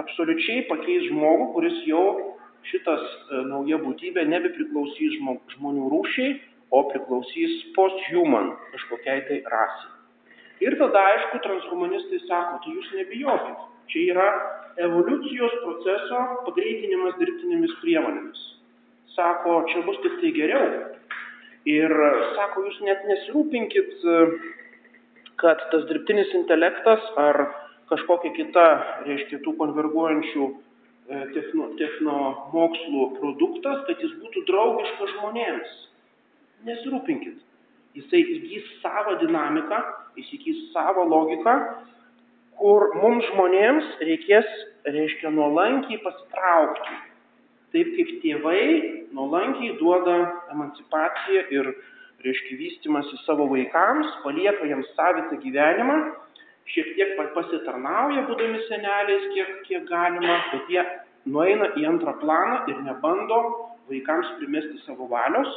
absoliučiai 0.00 0.66
pakeis 0.68 1.08
žmogų, 1.08 1.50
kuris 1.56 1.80
jau 1.88 2.04
šitas 2.68 3.00
e, 3.04 3.42
nauja 3.48 3.80
būtybė 3.80 4.24
nebepriklausys 4.28 5.16
žmonių 5.56 5.88
rūšiai, 5.92 6.36
o 6.74 6.84
priklausys 6.90 7.60
post-human 7.76 8.52
kažkokiai 8.72 9.24
tai 9.28 9.40
rasiai. 9.48 9.92
Ir 10.64 10.76
tada, 10.80 11.02
aišku, 11.12 11.40
transhumanistai 11.44 12.20
sako, 12.24 12.60
tai 12.64 12.72
jūs 12.76 12.90
nebijokit, 12.98 13.64
čia 13.92 14.10
yra 14.14 14.28
evoliucijos 14.84 15.54
proceso 15.62 16.20
pagreitinimas 16.48 17.16
dirbtinėmis 17.20 17.74
priemonėmis. 17.82 18.42
Sako, 19.14 19.62
čia 19.70 19.84
bus 19.86 20.00
tik 20.02 20.18
tai 20.20 20.32
geriau. 20.34 20.70
Ir 21.70 21.92
sako, 22.36 22.66
jūs 22.66 22.80
net 22.84 23.04
nesirūpinkit, 23.08 24.02
kad 25.40 25.62
tas 25.72 25.86
dirbtinis 25.88 26.34
intelektas 26.36 27.04
ar 27.20 27.40
kažkokia 27.90 28.34
kita, 28.36 28.66
reiškia, 29.06 29.40
tų 29.44 29.54
konverguojančių 29.60 30.44
e, 30.48 30.54
techno, 31.36 31.70
technomokslų 31.80 33.08
produktas, 33.18 33.82
kad 33.88 34.00
jis 34.02 34.14
būtų 34.22 34.44
draugiškas 34.50 35.16
žmonėms. 35.16 35.74
Nesirūpinkit. 36.68 37.40
Jisai 37.94 38.22
įgys 38.36 38.70
savo 38.82 39.18
dinamiką, 39.20 39.80
jis 40.18 40.32
įgys 40.38 40.62
savo 40.74 41.04
logiką, 41.06 41.54
kur 42.60 42.90
mums 43.00 43.26
žmonėms 43.32 43.98
reikės, 44.04 44.46
reiškia, 44.86 45.32
nuolankiai 45.34 46.00
pasitraukti. 46.04 47.00
Taip 47.74 47.90
kaip 47.96 48.10
tėvai 48.22 48.62
nuolankiai 49.16 49.74
duoda 49.80 50.18
emancipaciją 50.54 51.46
ir, 51.56 51.72
reiškia, 52.24 52.58
vystimasi 52.60 53.18
savo 53.24 53.48
vaikams, 53.50 54.12
palieka 54.24 54.68
jiems 54.68 54.88
savitą 54.96 55.40
gyvenimą, 55.42 55.98
šiek 56.72 56.94
tiek 56.96 57.16
pasitarnauja, 57.34 58.24
būdami 58.28 58.62
seneliais, 58.68 59.26
kiek, 59.34 59.50
kiek 59.66 59.84
galima, 59.90 60.38
bet 60.52 60.70
jie 60.72 60.84
nueina 61.28 61.68
į 61.76 61.86
antrą 61.90 62.16
planą 62.22 62.62
ir 62.72 62.80
nebando 62.86 63.40
vaikams 63.90 64.30
primesti 64.38 64.80
savo 64.86 65.08
valios, 65.10 65.50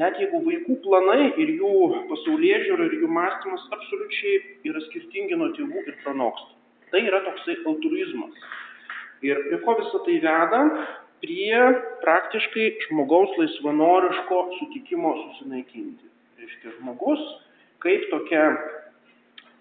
net 0.00 0.18
jeigu 0.20 0.40
vaikų 0.46 0.78
planai 0.84 1.28
ir 1.42 1.52
jų 1.58 1.72
pasaulyje 2.10 2.62
žiūra 2.66 2.88
ir 2.88 2.96
jų 3.02 3.10
mąstymas 3.18 3.68
absoliučiai 3.76 4.40
yra 4.70 4.82
skirtingi 4.88 5.38
nuo 5.38 5.50
tėvų 5.56 5.84
ir 5.86 5.98
pranoksta. 6.04 6.52
Tai 6.92 7.00
yra 7.08 7.22
toksai 7.26 7.56
altruizmas. 7.68 8.50
Ir 9.24 9.38
prie 9.48 9.60
ko 9.64 9.76
visą 9.78 10.02
tai 10.06 10.18
veda? 10.24 10.62
Prie 11.22 11.58
praktiškai 12.02 12.66
žmogaus 12.88 13.36
laisvanoriško 13.38 14.40
sutikimo 14.58 15.12
susinaikinti. 15.20 16.08
Reiškia, 16.42 16.74
žmogus 16.80 17.22
kaip 17.82 18.08
tokia 18.10 18.42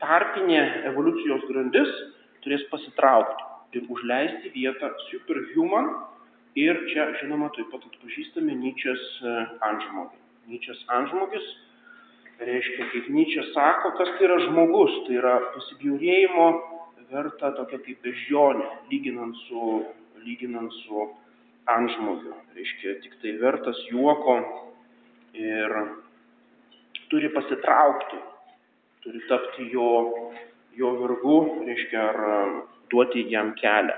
tarpinė 0.02 0.62
evoliucijos 0.92 1.46
grandis 1.50 1.92
turės 2.46 2.64
pasitraukti 2.74 3.80
ir 3.80 3.88
užleisti 3.94 4.52
vietą 4.56 4.92
superhuman 5.08 5.92
ir 6.60 6.82
čia, 6.92 7.08
žinoma, 7.22 7.52
taip 7.56 7.70
pat 7.74 7.86
atpažįstame 7.88 8.58
Nyčias 8.60 9.06
e, 9.22 9.36
antžmogį. 9.70 10.21
Nyčias 10.50 10.82
antžmogis 10.98 11.46
reiškia, 12.42 12.88
kaip 12.94 13.10
Nyčia 13.14 13.46
sako, 13.54 13.94
kas 14.00 14.14
tai 14.18 14.28
yra 14.30 14.40
žmogus, 14.48 14.98
tai 15.08 15.20
yra 15.20 15.36
pasibjaurėjimo 15.54 16.48
verta 17.12 17.52
tokia 17.58 17.82
kaip 17.84 18.02
bežionė, 18.06 18.68
lyginant 18.92 19.38
su, 19.46 19.84
lyginant 20.26 20.74
su 20.82 21.08
antžmogiu. 21.70 22.34
Reiškia, 22.56 22.98
tik 23.04 23.20
tai 23.22 23.36
vertas 23.42 23.80
juoko 23.92 24.40
ir 25.38 25.80
turi 27.12 27.30
pasitraukti 27.36 28.22
turi 29.02 29.20
tapti 29.28 29.70
jo, 29.74 29.88
jo 30.78 30.92
vergu, 31.02 31.38
reiškia, 31.66 32.02
ar 32.12 32.18
duoti 32.92 33.26
jam 33.34 33.54
kelią. 33.58 33.98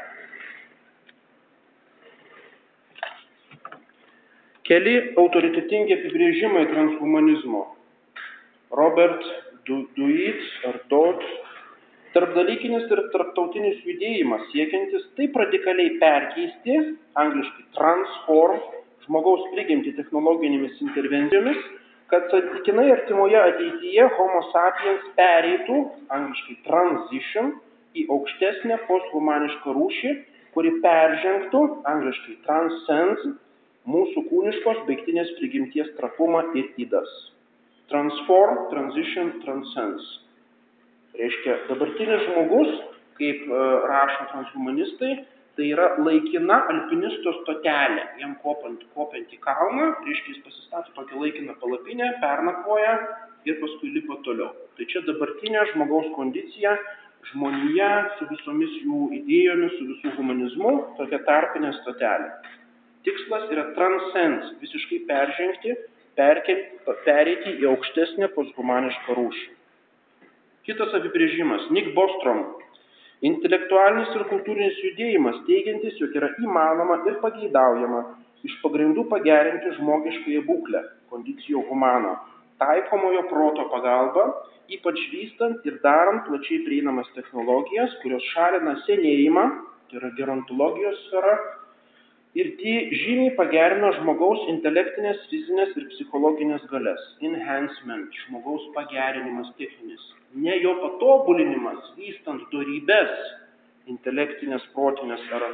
Keli 4.74 4.94
autoritetingi 5.22 5.94
apibrėžimai 5.94 6.64
transhumanizmo. 6.72 7.60
Robert 8.74 9.28
Duit 9.70 10.40
ar 10.66 10.80
Dodd 10.90 11.22
tarpdalykinis 12.16 12.88
ir 12.96 13.02
tarptautinis 13.14 13.84
judėjimas 13.86 14.48
siekiantis 14.50 15.04
taip 15.20 15.38
radikaliai 15.38 15.92
perkeisti, 16.02 16.80
angliškai 17.22 17.68
transform, 17.78 18.58
žmogaus 19.06 19.46
prigimti 19.52 19.94
technologinėmis 20.00 20.82
intervencijomis, 20.88 21.62
kad 22.10 22.34
santykinai 22.34 22.88
artimoje 22.96 23.38
ateityje 23.44 24.10
Homo 24.18 24.42
sapiens 24.50 25.06
pereitų, 25.22 25.80
angliškai 26.18 26.58
transition, 26.66 27.54
į 27.94 28.10
aukštesnę 28.18 28.82
posthumanišką 28.90 29.78
rūšį, 29.78 30.18
kuri 30.58 30.76
peržengtų, 30.82 31.66
angliškai 31.94 32.40
transcends, 32.50 33.34
mūsų 33.90 34.26
kūniškos 34.30 34.84
baigtinės 34.88 35.34
prigimties 35.40 35.92
trapumą 35.98 36.46
ir 36.60 36.70
įdas. 36.82 37.12
Transform, 37.92 38.68
transition, 38.72 39.34
transcends. 39.44 40.08
Reiškia, 41.20 41.60
dabartinis 41.70 42.24
žmogus, 42.30 42.72
kaip 43.20 43.44
e, 43.46 43.60
rašo 43.92 44.30
transhumanistai, 44.32 45.12
tai 45.58 45.68
yra 45.70 45.92
laikina 46.02 46.64
alpinisto 46.72 47.36
stotelė. 47.42 48.08
Jam 48.22 48.34
kopant, 48.42 48.82
kopant 48.96 49.36
į 49.36 49.38
kalną, 49.44 49.92
reiškia 50.08 50.34
jis 50.34 50.42
pasistato 50.48 50.96
tokią 50.98 51.22
laikiną 51.22 51.60
palapinę, 51.62 52.10
pernakvoja 52.24 52.96
ir 53.46 53.60
paskui 53.62 53.94
lipa 53.94 54.18
toliau. 54.26 54.50
Tai 54.80 54.90
čia 54.90 55.04
dabartinė 55.06 55.68
žmogaus 55.74 56.10
kondicija, 56.16 56.74
žmonija 57.30 57.92
su 58.18 58.28
visomis 58.32 58.74
jų 58.82 59.06
idėjomis, 59.20 59.78
su 59.78 59.92
visų 59.92 60.18
humanizmu, 60.18 60.74
tokia 60.98 61.22
tarpinė 61.28 61.76
stotelė. 61.84 62.32
Tikslas 63.04 63.50
yra 63.52 63.66
transcends, 63.76 64.54
visiškai 64.64 65.02
peržengti, 65.10 65.76
perkel, 66.16 66.62
pereiti 67.04 67.58
į 67.60 67.68
aukštesnę 67.74 68.30
posthumanišką 68.36 69.18
rūšį. 69.18 69.48
Kitas 70.64 70.94
apibrėžimas- 70.96 71.68
Nick 71.76 71.92
Bostrom 71.98 72.46
Intelektualinis 73.24 74.10
ir 74.18 74.26
kultūrinis 74.28 74.80
judėjimas 74.84 75.38
teigiantis, 75.48 75.96
jog 76.02 76.16
yra 76.20 76.28
įmanoma 76.44 76.98
ir 77.08 77.22
pageidaujama 77.22 78.02
iš 78.44 78.58
pagrindų 78.60 79.06
pagerinti 79.08 79.72
žmogiškąją 79.78 80.42
būklę, 80.44 80.82
kondicijo 81.08 81.62
humano, 81.70 82.18
taikomojo 82.60 83.22
proto 83.30 83.70
pagalba, 83.72 84.26
ypač 84.76 85.00
vystant 85.14 85.64
ir 85.70 85.78
darant 85.86 86.26
plačiai 86.28 86.66
prieinamas 86.66 87.08
technologijas, 87.16 87.96
kurios 88.02 88.28
šalina 88.34 88.76
senėjimą, 88.84 89.46
tai 89.88 90.02
yra 90.02 90.12
gerontologijos 90.20 91.00
sfera, 91.06 91.38
ir 92.40 92.56
tai 92.60 92.74
žymiai 93.04 93.36
pagerina 93.38 93.94
žmogaus 94.00 94.48
intelektinės, 94.56 95.22
fizinės 95.30 95.78
ir 95.78 95.88
psichologinės 95.94 96.66
galės. 96.72 97.06
Enhancement, 97.22 98.12
žmogaus 98.26 98.66
pagerinimas 98.78 99.54
techninis 99.62 100.12
ne 100.34 100.58
jo 100.62 100.74
patobulinimas, 100.82 101.94
vystant 101.98 102.46
dorybės, 102.54 103.14
intelektinės, 103.92 104.66
protinės 104.76 105.24
ar, 105.36 105.46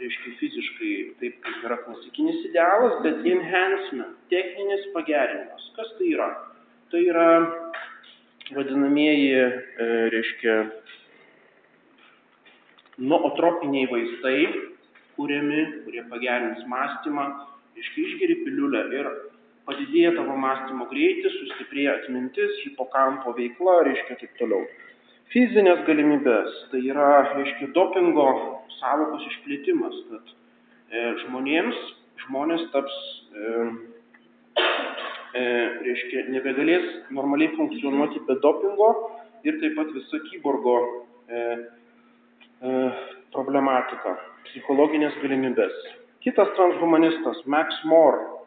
reiškia, 0.00 0.34
fiziškai, 0.40 0.92
taip 1.20 1.38
kaip 1.44 1.66
yra 1.66 1.78
klasikinis 1.84 2.40
idealas, 2.48 2.98
bet 3.04 3.26
enhancement, 3.28 4.16
techninis 4.32 4.86
pagerinimas. 4.94 5.68
Kas 5.76 5.90
tai 5.98 6.12
yra? 6.14 6.28
Tai 6.92 7.02
yra 7.02 7.28
vadinamieji, 8.52 9.28
e, 9.36 9.90
reiškia, 10.14 10.56
nootropiniai 13.02 13.88
vaistai, 13.90 14.40
kuriami, 15.16 15.62
kurie 15.84 16.04
pagerins 16.10 16.64
mąstymą, 16.70 17.26
reiškia, 17.76 18.06
išgeri 18.08 18.38
piliulę 18.44 18.82
ir 18.98 19.10
padidėja 19.68 20.12
tavo 20.16 20.36
mąstymo 20.44 20.88
greitis, 20.90 21.34
sustiprėja 21.40 21.98
atmintis, 22.00 22.58
hipokampo 22.64 23.34
veikla, 23.38 23.78
reiškia 23.88 24.18
taip 24.20 24.34
toliau. 24.40 24.66
Fizinės 25.32 25.84
galimybės, 25.86 26.56
tai 26.72 26.82
yra, 26.84 27.10
reiškia, 27.36 27.70
dopingo 27.76 28.26
savokos 28.80 29.24
išplėtimas, 29.30 29.94
kad 30.10 30.32
e, 30.92 31.04
žmonėms, 31.22 31.78
žmonės 32.26 32.66
taps, 32.74 32.98
e, 33.32 33.54
e, 35.38 35.44
reiškia, 35.86 36.26
nebegalės 36.34 36.90
normaliai 37.16 37.54
funkcionuoti 37.56 38.20
be 38.28 38.36
dopingo 38.44 38.90
ir 39.48 39.56
taip 39.62 39.78
pat 39.78 39.94
visa 39.96 40.20
kyborgo 40.26 40.76
e, 40.82 41.46
e, 42.60 42.76
problematika, 43.32 44.18
psichologinės 44.50 45.18
galimybės. 45.24 45.74
Kitas 46.22 46.52
transhumanistas, 46.56 47.42
Max 47.50 47.80
Moore, 47.88 48.42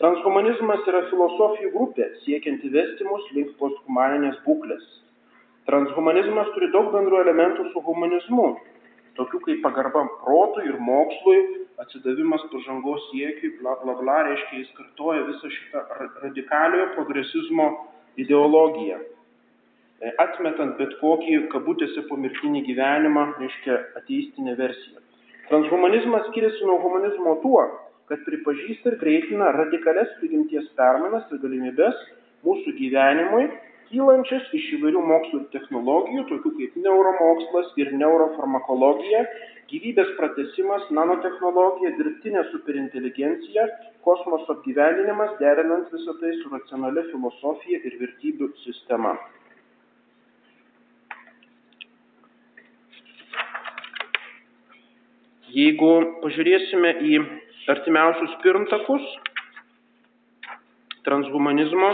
Transhumanizmas 0.00 0.86
yra 0.88 1.02
filosofijų 1.10 1.74
grupė, 1.74 2.06
siekianti 2.22 2.70
vesti 2.72 3.04
mus 3.04 3.26
link 3.36 3.50
posthumaninės 3.60 4.38
būklės. 4.46 4.84
Transhumanizmas 5.68 6.48
turi 6.54 6.70
daug 6.72 6.88
bendrų 6.94 7.18
elementų 7.26 7.66
su 7.72 7.82
humanizmu. 7.84 8.46
tokių 9.18 9.40
kaip 9.44 9.58
pagarba 9.60 10.06
protui 10.22 10.64
ir 10.70 10.78
mokslui, 10.80 11.40
atsidavimas 11.82 12.46
pažangos 12.52 13.02
siekiui, 13.10 13.58
bla 13.60 13.74
bla 13.82 13.92
bla, 13.98 14.22
reiškia 14.28 14.60
jis 14.62 14.70
kartoja 14.78 15.26
visą 15.26 15.50
šitą 15.56 15.82
radikaliojo 16.22 16.86
progresizmo 16.94 17.66
ideologiją. 18.16 19.02
E, 20.00 20.14
atmetant 20.24 20.78
bet 20.80 20.96
kokį 21.02 21.42
kabutėse 21.52 22.06
pomirtinį 22.08 22.64
gyvenimą, 22.70 23.26
reiškia 23.42 23.76
ateistinė 24.00 24.56
versija. 24.56 24.99
Transhumanizmas 25.50 26.28
skiriasi 26.28 26.64
nuo 26.64 26.76
humanizmo 26.78 27.32
tuo, 27.42 27.62
kad 28.06 28.20
pripažįsta 28.22 28.92
ir 28.92 28.96
greitina 29.00 29.48
radikales 29.56 30.12
prigimties 30.20 30.68
permainas 30.78 31.24
ir 31.34 31.40
galimybės 31.42 31.96
mūsų 32.46 32.74
gyvenimui, 32.76 33.48
kylančias 33.88 34.46
iš 34.54 34.68
įvairių 34.76 35.02
mokslo 35.08 35.40
ir 35.40 35.48
technologijų, 35.56 36.22
tokių 36.28 36.52
kaip 36.60 36.76
neuromokslas 36.84 37.74
ir 37.82 37.90
neurofarmakologija, 37.98 39.24
gyvybės 39.74 40.14
pratesimas, 40.20 40.86
nanotehnologija, 41.00 41.96
dirbtinė 41.98 42.46
superinteligencija, 42.52 43.66
kosmoso 44.06 44.54
apgyvendinimas, 44.54 45.34
derinant 45.42 45.90
visą 45.90 46.14
tai 46.22 46.30
su 46.38 46.54
racionalia 46.54 47.08
filosofija 47.10 47.82
ir 47.90 47.98
vertybių 48.06 48.52
sistema. 48.62 49.18
Jeigu 55.50 56.20
pažiūrėsime 56.22 56.90
į 57.10 57.16
artimiausius 57.72 58.34
pirmtakus 58.42 59.02
transhumanizmo, 61.02 61.88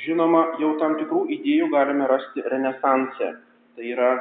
žinoma, 0.00 0.40
jau 0.62 0.70
tam 0.80 0.94
tikrų 0.96 1.26
idėjų 1.36 1.66
galime 1.74 2.06
rasti 2.08 2.44
Renesanse. 2.46 3.28
Tai 3.76 3.90
yra 3.92 4.12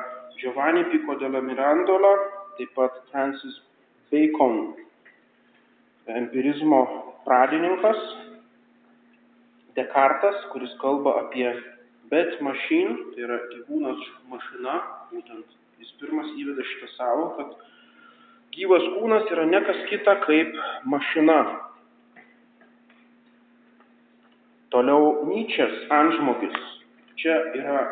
Giovanni 0.42 0.84
Pico 0.92 1.16
della 1.22 1.40
Mirandola, 1.40 2.12
taip 2.58 2.74
pat 2.76 2.98
Francis 3.14 3.56
Bacon, 4.12 4.76
empirizmo 6.12 6.82
pradininkas, 7.24 8.04
Descartes, 9.80 10.44
kuris 10.52 10.76
kalba 10.82 11.16
apie 11.22 11.48
bet 12.12 12.36
machine, 12.42 13.00
tai 13.14 13.24
yra 13.30 13.40
gyvūnas 13.54 14.04
mašina, 14.28 14.78
būtent 15.14 15.58
jis 15.80 15.96
pirmas 16.02 16.32
įveda 16.36 16.66
šitą 16.66 16.94
savo, 16.98 17.28
kad 17.38 17.56
gyvas 18.58 18.86
kūnas 18.96 19.28
yra 19.34 19.46
ne 19.46 19.60
kas 19.66 19.84
kita 19.90 20.18
kaip 20.26 20.56
mašina. 20.90 21.38
Toliau 24.74 25.28
Nyčias 25.30 25.76
antžmogis. 25.94 26.58
Čia 27.22 27.36
yra 27.58 27.84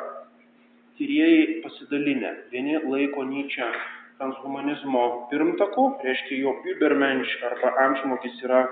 tyrėjai 0.97 1.61
pasidalinę. 1.61 2.31
Vieni 2.53 2.79
laiko 2.81 3.23
Nyčią 3.29 3.69
transhumanizmo 4.17 5.05
pirmtaku, 5.29 5.85
reiškia 6.03 6.41
jo 6.41 6.55
Übermensch 6.73 7.45
arba 7.45 7.75
antžmogis 7.85 8.41
yra 8.47 8.65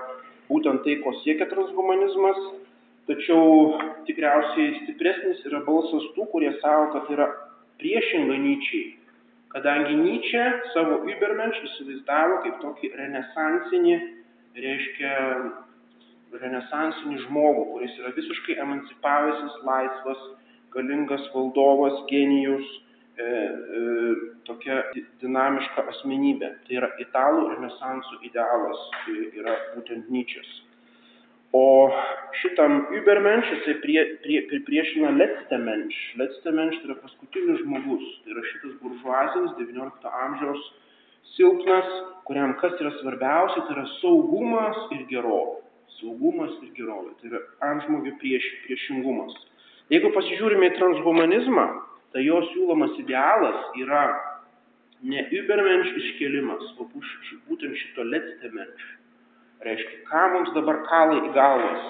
būtent 0.50 0.82
tai, 0.84 0.98
ko 1.04 1.14
siekia 1.22 1.46
transhumanizmas, 1.50 2.42
tačiau 3.08 3.78
tikriausiai 4.08 4.80
stipresnis 4.82 5.46
yra 5.48 5.62
balsas 5.66 6.10
tų, 6.16 6.26
kurie 6.32 6.52
savo, 6.58 6.90
kad 6.96 7.10
yra 7.14 7.30
priešinga 7.80 8.42
Nyčiai 8.48 9.03
kadangi 9.54 9.94
Nyčė 10.00 10.44
savo 10.74 11.02
Übermensch 11.10 11.62
įsivaizdavo 11.68 12.40
kaip 12.44 12.56
tokį 12.62 12.90
renesansinį, 12.98 13.98
reiškia 14.58 15.12
renesansinį 16.42 17.20
žmogų, 17.28 17.66
kuris 17.72 17.94
yra 18.02 18.10
visiškai 18.16 18.58
emancipavęsis, 18.64 19.60
laisvas, 19.68 20.24
galingas 20.74 21.28
valdovas, 21.34 22.00
genijus, 22.10 22.66
e, 23.14 23.24
e, 23.24 23.82
tokia 24.48 24.80
dinamiška 25.22 25.86
asmenybė. 25.94 26.50
Tai 26.66 26.78
yra 26.80 26.90
italų 27.06 27.48
renesansų 27.54 28.20
idealas, 28.26 28.86
tai 29.04 29.18
yra 29.38 29.58
būtent 29.76 30.10
Nyčės. 30.10 30.50
O 31.54 31.90
šitam 32.40 32.80
Übermensch 32.98 33.50
jisai 33.52 33.76
prie, 33.82 34.02
prie, 34.24 34.40
pripriešina 34.50 35.12
letzte 35.14 35.58
Mensch. 35.58 35.98
Letzte 36.18 36.50
Mensch 36.50 36.80
tai 36.80 36.88
yra 36.88 36.96
paskutinis 36.98 37.60
žmogus. 37.62 38.08
Tai 38.24 38.34
yra 38.34 38.42
šitas 38.48 38.72
buržuazinis 38.80 39.52
XIX 39.60 40.08
amžiaus 40.24 40.64
silpnas, 41.36 41.92
kuriam 42.26 42.56
kas 42.58 42.74
yra 42.82 42.90
svarbiausia, 42.96 43.62
tai 43.68 43.76
yra 43.76 43.86
saugumas 44.00 44.80
ir 44.96 45.06
gerovė. 45.12 45.62
Saugumas 46.00 46.58
ir 46.66 46.74
gerovė. 46.80 47.14
Tai 47.20 47.30
yra 47.30 47.44
antžmogio 47.68 48.16
prieš, 48.18 48.50
priešingumas. 48.66 49.38
Jeigu 49.94 50.10
pasižiūrime 50.16 50.72
į 50.72 50.74
transhumanizmą, 50.80 51.68
tai 52.10 52.26
jo 52.26 52.42
siūlomas 52.50 52.98
idealas 53.04 53.70
yra 53.78 54.08
ne 55.06 55.22
Übermensch 55.38 55.94
iškelimas, 56.02 56.66
o 56.82 56.90
būtent 56.90 57.78
šito 57.78 58.10
letzte 58.10 58.50
Mensch 58.58 58.90
Reiškia, 59.64 60.00
ką 60.10 60.22
mums 60.34 60.50
dabar 60.52 60.82
kalai 60.84 61.22
į 61.24 61.30
galvas? 61.32 61.84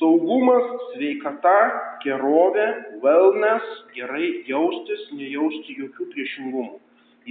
Saugumas, 0.00 0.64
sveikata, 0.94 1.58
gerovė, 2.02 2.64
wellness, 3.04 3.76
gerai 3.94 4.30
jaustis, 4.48 5.04
nejausti 5.14 5.76
jokių 5.78 6.08
priešingumų. 6.10 6.80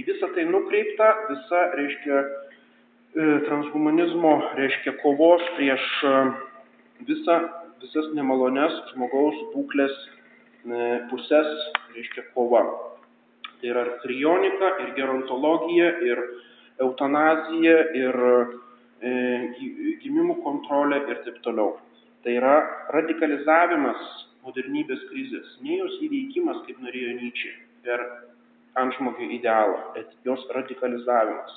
Į 0.00 0.06
visą 0.08 0.30
tai 0.32 0.46
nukreipta 0.48 1.10
visa, 1.28 1.60
reiškia, 1.76 2.22
e, 2.24 3.28
transhumanizmo, 3.44 4.32
reiškia, 4.56 4.96
kovos 5.04 5.44
prieš 5.58 5.84
e, 6.08 6.14
visą, 7.12 7.38
visas 7.84 8.08
nemalones 8.16 8.80
žmogaus 8.94 9.36
būklės 9.52 9.94
e, 10.00 10.88
pusės, 11.12 11.54
reiškia, 11.92 12.30
kova. 12.32 12.64
Tai 13.60 13.72
yra 13.74 13.84
ir 13.84 13.94
krionika, 14.00 14.76
ir 14.80 14.96
gerontologija, 14.96 15.92
ir 16.08 16.24
eutanazija, 16.80 17.80
ir 18.00 18.22
gimimų 19.02 20.38
kontrolė 20.44 21.00
ir 21.08 21.24
taip 21.26 21.40
toliau. 21.46 21.78
Tai 22.24 22.32
yra 22.38 22.54
radikalizavimas 22.94 24.00
modernybės 24.44 25.02
krizės, 25.10 25.56
ne 25.64 25.78
jos 25.80 25.98
įveikimas, 26.04 26.62
kaip 26.66 26.80
norėjo 26.84 27.14
Nyčia, 27.18 27.52
per 27.84 28.02
antžmogio 28.80 29.28
idealą, 29.32 29.78
bet 29.94 30.10
jos 30.26 30.44
radikalizavimas. 30.56 31.54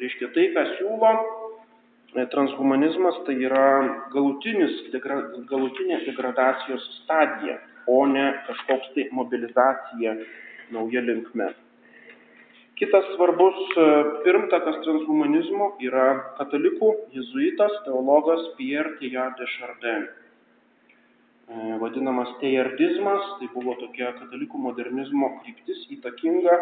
Reiškia 0.00 0.30
tai, 0.34 0.46
ką 0.54 0.64
siūlo 0.76 1.12
e, 1.16 2.26
transhumanizmas, 2.32 3.22
tai 3.28 3.36
yra 3.48 3.66
degra, 4.92 5.20
galutinė 5.48 6.02
degradacijos 6.04 6.84
stadija, 7.02 7.58
o 7.88 8.02
ne 8.10 8.26
kažkoks 8.48 8.92
tai 8.94 9.08
mobilizacija 9.16 10.16
nauja 10.74 11.04
linkme. 11.04 11.52
Kitas 12.76 13.06
svarbus 13.14 13.56
e, 13.56 13.84
pirmtakas 14.20 14.82
transhumanizmo 14.84 15.70
yra 15.80 16.08
katalikų 16.36 16.90
jezuitas 17.14 17.72
teologas 17.86 18.42
Pierre 18.58 18.98
Teilhard 18.98 19.38
de 19.40 19.46
Chardin. 19.54 20.04
E, 21.48 21.78
vadinamas 21.80 22.34
tejardizmas, 22.42 23.30
tai 23.38 23.48
buvo 23.54 23.78
tokia 23.80 24.10
katalikų 24.18 24.60
modernizmo 24.66 25.32
kryptis 25.38 25.86
įtakinga, 25.96 26.58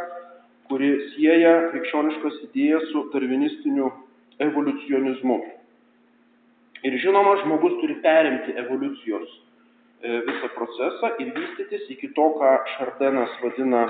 kuri 0.71 0.93
sieja 1.17 1.57
krikščioniškas 1.73 2.39
idėjas 2.47 2.87
su 2.93 3.05
darvinistiniu 3.11 3.91
evoliucionizmu. 4.47 5.43
Ir 6.87 6.99
žinoma, 7.03 7.41
žmogus 7.43 7.75
turi 7.83 7.99
perimti 8.07 8.55
evoliucijos 8.63 9.29
e, 9.35 10.23
visą 10.31 10.55
procesą 10.55 11.17
ir 11.19 11.35
vystytis 11.43 11.91
iki 11.99 12.15
to, 12.15 12.31
ką 12.39 12.57
Šardenas 12.77 13.35
vadina 13.43 13.89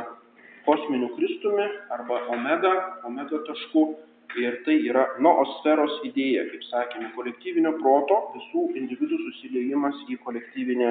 kosminiu 0.66 1.10
Kristumi 1.16 1.68
arba 1.94 2.24
omega, 2.34 2.74
omega 3.04 3.42
tašku. 3.48 3.94
Ir 4.34 4.56
tai 4.66 4.74
yra 4.82 5.04
noosferos 5.22 6.00
idėja, 6.08 6.42
kaip 6.48 6.62
sakėme, 6.66 7.12
kolektyvinio 7.14 7.70
proto, 7.78 8.16
visų 8.34 8.64
individų 8.80 9.20
susiliejimas 9.28 10.00
į 10.10 10.16
kolektyvinę 10.24 10.88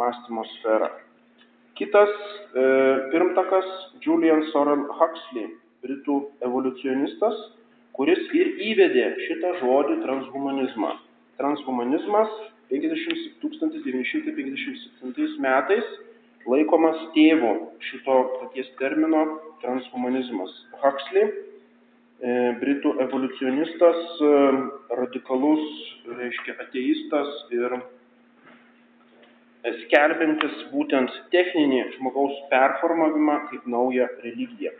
mąstymo 0.00 0.46
sferą. 0.54 0.88
Kitas 1.76 2.08
e, 2.08 2.62
pirmtakas 3.12 3.68
Julian 4.00 4.46
Sorel 4.48 4.86
Huxley, 4.96 5.50
britų 5.84 6.16
evoliucionistas, 6.46 7.36
kuris 7.96 8.22
ir 8.36 8.54
įvedė 8.70 9.06
šitą 9.26 9.54
žodį 9.60 10.00
transhumanizmą. 10.06 10.90
Transhumanizmas 11.40 12.32
50, 12.72 13.40
1957 13.44 15.40
metais 15.44 15.86
laikomas 16.48 16.98
tėvu 17.14 17.52
šito 17.90 18.16
paties 18.40 18.68
termino 18.80 19.24
transhumanizmas. 19.62 20.52
Huxley, 20.80 21.28
e, 22.20 22.34
britų 22.62 22.94
evoliucionistas, 23.04 24.02
e, 24.20 24.34
radikalus, 25.00 25.64
reiškia 26.20 26.56
ateistas 26.64 27.32
ir 27.56 27.80
skelbintis 29.84 30.60
būtent 30.72 31.12
techninį 31.34 31.82
žmogaus 31.98 32.36
performavimą 32.52 33.40
kaip 33.50 33.66
naują 33.68 34.08
religiją. 34.24 34.72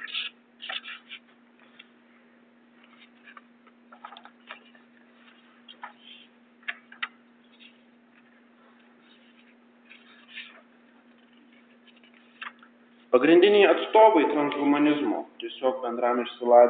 Pagrindiniai 13.11 13.67
atstovai 13.73 14.25
transhumanizmo. 14.33 15.25
Tiesiog 15.43 15.81
bendram 15.85 16.23
išsilavinimui 16.25 16.69